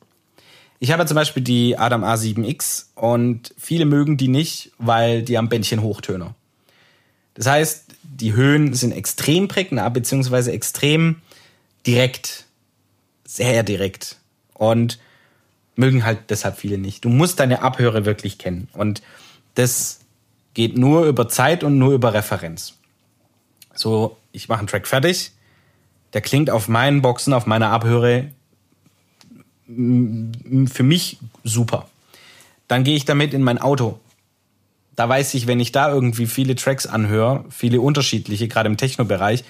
Ich 0.79 0.91
habe 0.91 1.05
zum 1.05 1.15
Beispiel 1.15 1.43
die 1.43 1.77
Adam 1.77 2.03
A7X 2.03 2.85
und 2.95 3.53
viele 3.59 3.85
mögen 3.85 4.17
die 4.17 4.27
nicht, 4.29 4.71
weil 4.79 5.21
die 5.21 5.37
haben 5.37 5.49
Bändchen 5.49 5.83
Hochtöner. 5.83 6.33
Das 7.35 7.45
heißt, 7.45 7.85
die 8.03 8.33
Höhen 8.33 8.73
sind 8.73 8.91
extrem 8.91 9.47
prägnant, 9.47 9.93
beziehungsweise 9.93 10.51
extrem 10.51 11.21
direkt. 11.85 12.45
Sehr 13.25 13.61
direkt. 13.63 14.15
Und 14.59 14.99
mögen 15.75 16.03
halt 16.03 16.29
deshalb 16.29 16.57
viele 16.57 16.77
nicht. 16.77 17.05
Du 17.05 17.09
musst 17.09 17.39
deine 17.39 17.61
Abhöre 17.61 18.05
wirklich 18.05 18.37
kennen. 18.37 18.67
Und 18.73 19.01
das 19.55 20.01
geht 20.53 20.77
nur 20.77 21.05
über 21.05 21.29
Zeit 21.29 21.63
und 21.63 21.77
nur 21.77 21.93
über 21.93 22.13
Referenz. 22.13 22.75
So, 23.73 24.17
ich 24.33 24.49
mache 24.49 24.59
einen 24.59 24.67
Track 24.67 24.87
fertig. 24.87 25.31
Der 26.11 26.21
klingt 26.21 26.49
auf 26.49 26.67
meinen 26.67 27.01
Boxen, 27.01 27.33
auf 27.33 27.45
meiner 27.45 27.69
Abhöre 27.69 28.31
für 29.67 30.83
mich 30.83 31.17
super. 31.43 31.87
Dann 32.67 32.83
gehe 32.83 32.95
ich 32.95 33.05
damit 33.05 33.33
in 33.33 33.43
mein 33.43 33.59
Auto. 33.59 33.99
Da 34.95 35.07
weiß 35.07 35.33
ich, 35.35 35.47
wenn 35.47 35.61
ich 35.61 35.71
da 35.71 35.89
irgendwie 35.89 36.25
viele 36.25 36.55
Tracks 36.55 36.85
anhöre, 36.85 37.45
viele 37.49 37.79
unterschiedliche, 37.79 38.49
gerade 38.49 38.67
im 38.67 38.75
Techno-Bereich, 38.75 39.45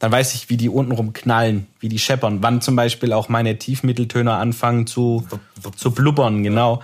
dann 0.00 0.10
weiß 0.10 0.34
ich, 0.34 0.48
wie 0.48 0.56
die 0.56 0.70
untenrum 0.70 1.12
knallen, 1.12 1.66
wie 1.78 1.90
die 1.90 1.98
scheppern, 1.98 2.42
wann 2.42 2.62
zum 2.62 2.74
Beispiel 2.74 3.12
auch 3.12 3.28
meine 3.28 3.58
Tiefmitteltöner 3.58 4.38
anfangen 4.38 4.86
zu, 4.86 5.26
zu 5.76 5.92
blubbern, 5.92 6.42
genau. 6.42 6.82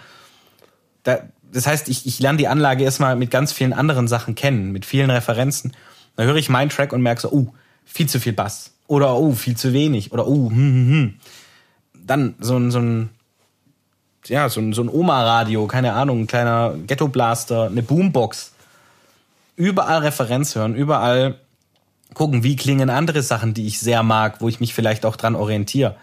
Da, 1.03 1.21
das 1.51 1.67
heißt, 1.67 1.89
ich, 1.89 2.07
ich 2.07 2.21
lerne 2.21 2.37
die 2.37 2.47
Anlage 2.47 2.85
erstmal 2.85 3.17
mit 3.17 3.31
ganz 3.31 3.55
vielen 3.55 3.73
anderen 3.73 4.07
Sachen 4.07 4.35
kennen, 4.35 4.71
mit 4.71 4.85
vielen 4.85 5.09
Referenzen. 5.09 5.73
Dann 6.15 6.27
höre 6.27 6.37
ich 6.37 6.51
meinen 6.51 6.69
Track 6.69 6.93
und 6.93 7.01
merke 7.01 7.23
so, 7.23 7.33
oh, 7.33 7.55
viel 7.87 8.07
zu 8.07 8.21
viel 8.21 8.35
Bass. 8.35 8.73
Oder 8.87 9.17
oh, 9.17 9.33
viel 9.33 9.57
zu 9.57 9.73
wenig. 9.73 10.13
Oder 10.13 10.29
oh, 10.29 10.51
hm, 10.51 10.57
hm, 10.57 10.91
hm. 10.91 11.15
Dann 11.95 12.35
so 12.39 12.57
ein, 12.59 12.71
so 12.71 12.81
ein, 12.81 13.09
ja, 14.27 14.51
so 14.51 14.61
ein, 14.61 14.75
so 14.75 14.83
ein 14.83 14.91
Oma-Radio, 14.91 15.67
keine 15.67 15.95
Ahnung, 15.95 16.23
ein 16.23 16.27
kleiner 16.27 16.75
Ghetto-Blaster, 16.87 17.65
eine 17.65 17.83
Boombox. 17.83 18.53
Überall 19.57 20.01
Referenz 20.01 20.55
hören, 20.55 20.75
überall 20.75 21.41
gucken, 22.17 22.43
wie 22.43 22.57
klingen 22.57 22.89
andere 22.89 23.21
Sachen, 23.21 23.53
die 23.53 23.67
ich 23.67 23.79
sehr 23.79 24.03
mag, 24.03 24.41
wo 24.41 24.49
ich 24.49 24.59
mich 24.59 24.73
vielleicht 24.73 25.05
auch 25.05 25.17
dran 25.17 25.37
orientiere. 25.37 25.97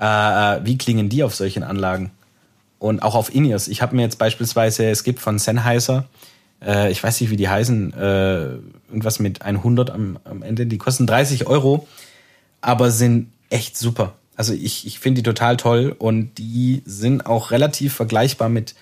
Äh, 0.00 0.04
äh, 0.06 0.60
wie 0.64 0.78
klingen 0.78 1.10
die 1.10 1.22
auf 1.22 1.34
solchen 1.34 1.62
Anlagen? 1.62 2.10
Und 2.78 3.02
auch 3.02 3.14
auf 3.14 3.32
In-Ears. 3.34 3.68
Ich 3.68 3.82
habe 3.82 3.94
mir 3.94 4.00
jetzt 4.00 4.16
beispielsweise, 4.16 4.88
es 4.88 5.04
gibt 5.04 5.20
von 5.20 5.38
Sennheiser, 5.38 6.06
äh, 6.64 6.90
ich 6.90 7.04
weiß 7.04 7.20
nicht, 7.20 7.28
wie 7.28 7.36
die 7.36 7.50
heißen, 7.50 7.92
äh, 7.92 8.44
irgendwas 8.88 9.18
mit 9.18 9.42
100 9.42 9.90
am, 9.90 10.18
am 10.24 10.42
Ende, 10.42 10.64
die 10.64 10.78
kosten 10.78 11.06
30 11.06 11.46
Euro, 11.46 11.86
aber 12.62 12.90
sind 12.90 13.30
echt 13.50 13.76
super. 13.76 14.14
Also 14.36 14.54
ich, 14.54 14.86
ich 14.86 15.00
finde 15.00 15.20
die 15.20 15.28
total 15.28 15.58
toll 15.58 15.94
und 15.98 16.38
die 16.38 16.80
sind 16.86 17.26
auch 17.26 17.50
relativ 17.50 17.92
vergleichbar 17.92 18.48
mit 18.48 18.74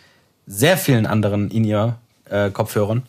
sehr 0.47 0.79
vielen 0.79 1.07
anderen 1.07 1.51
In-Ear-Kopfhörern. 1.51 3.03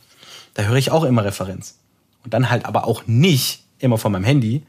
Da 0.56 0.64
höre 0.64 0.78
ich 0.78 0.90
auch 0.90 1.04
immer 1.04 1.24
Referenz. 1.24 1.76
Und 2.24 2.34
dann 2.34 2.50
halt 2.50 2.66
aber 2.66 2.86
auch 2.86 3.08
nicht 3.08 3.64
immer 3.80 3.98
von 3.98 4.12
meinem 4.12 4.24
Handy, 4.24 4.64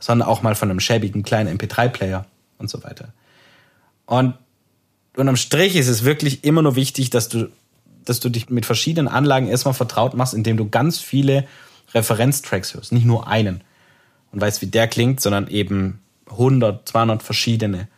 sondern 0.00 0.28
auch 0.28 0.42
mal 0.42 0.54
von 0.54 0.70
einem 0.70 0.80
schäbigen 0.80 1.22
kleinen 1.22 1.56
MP3-Player 1.58 2.26
und 2.58 2.68
so 2.68 2.82
weiter. 2.84 3.12
Und 4.06 4.34
unterm 5.16 5.36
Strich 5.36 5.76
ist 5.76 5.88
es 5.88 6.04
wirklich 6.04 6.44
immer 6.44 6.62
nur 6.62 6.76
wichtig, 6.76 7.10
dass 7.10 7.28
du, 7.28 7.50
dass 8.04 8.20
du 8.20 8.28
dich 8.28 8.50
mit 8.50 8.66
verschiedenen 8.66 9.08
Anlagen 9.08 9.46
erstmal 9.46 9.74
vertraut 9.74 10.14
machst, 10.14 10.34
indem 10.34 10.56
du 10.56 10.68
ganz 10.68 10.98
viele 10.98 11.46
Referenztracks 11.94 12.74
hörst. 12.74 12.92
Nicht 12.92 13.06
nur 13.06 13.28
einen. 13.28 13.62
Und 14.32 14.40
weißt, 14.40 14.60
wie 14.62 14.66
der 14.66 14.88
klingt, 14.88 15.20
sondern 15.20 15.48
eben 15.48 16.00
100, 16.30 16.88
200 16.88 17.22
verschiedene. 17.22 17.88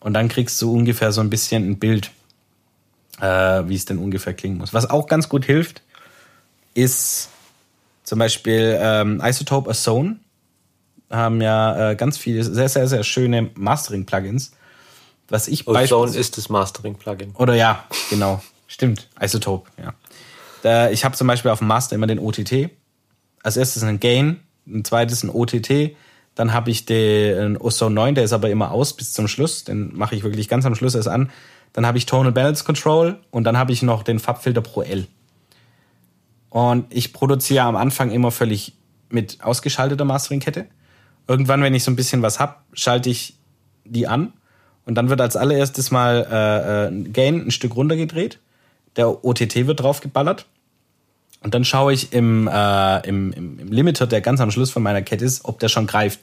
Und 0.00 0.12
dann 0.12 0.28
kriegst 0.28 0.60
du 0.60 0.72
ungefähr 0.72 1.12
so 1.12 1.22
ein 1.22 1.30
bisschen 1.30 1.68
ein 1.68 1.78
Bild, 1.78 2.10
äh, 3.20 3.62
wie 3.66 3.74
es 3.74 3.86
denn 3.86 3.98
ungefähr 3.98 4.34
klingen 4.34 4.58
muss. 4.58 4.74
Was 4.74 4.88
auch 4.88 5.06
ganz 5.06 5.28
gut 5.28 5.44
hilft, 5.44 5.82
ist 6.74 7.30
zum 8.06 8.20
Beispiel 8.20 8.78
ähm, 8.80 9.20
Isotope 9.22 9.68
Ozone. 9.68 10.16
Haben 11.10 11.42
ja 11.42 11.90
äh, 11.90 11.96
ganz 11.96 12.16
viele 12.16 12.42
sehr, 12.42 12.68
sehr, 12.68 12.88
sehr 12.88 13.04
schöne 13.04 13.50
Mastering-Plugins. 13.54 14.52
Was 15.28 15.48
ich 15.48 15.66
Ozone 15.66 15.80
beispielsweise 15.80 16.18
ist 16.18 16.38
das 16.38 16.48
Mastering-Plugin. 16.48 17.32
oder 17.34 17.54
ja, 17.54 17.84
genau. 18.08 18.40
Stimmt. 18.68 19.08
Isotope, 19.20 19.70
ja. 19.82 19.94
Da, 20.62 20.90
ich 20.90 21.04
habe 21.04 21.16
zum 21.16 21.26
Beispiel 21.26 21.50
auf 21.50 21.58
dem 21.58 21.68
Master 21.68 21.94
immer 21.94 22.06
den 22.06 22.18
OTT. 22.18 22.70
Als 23.42 23.56
erstes 23.56 23.82
ein 23.82 24.00
Gain, 24.00 24.40
ein 24.66 24.84
zweites 24.84 25.22
ein 25.22 25.30
OTT. 25.30 25.96
Dann 26.34 26.52
habe 26.52 26.70
ich 26.70 26.86
den 26.86 27.56
Ozone 27.56 27.94
9, 27.94 28.14
der 28.14 28.24
ist 28.24 28.32
aber 28.32 28.50
immer 28.50 28.70
aus 28.70 28.94
bis 28.94 29.12
zum 29.12 29.26
Schluss. 29.26 29.64
Den 29.64 29.96
mache 29.96 30.14
ich 30.14 30.22
wirklich 30.22 30.48
ganz 30.48 30.64
am 30.64 30.74
Schluss 30.74 30.94
erst 30.94 31.08
an. 31.08 31.30
Dann 31.72 31.86
habe 31.86 31.98
ich 31.98 32.06
Tonal 32.06 32.32
Balance 32.32 32.64
Control 32.64 33.18
und 33.30 33.44
dann 33.44 33.56
habe 33.56 33.72
ich 33.72 33.82
noch 33.82 34.02
den 34.02 34.18
Farbfilter 34.18 34.60
Pro 34.60 34.82
L. 34.82 35.06
Und 36.50 36.86
ich 36.90 37.12
produziere 37.12 37.64
am 37.64 37.76
Anfang 37.76 38.10
immer 38.10 38.30
völlig 38.30 38.74
mit 39.10 39.38
ausgeschalteter 39.42 40.04
Mastering-Kette. 40.04 40.66
Irgendwann, 41.28 41.62
wenn 41.62 41.74
ich 41.74 41.84
so 41.84 41.90
ein 41.90 41.96
bisschen 41.96 42.22
was 42.22 42.38
hab, 42.38 42.64
schalte 42.72 43.10
ich 43.10 43.36
die 43.84 44.06
an 44.06 44.32
und 44.84 44.94
dann 44.94 45.10
wird 45.10 45.20
als 45.20 45.36
allererstes 45.36 45.90
mal 45.90 46.26
äh, 46.30 46.86
äh, 46.86 47.02
Gain 47.10 47.46
ein 47.46 47.50
Stück 47.50 47.76
runtergedreht. 47.76 48.38
Der 48.94 49.24
OTT 49.24 49.66
wird 49.66 49.80
draufgeballert. 49.80 50.46
Und 51.42 51.54
dann 51.54 51.64
schaue 51.64 51.92
ich 51.92 52.12
im, 52.12 52.48
äh, 52.48 53.06
im, 53.06 53.32
im 53.32 53.68
Limiter, 53.68 54.06
der 54.06 54.20
ganz 54.20 54.40
am 54.40 54.50
Schluss 54.50 54.70
von 54.70 54.82
meiner 54.82 55.02
Kette 55.02 55.24
ist, 55.24 55.44
ob 55.44 55.58
der 55.58 55.68
schon 55.68 55.86
greift. 55.86 56.20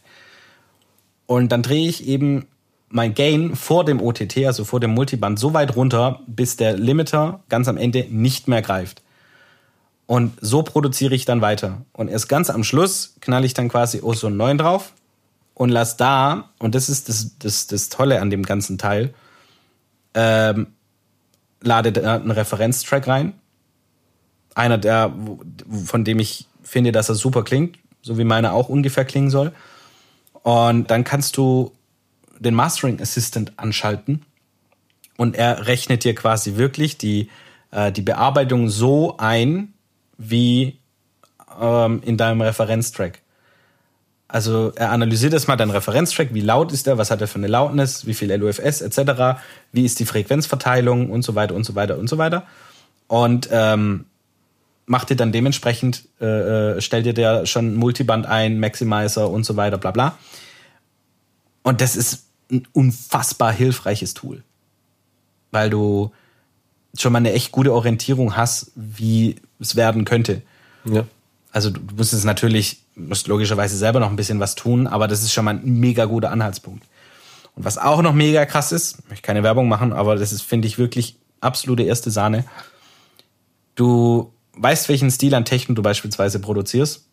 Und 1.28 1.52
dann 1.52 1.62
drehe 1.62 1.88
ich 1.88 2.08
eben 2.08 2.48
mein 2.90 3.14
Gain 3.14 3.56
vor 3.56 3.86
dem 3.86 4.02
OTT, 4.02 4.46
also 4.46 4.66
vor 4.66 4.80
dem 4.80 4.92
Multiband, 4.92 5.40
so 5.40 5.54
weit 5.54 5.76
runter, 5.76 6.22
bis 6.28 6.58
der 6.58 6.78
Limiter 6.78 7.44
ganz 7.50 7.68
am 7.68 7.78
Ende 7.78 8.06
nicht 8.10 8.48
mehr 8.48 8.62
greift. 8.62 9.03
Und 10.06 10.34
so 10.42 10.64
produziere 10.64 11.16
ich 11.16 11.26
dann 11.26 11.42
weiter. 11.42 11.86
Und 11.94 12.10
erst 12.10 12.28
ganz 12.28 12.50
am 12.50 12.64
Schluss 12.64 13.16
knall 13.22 13.46
ich 13.46 13.54
dann 13.54 13.70
quasi 13.70 14.02
Ozone 14.02 14.36
9 14.36 14.58
drauf 14.58 14.94
und 15.54 15.70
lass 15.70 15.98
da, 15.98 16.50
und 16.60 16.76
das 16.76 16.90
ist 16.90 17.10
das, 17.10 17.38
das, 17.40 17.68
das 17.68 17.90
Tolle 17.90 18.22
an 18.22 18.30
dem 18.30 18.44
ganzen 18.44 18.78
Teil, 18.78 19.14
ähm, 20.14 20.68
lade 21.62 21.92
da 21.92 22.16
einen 22.16 22.32
Referenztrack 22.32 23.08
rein. 23.08 23.34
Einer, 24.56 24.78
der, 24.78 25.14
von 25.86 26.04
dem 26.04 26.20
ich 26.20 26.48
finde, 26.62 26.92
dass 26.92 27.10
er 27.10 27.16
super 27.16 27.44
klingt, 27.44 27.78
so 28.02 28.18
wie 28.18 28.24
meine 28.24 28.52
auch 28.52 28.70
ungefähr 28.70 29.06
klingen 29.06 29.30
soll. 29.30 29.54
Und 30.44 30.92
dann 30.92 31.04
kannst 31.04 31.38
du 31.38 31.72
den 32.40 32.54
Mastering 32.54 33.02
Assistant 33.02 33.54
anschalten 33.58 34.26
und 35.18 35.36
er 35.36 35.68
rechnet 35.68 36.04
dir 36.04 36.14
quasi 36.14 36.58
wirklich 36.58 36.98
die, 36.98 37.30
äh, 37.72 37.92
die 37.92 38.02
Bearbeitung 38.02 38.70
so 38.70 39.18
ein, 39.18 39.73
wie 40.30 40.80
ähm, 41.60 42.02
in 42.04 42.18
deinem 42.18 42.42
Referenztrack. 42.42 43.20
Also 44.28 44.72
er 44.76 44.92
analysiert 44.92 45.34
erstmal 45.34 45.58
deinen 45.58 45.70
Referenztrack, 45.70 46.34
wie 46.34 46.42
laut 46.42 46.72
ist 46.72 46.88
er, 46.88 46.98
was 46.98 47.12
hat 47.12 47.22
er 47.22 47.28
für 47.28 47.38
eine 47.38 47.48
Lautness, 47.48 48.08
wie 48.08 48.16
viel 48.16 48.34
LUFS 48.34 48.82
etc., 48.82 49.40
wie 49.72 49.86
ist 49.86 50.00
die 50.00 50.06
Frequenzverteilung 50.06 51.12
und 51.12 51.22
so 51.22 51.36
weiter 51.36 51.54
und 51.54 51.66
so 51.66 51.76
weiter 51.76 52.00
und 52.00 52.10
so 52.10 52.18
weiter. 52.18 52.48
Und 53.08 53.50
ähm, 53.52 54.06
macht 54.86 55.12
dir 55.12 55.16
dann 55.16 55.32
dementsprechend, 55.32 56.06
äh, 56.20 56.26
äh 56.78 56.82
stellt 56.82 57.06
dir 57.06 57.14
der 57.14 57.46
schon 57.46 57.76
Multiband 57.76 58.26
ein, 58.26 58.60
Maximizer 58.60 59.30
und 59.30 59.46
so 59.46 59.56
weiter, 59.56 59.78
bla 59.78 59.92
bla. 59.92 60.18
Und 61.62 61.80
das 61.82 61.96
ist 61.96 62.26
ein 62.52 62.68
unfassbar 62.74 63.54
hilfreiches 63.54 64.16
Tool. 64.16 64.44
Weil 65.52 65.70
du 65.70 66.12
schon 66.98 67.14
mal 67.14 67.20
eine 67.20 67.34
echt 67.34 67.52
gute 67.52 67.74
Orientierung 67.74 68.36
hast, 68.36 68.72
wie 68.76 69.36
es 69.64 69.76
werden 69.76 70.06
könnte. 70.06 70.42
Ja. 70.86 71.06
Also 71.52 71.70
du 71.70 71.82
musst 71.96 72.14
es 72.14 72.24
natürlich, 72.24 72.82
musst 72.96 73.28
logischerweise 73.28 73.78
selber 73.78 74.00
noch 74.00 74.10
ein 74.10 74.16
bisschen 74.16 74.40
was 74.40 74.56
tun, 74.56 74.88
aber 74.88 75.08
das 75.08 75.22
ist 75.22 75.34
schon 75.34 75.46
mal 75.46 75.56
ein 75.56 75.80
mega 75.80 76.06
guter 76.06 76.32
Anhaltspunkt. 76.32 76.86
Und 77.56 77.66
was 77.66 77.78
auch 77.78 78.02
noch 78.02 78.14
mega 78.14 78.46
krass 78.46 78.72
ist, 78.72 79.00
ich 79.00 79.10
möchte 79.10 79.26
keine 79.26 79.44
Werbung 79.44 79.68
machen, 79.68 79.94
aber 79.94 80.16
das 80.16 80.34
ist, 80.34 80.42
finde 80.42 80.68
ich, 80.68 80.78
wirklich 80.78 81.18
absolute 81.42 81.84
erste 81.84 82.10
Sahne. 82.10 82.46
Du 83.76 84.34
weißt, 84.56 84.90
welchen 84.90 85.12
Stil 85.12 85.36
an 85.36 85.46
Techno 85.46 85.76
du 85.76 85.82
beispielsweise 85.82 86.40
produzierst. 86.40 87.06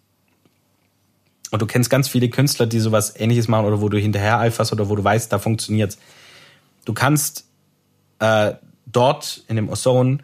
Und 1.51 1.61
du 1.61 1.67
kennst 1.67 1.91
ganz 1.91 2.09
viele 2.09 2.31
Künstler, 2.31 2.67
die 2.67 2.81
sowas 2.81 3.15
ähnliches 3.19 3.49
machen 3.49 3.67
oder 3.67 3.81
wo 3.81 3.89
du 3.89 3.99
hinterher 3.99 4.39
eiferst 4.39 4.73
oder 4.73 4.89
wo 4.89 4.97
du 4.97 5.03
weißt, 5.03 5.33
da 5.33 5.39
funktioniert's. 5.39 5.99
Du 6.85 6.95
kannst 6.95 7.45
äh, 8.21 8.55
dort 8.87 9.43
in 9.49 9.57
dem 9.57 9.69
Ozone 9.69 10.19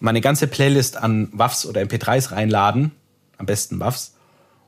meine 0.00 0.20
ganze 0.20 0.46
Playlist 0.46 0.96
an 0.96 1.28
WAFs 1.32 1.66
oder 1.66 1.80
MP3s 1.80 2.32
reinladen, 2.32 2.92
am 3.38 3.46
besten 3.46 3.80
WAFs, 3.80 4.14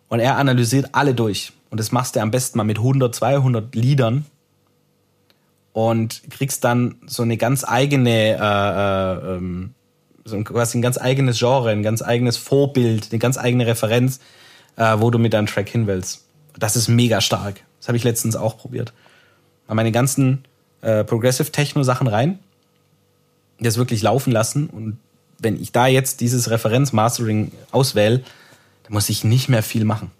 und 0.09 0.21
er 0.21 0.37
analysiert 0.37 0.91
alle 0.93 1.15
durch. 1.15 1.53
Und 1.71 1.79
das 1.81 1.93
machst 1.93 2.17
du 2.17 2.21
am 2.21 2.31
besten 2.31 2.59
mal 2.59 2.65
mit 2.65 2.79
100, 2.79 3.15
200 3.15 3.75
Liedern 3.75 4.25
und 5.73 6.23
kriegst 6.31 6.65
dann 6.65 6.97
so 7.07 7.23
eine 7.23 7.37
ganz 7.37 7.65
eigene, 7.65 8.37
äh, 8.37 9.33
äh, 9.33 9.37
ähm, 9.37 9.75
so 10.25 10.43
quasi 10.45 10.79
ein 10.79 10.83
ganz 10.83 10.99
eigenes 10.99 11.39
Genre, 11.39 11.71
ein 11.71 11.83
ganz 11.83 12.03
eigenes 12.03 12.37
Vorbild, 12.37 13.09
eine 13.11 13.19
ganz 13.19 13.37
eigene 13.37 13.67
Referenz, 13.67 14.21
äh, 14.77 14.97
wo 14.99 15.11
du 15.11 15.19
mit 15.19 15.35
deinem 15.35 15.47
Track 15.47 15.69
hin 15.69 15.87
willst. 15.87 16.25
Das 16.59 16.75
ist 16.75 16.89
mega 16.89 17.21
stark. 17.21 17.63
Das 17.79 17.89
habe 17.89 17.99
ich 17.99 18.05
letztens 18.05 18.35
auch 18.35 18.57
probiert. 18.57 18.93
Mal 19.67 19.75
meine 19.75 19.93
ganzen 19.93 20.45
äh, 20.81 21.05
Progressive 21.05 21.53
Techno 21.53 21.83
Sachen 21.83 22.07
rein 22.07 22.39
das 23.61 23.77
wirklich 23.77 24.03
laufen 24.03 24.33
lassen. 24.33 24.69
Und 24.69 24.99
wenn 25.39 25.61
ich 25.61 25.73
da 25.73 25.87
jetzt 25.87 26.21
dieses 26.21 26.51
Referenz-Mastering 26.51 27.53
auswähle, 27.71 28.19
dann 28.85 28.93
muss 28.93 29.09
ich 29.09 29.25
nicht 29.25 29.49
mehr 29.49 29.63
viel 29.63 29.85
machen. 29.85 30.11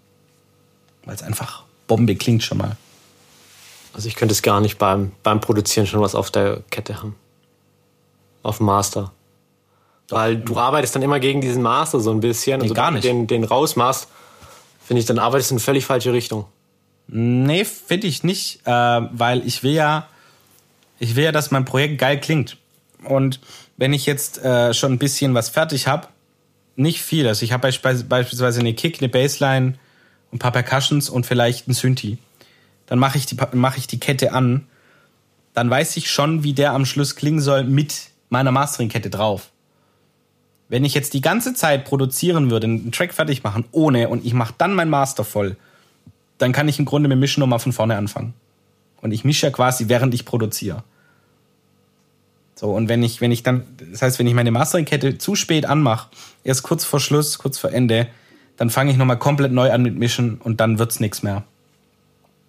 Weil 1.05 1.15
es 1.15 1.23
einfach 1.23 1.63
Bombe 1.87 2.15
klingt 2.15 2.43
schon 2.43 2.59
mal. 2.59 2.77
Also 3.93 4.07
ich 4.07 4.15
könnte 4.15 4.33
es 4.33 4.41
gar 4.41 4.61
nicht 4.61 4.77
beim, 4.77 5.11
beim 5.23 5.41
Produzieren 5.41 5.87
schon 5.87 6.01
was 6.01 6.15
auf 6.15 6.31
der 6.31 6.61
Kette 6.69 6.97
haben. 6.97 7.15
Auf 8.43 8.57
dem 8.57 8.67
Master. 8.67 9.11
Doch. 10.07 10.17
Weil 10.17 10.37
du 10.37 10.57
arbeitest 10.57 10.95
dann 10.95 11.01
immer 11.01 11.19
gegen 11.19 11.41
diesen 11.41 11.61
Master 11.61 11.99
so 11.99 12.11
ein 12.11 12.19
bisschen. 12.19 12.59
Nee, 12.59 12.65
also 12.65 12.73
gar 12.73 12.91
nicht. 12.91 13.03
Den, 13.03 13.27
den 13.27 13.43
rausmachst, 13.43 14.07
finde 14.85 15.01
ich, 15.01 15.05
dann 15.05 15.19
arbeitest 15.19 15.51
du 15.51 15.55
in 15.55 15.59
völlig 15.59 15.85
falsche 15.85 16.13
Richtung. 16.13 16.45
Nee, 17.07 17.65
finde 17.65 18.07
ich 18.07 18.23
nicht, 18.23 18.61
äh, 18.65 18.71
weil 18.71 19.45
ich 19.45 19.63
will 19.63 19.73
ja, 19.73 20.07
ich 20.99 21.15
will 21.15 21.23
ja, 21.23 21.31
dass 21.31 21.51
mein 21.51 21.65
Projekt 21.65 21.97
geil 21.97 22.19
klingt. 22.19 22.57
Und 23.03 23.39
wenn 23.79 23.93
ich 23.93 24.05
jetzt 24.05 24.43
äh, 24.43 24.73
schon 24.73 24.93
ein 24.93 24.97
bisschen 24.99 25.33
was 25.33 25.47
fertig 25.47 25.87
habe, 25.87 26.09
nicht 26.75 27.01
viel. 27.01 27.27
Also 27.27 27.45
ich 27.45 27.53
habe 27.53 27.61
beispielsweise 27.61 28.59
eine 28.59 28.73
Kick, 28.73 28.99
eine 28.99 29.07
Bassline, 29.07 29.75
ein 30.33 30.39
paar 30.39 30.51
Percussions 30.51 31.09
und 31.09 31.25
vielleicht 31.25 31.67
ein 31.67 31.73
Synthi. 31.73 32.17
Dann 32.87 32.99
mache 32.99 33.17
ich, 33.17 33.25
die, 33.25 33.37
mach 33.53 33.77
ich 33.77 33.87
die 33.87 33.99
Kette 33.99 34.33
an. 34.33 34.67
Dann 35.53 35.69
weiß 35.69 35.95
ich 35.95 36.11
schon, 36.11 36.43
wie 36.43 36.53
der 36.53 36.73
am 36.73 36.85
Schluss 36.85 37.15
klingen 37.15 37.39
soll 37.39 37.63
mit 37.63 38.09
meiner 38.27 38.51
Mastering-Kette 38.51 39.09
drauf. 39.09 39.49
Wenn 40.67 40.83
ich 40.83 40.93
jetzt 40.93 41.13
die 41.13 41.21
ganze 41.21 41.53
Zeit 41.53 41.85
produzieren 41.85 42.51
würde, 42.51 42.65
einen 42.67 42.91
Track 42.91 43.13
fertig 43.13 43.43
machen, 43.43 43.63
ohne 43.71 44.09
und 44.09 44.25
ich 44.25 44.33
mache 44.33 44.53
dann 44.57 44.73
mein 44.73 44.89
Master 44.89 45.23
voll, 45.23 45.55
dann 46.37 46.51
kann 46.51 46.67
ich 46.67 46.79
im 46.79 46.85
Grunde 46.85 47.07
mit 47.07 47.17
Mischen 47.17 47.39
nochmal 47.39 47.59
von 47.59 47.71
vorne 47.71 47.95
anfangen. 47.95 48.33
Und 49.01 49.13
ich 49.13 49.23
mische 49.23 49.47
ja 49.47 49.51
quasi, 49.51 49.87
während 49.87 50.13
ich 50.13 50.25
produziere. 50.25 50.83
So, 52.59 52.71
und 52.71 52.89
wenn 52.89 53.01
ich, 53.03 53.21
wenn 53.21 53.31
ich 53.31 53.41
dann, 53.41 53.63
das 53.89 54.01
heißt, 54.01 54.19
wenn 54.19 54.27
ich 54.27 54.33
meine 54.33 54.51
Mastering-Kette 54.51 55.17
zu 55.17 55.35
spät 55.35 55.65
anmache, 55.65 56.09
erst 56.43 56.63
kurz 56.63 56.83
vor 56.83 56.99
Schluss, 56.99 57.37
kurz 57.37 57.57
vor 57.57 57.71
Ende, 57.71 58.07
dann 58.57 58.69
fange 58.69 58.91
ich 58.91 58.97
nochmal 58.97 59.17
komplett 59.17 59.53
neu 59.53 59.71
an 59.71 59.81
mit 59.81 59.95
Mischen 59.95 60.41
und 60.43 60.59
dann 60.59 60.77
wird's 60.77 60.99
nichts 60.99 61.23
mehr. 61.23 61.45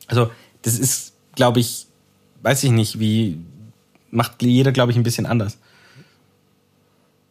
Also, 0.09 0.29
das 0.63 0.81
ist, 0.81 1.13
glaube 1.37 1.61
ich, 1.61 1.87
weiß 2.43 2.65
ich 2.65 2.73
nicht, 2.73 2.99
wie, 2.99 3.39
macht 4.11 4.43
jeder, 4.43 4.73
glaube 4.73 4.91
ich, 4.91 4.99
ein 4.99 5.05
bisschen 5.05 5.27
anders. 5.27 5.59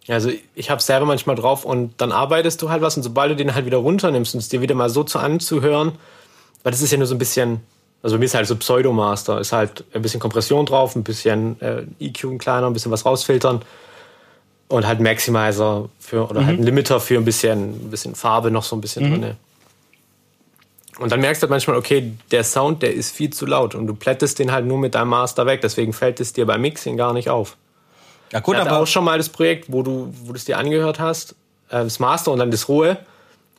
Ja, 0.06 0.16
also 0.16 0.32
ich 0.56 0.70
habe 0.70 0.82
selber 0.82 1.06
manchmal 1.06 1.36
drauf 1.36 1.66
und 1.66 1.96
dann 1.98 2.14
arbeitest 2.14 2.62
du 2.62 2.70
halt 2.70 2.82
was 2.82 2.96
und 2.96 3.04
sobald 3.04 3.30
du 3.30 3.36
den 3.36 3.56
halt 3.56 3.66
wieder 3.66 3.80
runternimmst 3.80 4.36
und 4.36 4.40
es 4.40 4.48
dir 4.48 4.62
wieder 4.62 4.76
mal 4.76 4.90
so 4.90 5.04
zu 5.04 5.20
anzuhören, 5.20 5.98
weil 6.64 6.72
das 6.72 6.82
ist 6.82 6.92
ja 6.92 6.98
nur 6.98 7.08
so 7.08 7.16
ein 7.16 7.20
bisschen 7.20 7.60
also 8.02 8.16
bei 8.16 8.20
mir 8.20 8.26
ist 8.26 8.36
halt 8.36 8.48
so 8.48 8.56
Pseudomaster, 8.56 9.40
ist 9.40 9.52
halt 9.52 9.84
ein 9.94 10.02
bisschen 10.02 10.20
Kompression 10.20 10.66
drauf, 10.66 10.96
ein 10.96 11.04
bisschen 11.04 11.60
äh, 11.62 11.84
EQ 12.00 12.40
kleiner, 12.40 12.68
ein 12.68 12.74
bisschen 12.74 12.92
was 12.92 13.06
rausfiltern 13.06 13.62
und 14.70 14.88
halt 14.88 15.00
Maximizer 15.02 15.90
für 16.00 16.30
oder 16.30 16.36
halt 16.36 16.44
mhm. 16.44 16.48
halt 16.48 16.60
ein 16.60 16.64
Limiter 16.64 17.00
für 17.00 17.18
ein 17.18 17.26
bisschen, 17.26 17.88
ein 17.88 17.90
bisschen 17.90 18.16
Farbe 18.16 18.52
noch 18.52 18.64
so 18.64 18.76
ein 18.76 18.82
bisschen 18.82 19.10
mhm. 19.10 19.22
drin. 19.22 19.36
Und 21.00 21.12
dann 21.12 21.22
merkst 21.22 21.42
du 21.42 21.46
halt 21.46 21.52
manchmal, 21.52 21.78
okay, 21.78 22.12
der 22.32 22.44
Sound, 22.44 22.82
der 22.84 22.94
ist 22.94 23.12
viel 23.12 23.32
zu 23.32 23.46
laut 23.46 23.74
und 23.74 23.88
du 23.88 23.96
plättest 23.96 24.40
den 24.40 24.52
halt 24.52 24.66
nur 24.66 24.78
mit 24.78 24.96
deinem 24.96 25.10
Master 25.10 25.46
weg, 25.46 25.62
deswegen 25.62 25.94
fällt 25.94 26.20
es 26.20 26.34
dir 26.34 26.46
beim 26.46 26.62
Mixing 26.62 26.98
gar 26.98 27.14
nicht 27.14 27.30
auf. 27.30 27.58
Ja 28.32 28.42
gut, 28.42 28.56
ich 28.56 28.62
hatte 28.62 28.72
aber 28.72 28.84
auch 28.84 28.88
schon 28.88 29.04
mal 29.04 29.18
das 29.18 29.30
Projekt, 29.30 29.72
wo 29.72 29.82
du, 29.82 30.14
wo 30.24 30.34
du 30.34 30.38
es 30.38 30.46
dir 30.46 30.58
angehört 30.58 31.00
hast, 31.00 31.32
äh, 31.70 31.84
das 31.84 32.00
Master 32.00 32.32
und 32.32 32.40
dann 32.40 32.52
das 32.52 32.68
Rohe, 32.68 32.98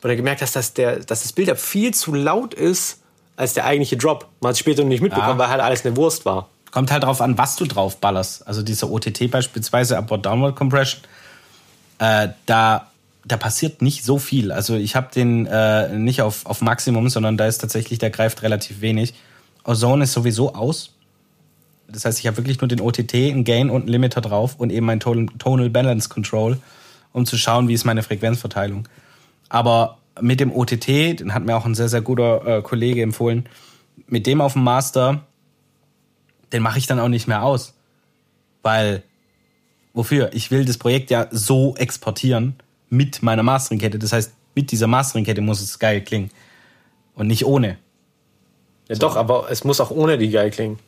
wo 0.01 0.07
du 0.07 0.15
gemerkt 0.15 0.41
hast, 0.41 0.55
dass, 0.55 0.73
der, 0.73 0.99
dass 0.99 1.23
das 1.23 1.33
Bild 1.33 1.55
viel 1.59 1.93
zu 1.93 2.13
laut 2.13 2.53
ist 2.53 3.01
als 3.35 3.53
der 3.53 3.65
eigentliche 3.65 3.97
Drop. 3.97 4.27
Man 4.39 4.49
hat 4.49 4.53
es 4.53 4.59
später 4.59 4.83
noch 4.83 4.89
nicht 4.89 5.01
mitbekommen, 5.01 5.31
ja. 5.31 5.37
weil 5.37 5.49
halt 5.49 5.61
alles 5.61 5.85
eine 5.85 5.95
Wurst 5.95 6.25
war. 6.25 6.49
Kommt 6.71 6.91
halt 6.91 7.03
drauf 7.03 7.21
an, 7.21 7.37
was 7.37 7.55
du 7.55 7.65
drauf 7.65 7.97
ballerst. 7.97 8.47
Also 8.47 8.61
dieser 8.61 8.89
OTT 8.89 9.29
beispielsweise, 9.29 9.97
Upward-Downward 9.97 10.55
Compression, 10.55 11.01
äh, 11.99 12.29
da, 12.45 12.87
da 13.25 13.37
passiert 13.37 13.81
nicht 13.81 14.05
so 14.05 14.19
viel. 14.19 14.51
Also 14.51 14.75
ich 14.75 14.95
habe 14.95 15.09
den 15.13 15.45
äh, 15.47 15.89
nicht 15.89 16.21
auf, 16.21 16.45
auf 16.45 16.61
Maximum, 16.61 17.09
sondern 17.09 17.37
da 17.37 17.47
ist 17.47 17.59
tatsächlich, 17.59 17.99
der 17.99 18.09
greift 18.09 18.41
relativ 18.41 18.81
wenig. 18.81 19.13
Ozone 19.63 20.05
ist 20.05 20.13
sowieso 20.13 20.55
aus. 20.55 20.91
Das 21.87 22.05
heißt, 22.05 22.19
ich 22.19 22.27
habe 22.27 22.37
wirklich 22.37 22.61
nur 22.61 22.69
den 22.69 22.79
OTT, 22.79 23.13
einen 23.13 23.43
Gain 23.43 23.69
und 23.69 23.81
einen 23.81 23.89
Limiter 23.89 24.21
drauf 24.21 24.55
und 24.57 24.71
eben 24.71 24.85
mein 24.85 24.99
Tonal 24.99 25.69
Balance 25.69 26.07
Control, 26.07 26.57
um 27.11 27.25
zu 27.25 27.37
schauen, 27.37 27.67
wie 27.67 27.73
ist 27.73 27.83
meine 27.83 28.01
Frequenzverteilung. 28.01 28.87
Aber 29.49 29.97
mit 30.21 30.39
dem 30.39 30.51
OTT, 30.51 30.87
den 31.19 31.33
hat 31.33 31.45
mir 31.45 31.55
auch 31.55 31.65
ein 31.65 31.75
sehr, 31.75 31.89
sehr 31.89 32.01
guter 32.01 32.45
äh, 32.45 32.61
Kollege 32.61 33.01
empfohlen, 33.01 33.47
mit 34.07 34.27
dem 34.27 34.41
auf 34.41 34.53
dem 34.53 34.63
Master, 34.63 35.25
den 36.51 36.61
mache 36.63 36.79
ich 36.79 36.87
dann 36.87 36.99
auch 36.99 37.07
nicht 37.07 37.27
mehr 37.27 37.43
aus. 37.43 37.73
Weil, 38.61 39.03
wofür? 39.93 40.31
Ich 40.33 40.51
will 40.51 40.65
das 40.65 40.77
Projekt 40.77 41.11
ja 41.11 41.27
so 41.31 41.75
exportieren 41.75 42.55
mit 42.89 43.23
meiner 43.23 43.43
Masteringkette. 43.43 43.99
Das 43.99 44.13
heißt, 44.13 44.33
mit 44.55 44.71
dieser 44.71 44.87
Masteringkette 44.87 45.41
muss 45.41 45.61
es 45.61 45.79
geil 45.79 46.01
klingen. 46.01 46.29
Und 47.15 47.27
nicht 47.27 47.45
ohne. 47.45 47.77
Ja, 48.89 48.95
so. 48.95 49.01
doch, 49.01 49.15
aber 49.15 49.49
es 49.49 49.63
muss 49.63 49.79
auch 49.79 49.91
ohne 49.91 50.17
die 50.17 50.29
geil 50.29 50.51
klingen. 50.51 50.79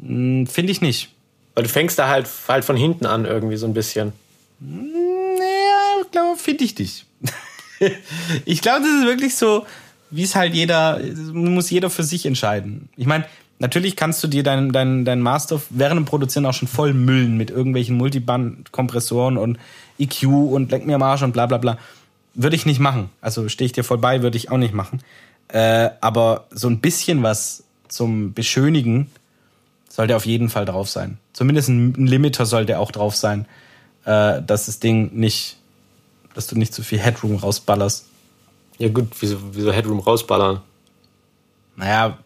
Hm, 0.00 0.46
Finde 0.46 0.72
ich 0.72 0.80
nicht. 0.80 1.10
Weil 1.54 1.64
du 1.64 1.68
fängst 1.68 1.98
da 1.98 2.08
halt, 2.08 2.28
halt 2.48 2.64
von 2.64 2.76
hinten 2.76 3.06
an 3.06 3.24
irgendwie 3.24 3.56
so 3.56 3.66
ein 3.66 3.74
bisschen. 3.74 4.12
Naja, 4.60 5.76
glaube, 6.16 6.38
finde 6.38 6.64
ich 6.64 6.78
nicht. 6.78 7.06
ich 8.44 8.60
glaube, 8.60 8.82
das 8.82 8.90
ist 8.90 9.06
wirklich 9.06 9.34
so, 9.36 9.66
wie 10.10 10.22
es 10.22 10.34
halt 10.34 10.54
jeder, 10.54 11.00
muss 11.32 11.70
jeder 11.70 11.90
für 11.90 12.02
sich 12.02 12.26
entscheiden. 12.26 12.88
Ich 12.96 13.06
meine, 13.06 13.24
natürlich 13.58 13.96
kannst 13.96 14.22
du 14.22 14.28
dir 14.28 14.42
deinen 14.42 14.72
dein, 14.72 15.04
dein 15.04 15.20
Master 15.20 15.60
während 15.70 15.98
dem 15.98 16.04
Produzieren 16.04 16.46
auch 16.46 16.54
schon 16.54 16.68
voll 16.68 16.94
müllen 16.94 17.36
mit 17.36 17.50
irgendwelchen 17.50 17.96
Multiband-Kompressoren 17.96 19.36
und 19.36 19.58
EQ 19.98 20.24
und 20.24 20.70
Leck 20.70 20.86
mir 20.86 20.98
Marsch 20.98 21.22
und 21.22 21.32
bla 21.32 21.46
bla 21.46 21.58
bla. 21.58 21.78
Würde 22.34 22.56
ich 22.56 22.66
nicht 22.66 22.80
machen. 22.80 23.10
Also 23.20 23.48
stehe 23.48 23.66
ich 23.66 23.72
dir 23.72 23.84
voll 23.84 23.98
bei, 23.98 24.22
würde 24.22 24.36
ich 24.36 24.50
auch 24.50 24.58
nicht 24.58 24.74
machen. 24.74 25.00
Äh, 25.48 25.90
aber 26.00 26.46
so 26.50 26.68
ein 26.68 26.80
bisschen 26.80 27.22
was 27.22 27.64
zum 27.88 28.34
Beschönigen 28.34 29.10
sollte 29.88 30.16
auf 30.16 30.26
jeden 30.26 30.50
Fall 30.50 30.66
drauf 30.66 30.88
sein. 30.88 31.18
Zumindest 31.32 31.68
ein, 31.68 31.94
ein 31.96 32.06
Limiter 32.06 32.44
sollte 32.44 32.78
auch 32.78 32.90
drauf 32.90 33.16
sein, 33.16 33.46
äh, 34.04 34.42
dass 34.42 34.66
das 34.66 34.80
Ding 34.80 35.14
nicht 35.14 35.56
dass 36.36 36.46
du 36.46 36.56
nicht 36.56 36.72
zu 36.72 36.82
viel 36.84 36.98
Headroom 37.00 37.34
rausballerst. 37.36 38.06
Ja 38.78 38.88
gut, 38.90 39.08
wieso, 39.20 39.38
wieso 39.52 39.72
Headroom 39.72 39.98
rausballern? 40.00 40.60
Naja, 41.76 42.18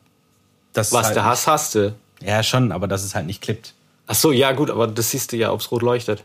das 0.73 0.93
Was 0.93 1.07
halt 1.07 1.17
der 1.17 1.25
Hass 1.25 1.47
hast 1.47 1.75
du. 1.75 1.95
Ja, 2.23 2.43
schon, 2.43 2.73
aber 2.73 2.87
dass 2.89 3.03
es 3.05 3.15
halt 3.15 3.27
nicht 3.27 3.41
klippt. 3.41 3.73
Ach 4.07 4.15
so, 4.15 4.33
ja 4.33 4.53
gut, 4.53 4.71
aber 4.71 4.87
das 4.87 5.11
siehst 5.11 5.33
du 5.33 5.37
ja, 5.37 5.53
ob 5.53 5.61
es 5.61 5.71
rot 5.71 5.83
leuchtet. 5.83 6.25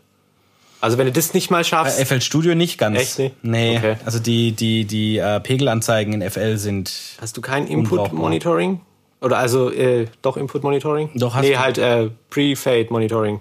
Also 0.81 0.97
wenn 0.97 1.05
du 1.05 1.11
das 1.13 1.33
nicht 1.33 1.49
mal 1.51 1.63
schaffst, 1.63 1.99
FL 1.99 2.19
Studio 2.21 2.53
nicht 2.53 2.77
ganz. 2.77 2.99
Echt 2.99 3.19
nicht? 3.19 3.43
Nee, 3.43 3.77
Okay. 3.77 3.95
also 4.05 4.19
die, 4.19 4.51
die, 4.51 4.85
die 4.85 5.17
äh, 5.17 5.39
Pegelanzeigen 5.39 6.13
in 6.21 6.29
FL 6.29 6.57
sind. 6.57 6.91
hast 7.21 7.37
du 7.37 7.41
kein. 7.41 7.67
Input-Monitoring? 7.67 8.81
Oder 9.21 9.37
also 9.37 9.71
äh, 9.71 10.07
doch 10.21 10.37
Input-Monitoring? 10.37 11.11
Doch, 11.15 11.33
hast 11.33 11.43
Nee, 11.43 11.53
du. 11.53 11.59
halt 11.59 11.77
äh, 11.77 12.09
Pre-Fade-Monitoring. 12.29 13.39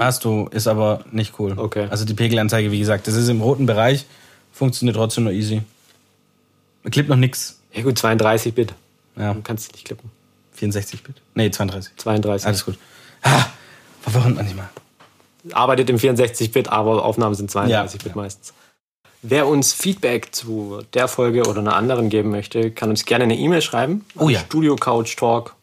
Hast 0.00 0.24
du, 0.24 0.46
ist 0.50 0.66
aber 0.66 1.04
nicht 1.10 1.38
cool. 1.38 1.54
Okay. 1.56 1.86
Also 1.90 2.04
die 2.04 2.14
Pegelanzeige, 2.14 2.70
wie 2.70 2.78
gesagt, 2.78 3.06
das 3.06 3.14
ist 3.14 3.28
im 3.28 3.40
roten 3.40 3.66
Bereich, 3.66 4.06
funktioniert 4.52 4.96
trotzdem 4.96 5.24
nur 5.24 5.32
easy. 5.32 5.62
Klippt 6.90 7.08
noch 7.08 7.16
nix. 7.16 7.60
Ja 7.72 7.82
gut, 7.82 7.98
32-Bit. 7.98 8.74
Ja, 9.16 9.34
Du 9.34 9.42
kannst 9.42 9.72
nicht 9.72 9.84
klippen. 9.84 10.10
64-Bit. 10.58 11.16
Nee, 11.34 11.50
32. 11.50 11.92
32. 11.96 12.46
Alles 12.46 12.64
gut. 12.64 12.78
Ah, 13.22 13.44
verwirrend 14.00 14.36
manchmal. 14.36 14.68
arbeitet 15.52 15.90
im 15.90 15.96
64-Bit, 15.96 16.68
aber 16.68 17.04
Aufnahmen 17.04 17.34
sind 17.34 17.50
32-Bit 17.50 17.68
Ja, 18.02 18.08
ja. 18.08 18.12
meistens. 18.16 18.52
Wer 19.22 19.46
uns 19.46 19.72
Feedback 19.72 20.34
zu 20.34 20.82
der 20.94 21.06
Folge 21.06 21.46
oder 21.46 21.60
einer 21.60 21.76
anderen 21.76 22.08
geben 22.08 22.30
möchte, 22.30 22.72
kann 22.72 22.90
uns 22.90 23.04
gerne 23.04 23.24
eine 23.24 23.36
E-Mail 23.36 23.62
schreiben. 23.62 24.04
Oh 24.18 24.28
ja. 24.28 24.40
studiocouchtalk 24.40 25.54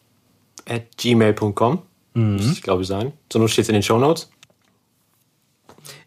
at 0.66 0.96
gmail.com. 0.96 1.82
Mhm. 2.14 2.36
Muss 2.36 2.52
ich 2.52 2.62
glaube 2.62 2.84
sein. 2.84 3.12
So 3.32 3.38
nur 3.38 3.48
steht 3.48 3.64
es 3.64 3.68
in 3.68 3.74
den 3.74 3.82
Shownotes. 3.82 4.30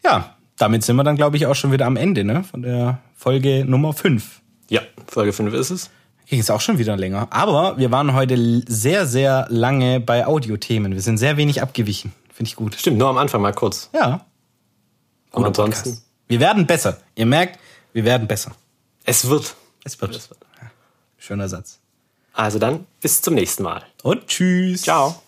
Ja, 0.04 0.36
damit 0.58 0.84
sind 0.84 0.96
wir 0.96 1.04
dann, 1.04 1.16
glaube 1.16 1.36
ich, 1.36 1.46
auch 1.46 1.54
schon 1.54 1.72
wieder 1.72 1.86
am 1.86 1.96
Ende, 1.96 2.24
ne? 2.24 2.44
Von 2.44 2.62
der 2.62 3.00
Folge 3.16 3.64
Nummer 3.64 3.92
5. 3.92 4.40
Ja, 4.68 4.82
Folge 5.06 5.32
5 5.32 5.52
ist 5.54 5.70
es. 5.70 5.90
Ging 6.26 6.38
jetzt 6.38 6.50
auch 6.50 6.60
schon 6.60 6.78
wieder 6.78 6.96
länger. 6.96 7.28
Aber 7.30 7.76
wir 7.76 7.90
waren 7.90 8.14
heute 8.14 8.62
sehr, 8.66 9.06
sehr 9.06 9.46
lange 9.50 10.00
bei 10.00 10.26
Audiothemen. 10.26 10.92
Wir 10.92 11.02
sind 11.02 11.18
sehr 11.18 11.36
wenig 11.36 11.60
abgewichen. 11.60 12.12
Finde 12.32 12.48
ich 12.48 12.56
gut. 12.56 12.74
Stimmt, 12.74 12.98
nur 12.98 13.08
am 13.08 13.18
Anfang 13.18 13.42
mal 13.42 13.52
kurz. 13.52 13.90
Ja. 13.94 14.24
Aber 15.30 15.46
Guter 15.46 15.46
ansonsten, 15.46 15.90
Podcast. 15.90 16.06
Wir 16.28 16.40
werden 16.40 16.66
besser. 16.66 16.98
Ihr 17.14 17.26
merkt, 17.26 17.58
wir 17.92 18.04
werden 18.04 18.26
besser. 18.26 18.52
es 19.04 19.28
wird. 19.28 19.54
Es 19.84 20.00
wird. 20.00 20.14
Ja. 20.14 20.70
Schöner 21.18 21.48
Satz. 21.48 21.78
Also 22.32 22.58
dann, 22.58 22.86
bis 23.00 23.20
zum 23.20 23.34
nächsten 23.34 23.62
Mal. 23.62 23.82
Und 24.02 24.26
tschüss. 24.26 24.82
Ciao. 24.82 25.23